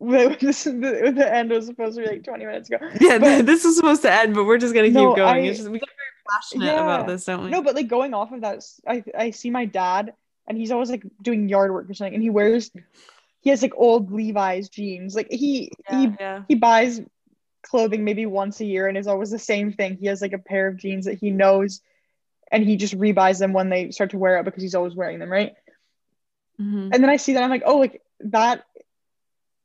This 0.40 0.66
is 0.66 0.74
the, 0.74 1.12
the 1.16 1.34
end 1.34 1.50
was 1.50 1.66
supposed 1.66 1.96
to 1.96 2.02
be 2.02 2.08
like 2.08 2.24
20 2.24 2.44
minutes 2.44 2.68
ago. 2.70 2.78
yeah, 3.00 3.18
but- 3.18 3.46
this 3.50 3.64
is 3.64 3.74
supposed 3.76 4.02
to 4.02 4.12
end, 4.12 4.34
but 4.34 4.44
we're 4.44 4.58
just 4.58 4.74
gonna 4.74 4.88
keep 4.88 4.94
going. 4.94 5.20
I- 5.22 5.38
it's 5.38 5.58
just 5.58 5.70
we 5.70 5.78
get 5.80 5.88
very 5.88 6.30
passionate 6.30 6.74
about 6.74 7.00
Yeah. 7.00 7.06
this, 7.06 7.24
don't 7.24 7.42
we? 7.44 7.50
No, 7.50 7.62
but 7.62 7.74
like 7.74 7.88
going 7.88 8.12
off 8.14 8.30
of 8.30 8.42
that, 8.42 8.62
I 8.86 9.02
I 9.16 9.30
see 9.30 9.50
my 9.50 9.64
dad, 9.64 10.12
and 10.46 10.56
he's 10.58 10.70
always 10.70 10.90
like 10.90 11.04
doing 11.22 11.48
yard 11.48 11.72
work 11.72 11.88
or 11.88 11.94
something, 11.94 12.14
and 12.14 12.22
he 12.22 12.28
wears, 12.30 12.70
he 13.44 13.50
has 13.50 13.62
like 13.62 13.74
old 13.76 14.10
Levi's 14.10 14.68
jeans. 14.70 15.14
Like 15.14 15.28
he 15.30 15.72
yeah, 15.88 15.98
he 15.98 16.16
yeah. 16.18 16.42
he 16.48 16.54
buys 16.56 17.00
clothing 17.62 18.04
maybe 18.04 18.26
once 18.26 18.60
a 18.60 18.64
year, 18.64 18.88
and 18.88 18.98
it's 18.98 19.06
always 19.08 19.30
the 19.30 19.38
same 19.38 19.72
thing. 19.72 19.96
He 19.98 20.06
has 20.06 20.20
like 20.22 20.32
a 20.32 20.38
pair 20.38 20.66
of 20.68 20.76
jeans 20.78 21.04
that 21.06 21.18
he 21.18 21.30
knows, 21.30 21.80
and 22.50 22.64
he 22.64 22.76
just 22.76 22.98
rebuys 22.98 23.38
them 23.38 23.52
when 23.52 23.68
they 23.68 23.90
start 23.92 24.10
to 24.10 24.18
wear 24.18 24.38
out 24.38 24.44
because 24.44 24.62
he's 24.62 24.74
always 24.74 24.94
wearing 24.96 25.18
them, 25.20 25.30
right? 25.30 25.54
Mhm. 26.60 26.90
And 26.92 27.02
then 27.02 27.10
I 27.10 27.16
see 27.16 27.34
that 27.34 27.42
I'm 27.42 27.50
like, 27.50 27.62
oh, 27.66 27.78
like 27.78 28.02
that 28.20 28.64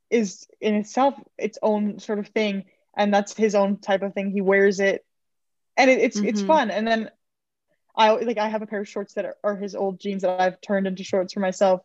is 0.10 0.48
in 0.60 0.76
itself 0.76 1.16
its 1.38 1.58
own 1.62 2.00
sort 2.00 2.20
of 2.20 2.28
thing, 2.28 2.66
and 2.96 3.14
that's 3.14 3.36
his 3.36 3.56
own 3.56 3.78
type 3.78 4.02
of 4.02 4.14
thing. 4.14 4.32
He 4.32 4.42
wears 4.42 4.80
it, 4.80 5.06
and 5.78 5.90
it, 5.90 6.00
it's 6.00 6.20
it's 6.20 6.42
Mhm. 6.42 6.48
fun. 6.48 6.72
And 6.72 6.88
then 6.88 7.12
I 7.96 8.12
like 8.12 8.38
I 8.38 8.50
have 8.50 8.62
a 8.62 8.68
pair 8.68 8.82
of 8.82 8.88
shorts 8.90 9.14
that 9.16 9.26
are, 9.26 9.38
are 9.44 9.56
his 9.56 9.76
old 9.76 10.00
jeans 10.00 10.24
that 10.24 10.40
I've 10.40 10.62
turned 10.62 10.88
into 10.88 11.04
shorts 11.04 11.34
for 11.34 11.40
myself, 11.42 11.82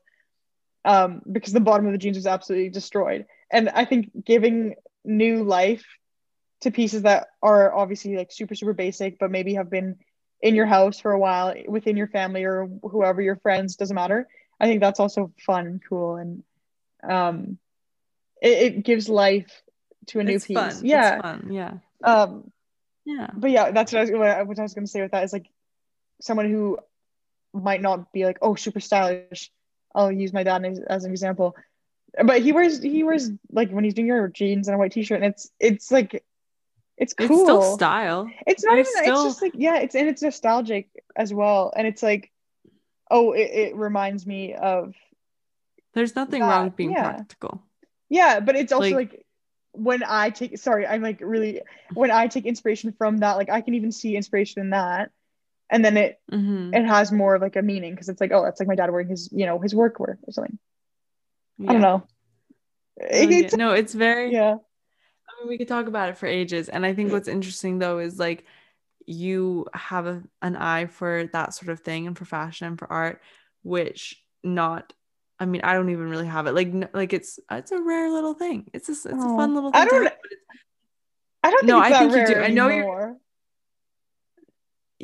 um, 0.85 1.23
because 1.31 1.53
the 1.53 1.61
bottom 1.61 1.87
of 1.87 1.93
the 1.93 1.99
jeans 1.99 2.17
was 2.17 2.27
absolutely 2.27 2.71
destroyed. 2.71 3.27
And 3.51 3.69
I 3.69 3.85
think 3.85 4.11
giving 4.25 4.75
new 5.05 5.45
life 5.45 5.85
to 6.63 6.71
pieces 6.71 7.03
that 7.03 7.29
are 7.43 7.75
obviously 7.75 8.17
like 8.17 8.33
super 8.33 8.55
super 8.55 8.73
basic, 8.73 9.19
but 9.19 9.31
maybe 9.31 9.55
have 9.55 9.71
been 9.71 9.97
in 10.41 10.55
your 10.55 10.67
house 10.67 11.01
for 11.01 11.13
a 11.13 11.19
while 11.19 11.55
within 11.69 11.97
your 11.97 12.09
family 12.09 12.45
or 12.45 12.69
whoever 12.83 13.23
your 13.23 13.37
friends 13.37 13.77
doesn't 13.77 13.95
matter. 13.95 14.29
I 14.61 14.67
think 14.67 14.81
that's 14.81 15.01
also 15.01 15.33
fun 15.45 15.67
and 15.67 15.81
cool 15.89 16.17
and 16.17 16.43
um 17.03 17.59
it, 18.41 18.59
it 18.77 18.85
gives 18.85 19.09
life 19.09 19.63
to 20.07 20.21
a 20.21 20.25
new 20.25 20.35
It's 20.37 20.47
piece. 20.47 20.57
fun. 20.57 20.81
Yeah. 20.83 21.15
It's 21.15 21.23
fun. 21.23 21.49
Yeah. 21.53 21.73
Um 22.03 22.51
Yeah. 23.05 23.31
but 23.35 23.51
yeah, 23.51 23.71
that's 23.71 23.93
what 23.93 23.99
I 23.99 24.03
was, 24.03 24.11
what 24.13 24.29
I 24.29 24.43
what 24.43 24.59
I 24.59 24.63
was 24.63 24.75
gonna 24.75 24.87
say 24.87 25.03
with 25.03 25.13
that 25.13 25.25
is 25.25 25.33
like 25.33 25.47
someone 26.21 26.51
who 26.51 26.79
might 27.53 27.83
not 27.83 28.13
be 28.13 28.25
like, 28.25 28.39
oh, 28.43 28.55
super 28.55 28.81
stylish. 28.81 29.51
I'll 29.95 30.11
use 30.13 30.33
my 30.33 30.43
dad 30.43 30.65
as, 30.65 30.79
as 30.81 31.05
an 31.05 31.11
example, 31.13 31.57
but 32.25 32.43
he 32.43 32.53
wears 32.53 32.83
he 32.83 33.03
wears 33.05 33.31
like 33.51 33.71
when 33.71 33.85
he's 33.85 33.95
doing 33.95 34.07
your 34.09 34.29
jeans 34.29 34.69
and 34.69 34.75
a 34.75 34.79
white 34.79 34.93
t-shirt, 34.93 35.23
and 35.23 35.27
it's 35.33 35.51
it's 35.61 35.91
like 35.91 36.25
it's 36.97 37.13
cool. 37.15 37.27
It's 37.27 37.43
still 37.43 37.77
style. 37.77 38.31
It's 38.47 38.65
not 38.65 38.75
There's 38.75 38.89
even. 38.91 39.03
still- 39.05 39.25
It's 39.27 39.35
just 39.35 39.43
like 39.43 39.53
yeah. 39.57 39.77
It's 39.79 39.95
and 39.95 40.09
it's 40.09 40.23
nostalgic 40.23 40.89
as 41.17 41.33
well, 41.35 41.73
and 41.77 41.87
it's 41.87 42.03
like, 42.03 42.31
oh, 43.11 43.33
it, 43.33 43.51
it 43.51 43.77
reminds 43.77 44.27
me 44.27 44.55
of 44.55 44.95
There's 45.95 46.15
nothing 46.15 46.41
that, 46.41 46.49
wrong 46.49 46.65
with 46.67 46.77
being 46.77 46.93
yeah. 46.93 47.13
practical. 47.15 47.63
yeah, 48.09 48.41
but 48.41 48.57
it's 48.57 48.73
also 48.73 48.91
Like- 48.91 49.13
like, 49.13 49.27
when 49.73 50.05
I 50.07 50.31
take 50.31 50.57
sorry, 50.59 50.87
I'm 50.87 51.03
like 51.03 51.21
really 51.21 51.63
when 51.95 52.13
I 52.13 52.29
take 52.29 52.47
inspiration 52.47 52.93
from 52.93 53.19
that, 53.19 53.37
like 53.37 53.51
I 53.51 53.61
can 53.61 53.75
even 53.75 53.91
see 53.91 54.15
inspiration 54.17 54.61
in 54.63 54.71
that, 54.71 55.11
and 55.71 55.85
then 55.85 55.97
it 55.97 56.21
hmm 56.31 56.73
it 56.75 56.85
has 56.85 57.11
more 57.13 57.35
of 57.35 57.43
like 57.43 57.57
a 57.57 57.63
meaning 57.63 57.93
because 57.93 58.09
it's 58.09 58.21
like 58.21 58.33
oh, 58.33 58.43
that's 58.45 58.61
like 58.61 58.69
my 58.69 58.75
dad 58.75 58.91
wearing 58.91 59.09
his 59.09 59.29
you 59.33 59.47
know 59.47 59.59
his 59.61 59.75
work 59.75 59.99
wear 60.01 60.19
or 60.27 60.33
something. 60.33 60.59
I 61.69 61.73
don't 61.73 61.83
know. 61.83 62.07
It- 62.97 63.31
yeah. 63.31 63.37
it's- 63.39 63.57
No, 63.57 63.73
it's 63.73 63.95
very 63.95 64.33
yeah. 64.33 64.55
I 65.29 65.41
mean, 65.41 65.49
we 65.49 65.59
could 65.59 65.69
talk 65.69 65.87
about 65.87 66.11
it 66.11 66.19
for 66.19 66.27
ages. 66.27 66.69
And 66.69 66.85
I 66.87 66.95
think 66.95 67.11
what's 67.13 67.29
interesting 67.29 67.79
though 67.79 67.99
is 67.99 68.19
like 68.19 68.45
you 69.07 69.67
have 69.75 70.07
a, 70.07 70.23
an 70.43 70.57
eye 70.57 70.87
for 70.87 71.29
that 71.33 71.55
sort 71.55 71.71
of 71.71 71.81
thing 71.81 72.07
and 72.07 72.17
for 72.17 72.25
fashion 72.25 72.67
and 72.69 72.79
for 72.79 72.91
art, 72.91 73.21
which 73.63 74.23
not. 74.43 74.93
I 75.41 75.47
mean, 75.47 75.63
I 75.65 75.75
don't 75.75 75.91
even 75.91 76.09
really 76.09 76.27
have 76.27 76.47
it. 76.47 76.53
Like, 76.55 76.73
like 76.95 77.13
it's 77.13 77.41
it's 77.51 77.73
a 77.73 77.83
rare 77.83 78.11
little 78.11 78.35
thing. 78.35 78.71
It's 78.73 78.87
just 78.87 79.05
it's 79.07 79.15
a 79.15 79.19
Oh. 79.19 79.37
fun 79.37 79.55
little 79.55 79.73
thing. 79.73 79.81
I 79.83 79.85
don't- 79.87 80.13
I 81.43 81.51
don't 81.51 81.61
think 81.61 81.69
No, 81.69 81.79
I 81.81 81.91
think 81.91 82.11
you 82.13 82.17
rare 82.17 82.27
do. 82.27 82.35
I 82.41 82.49
know 82.49 82.67
you're- 82.69 82.79
anymore. 82.79 83.17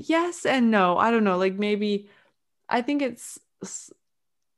Yes 0.09 0.47
and 0.47 0.71
no. 0.71 0.97
I 0.99 1.11
don't 1.11 1.25
know. 1.25 1.37
Like 1.39 1.55
maybe 1.55 2.09
I 2.69 2.83
think 2.83 3.03
it's. 3.03 3.39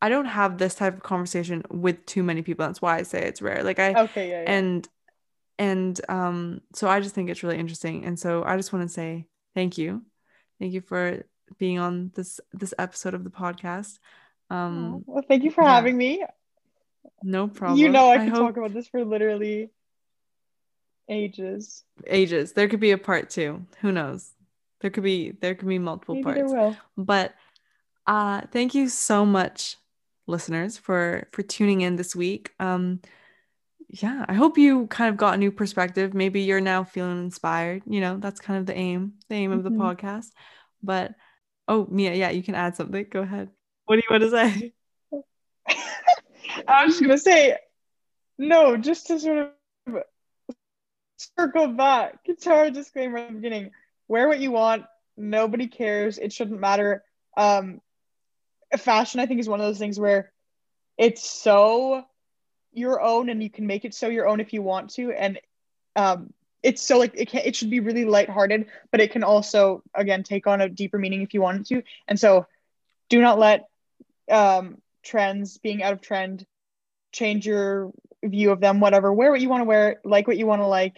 I 0.00 0.08
don't 0.08 0.26
have 0.26 0.58
this 0.58 0.74
type 0.74 0.94
of 0.94 1.02
conversation 1.02 1.62
with 1.70 2.04
too 2.06 2.24
many 2.24 2.42
people. 2.42 2.66
That's 2.66 2.82
why 2.82 2.98
I 2.98 3.02
say 3.02 3.22
it's 3.22 3.40
rare. 3.40 3.62
Like 3.62 3.78
I 3.78 3.94
Okay, 3.94 4.30
yeah, 4.30 4.42
yeah. 4.42 4.50
and 4.52 4.88
and 5.58 6.00
um 6.08 6.60
so 6.72 6.88
i 6.88 7.00
just 7.00 7.14
think 7.14 7.30
it's 7.30 7.42
really 7.42 7.58
interesting 7.58 8.04
and 8.04 8.18
so 8.18 8.42
i 8.44 8.56
just 8.56 8.72
want 8.72 8.86
to 8.86 8.92
say 8.92 9.26
thank 9.54 9.78
you 9.78 10.02
thank 10.58 10.72
you 10.72 10.80
for 10.80 11.22
being 11.58 11.78
on 11.78 12.10
this 12.14 12.40
this 12.52 12.74
episode 12.78 13.14
of 13.14 13.24
the 13.24 13.30
podcast 13.30 13.98
um 14.50 15.02
well, 15.06 15.22
thank 15.28 15.44
you 15.44 15.50
for 15.50 15.62
yeah. 15.62 15.74
having 15.74 15.96
me. 15.96 16.24
no 17.22 17.48
problem 17.48 17.78
You 17.78 17.88
know, 17.90 18.10
I 18.10 18.18
could 18.18 18.28
hope 18.30 18.48
talk 18.48 18.56
about 18.56 18.74
this 18.74 18.88
for 18.88 19.04
literally 19.04 19.70
ages. 21.08 21.84
ages 22.06 22.52
there 22.52 22.68
could 22.68 22.80
be 22.80 22.92
a 22.92 22.98
part 22.98 23.30
two 23.30 23.64
who 23.80 23.92
knows 23.92 24.32
there 24.82 24.90
could 24.90 25.02
be 25.04 25.30
there 25.40 25.54
could 25.54 25.68
be 25.68 25.78
multiple 25.78 26.16
Maybe 26.16 26.24
parts. 26.24 26.38
there 26.52 26.60
will. 26.60 26.76
but 26.98 27.34
uh 28.06 28.42
thank 28.52 28.74
you 28.74 28.88
so 28.88 29.24
much 29.24 29.76
listeners 30.26 30.76
for 30.76 31.28
for 31.32 31.42
tuning 31.42 31.80
in 31.80 31.96
this 31.96 32.14
week. 32.14 32.50
Um 32.60 33.00
yeah 33.88 34.24
i 34.28 34.32
hope 34.32 34.56
you 34.56 34.86
kind 34.86 35.10
of 35.10 35.16
got 35.16 35.34
a 35.34 35.38
new 35.38 35.50
perspective. 35.52 36.12
Maybe 36.14 36.40
you're 36.42 36.60
now 36.60 36.82
feeling 36.84 37.18
inspired. 37.24 37.82
You 37.86 38.00
know 38.00 38.16
that's 38.18 38.40
kind 38.40 38.58
of 38.58 38.66
the 38.66 38.76
aim 38.76 39.14
the 39.28 39.36
aim 39.36 39.52
of 39.52 39.62
the 39.64 39.70
Mhm. 39.70 39.78
podcast. 39.78 40.28
But 40.82 41.14
oh 41.68 41.86
mia 41.90 42.14
yeah 42.14 42.30
you 42.30 42.42
can 42.42 42.54
add 42.54 42.74
something. 42.76 43.06
Go 43.10 43.20
ahead. 43.22 43.50
What 43.86 43.96
do 43.96 44.02
you 44.08 44.10
want 44.10 44.22
to 44.22 44.30
say? 44.30 44.72
I 46.68 46.84
was 46.84 46.94
just 46.94 47.02
gonna 47.02 47.18
say, 47.18 47.56
no, 48.38 48.76
just 48.76 49.06
to 49.06 49.18
sort 49.20 49.38
of 49.86 50.02
circle 51.16 51.68
back. 51.68 52.18
To 52.40 52.50
our 52.50 52.70
disclaimer 52.70 53.18
at 53.18 53.28
the 53.28 53.34
beginning. 53.34 53.70
Wear 54.08 54.28
what 54.28 54.40
you 54.40 54.50
want. 54.50 54.84
Nobody 55.16 55.66
cares. 55.66 56.18
It 56.18 56.32
shouldn't 56.32 56.60
matter. 56.60 57.04
Um, 57.36 57.80
fashion, 58.78 59.20
I 59.20 59.26
think, 59.26 59.40
is 59.40 59.48
one 59.48 59.60
of 59.60 59.66
those 59.66 59.78
things 59.78 59.98
where 59.98 60.32
it's 60.98 61.28
so 61.28 62.04
your 62.72 63.00
own, 63.00 63.28
and 63.28 63.42
you 63.42 63.50
can 63.50 63.66
make 63.66 63.84
it 63.84 63.94
so 63.94 64.08
your 64.08 64.28
own 64.28 64.40
if 64.40 64.52
you 64.52 64.62
want 64.62 64.90
to, 64.90 65.12
and 65.12 65.38
um, 65.96 66.32
it's 66.62 66.82
so 66.82 66.98
like 66.98 67.12
it 67.14 67.28
can. 67.28 67.42
It 67.44 67.56
should 67.56 67.70
be 67.70 67.80
really 67.80 68.04
lighthearted, 68.04 68.66
but 68.90 69.00
it 69.00 69.12
can 69.12 69.24
also, 69.24 69.82
again, 69.94 70.22
take 70.22 70.46
on 70.46 70.60
a 70.60 70.68
deeper 70.68 70.98
meaning 70.98 71.22
if 71.22 71.34
you 71.34 71.42
want 71.42 71.60
it 71.60 71.66
to. 71.74 71.82
And 72.08 72.18
so, 72.18 72.46
do 73.08 73.20
not 73.20 73.38
let 73.38 73.68
um, 74.30 74.78
trends 75.02 75.58
being 75.58 75.82
out 75.82 75.92
of 75.92 76.00
trend 76.00 76.46
change 77.12 77.46
your 77.46 77.92
view 78.24 78.52
of 78.52 78.60
them 78.60 78.80
whatever 78.80 79.12
wear 79.12 79.30
what 79.30 79.40
you 79.40 79.48
want 79.48 79.60
to 79.60 79.64
wear 79.64 80.00
like 80.04 80.28
what 80.28 80.38
you 80.38 80.46
want 80.46 80.62
to 80.62 80.66
like 80.66 80.96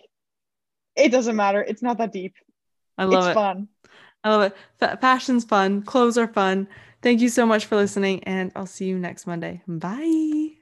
it 0.95 1.09
doesn't 1.09 1.37
matter 1.37 1.63
it's 1.63 1.83
not 1.83 1.99
that 1.99 2.13
deep 2.13 2.35
i 2.99 3.05
love 3.05 3.27
it's 3.27 3.29
it. 3.29 3.35
fun. 3.35 3.69
I 4.25 4.31
love 4.31 4.43
it. 4.43 4.57
Fa- 4.79 4.99
fashion's 5.01 5.45
fun. 5.45 5.83
Clothes 5.83 6.19
are 6.19 6.29
fun. 6.29 6.69
Thank 7.03 7.21
you 7.21 7.29
so 7.29 7.47
much 7.47 7.67
for 7.67 7.77
listening 7.77 8.25
and 8.25 8.53
i'll 8.57 8.67
see 8.67 8.87
you 8.87 8.99
next 8.99 9.27
monday. 9.27 9.63
Bye 9.69 10.54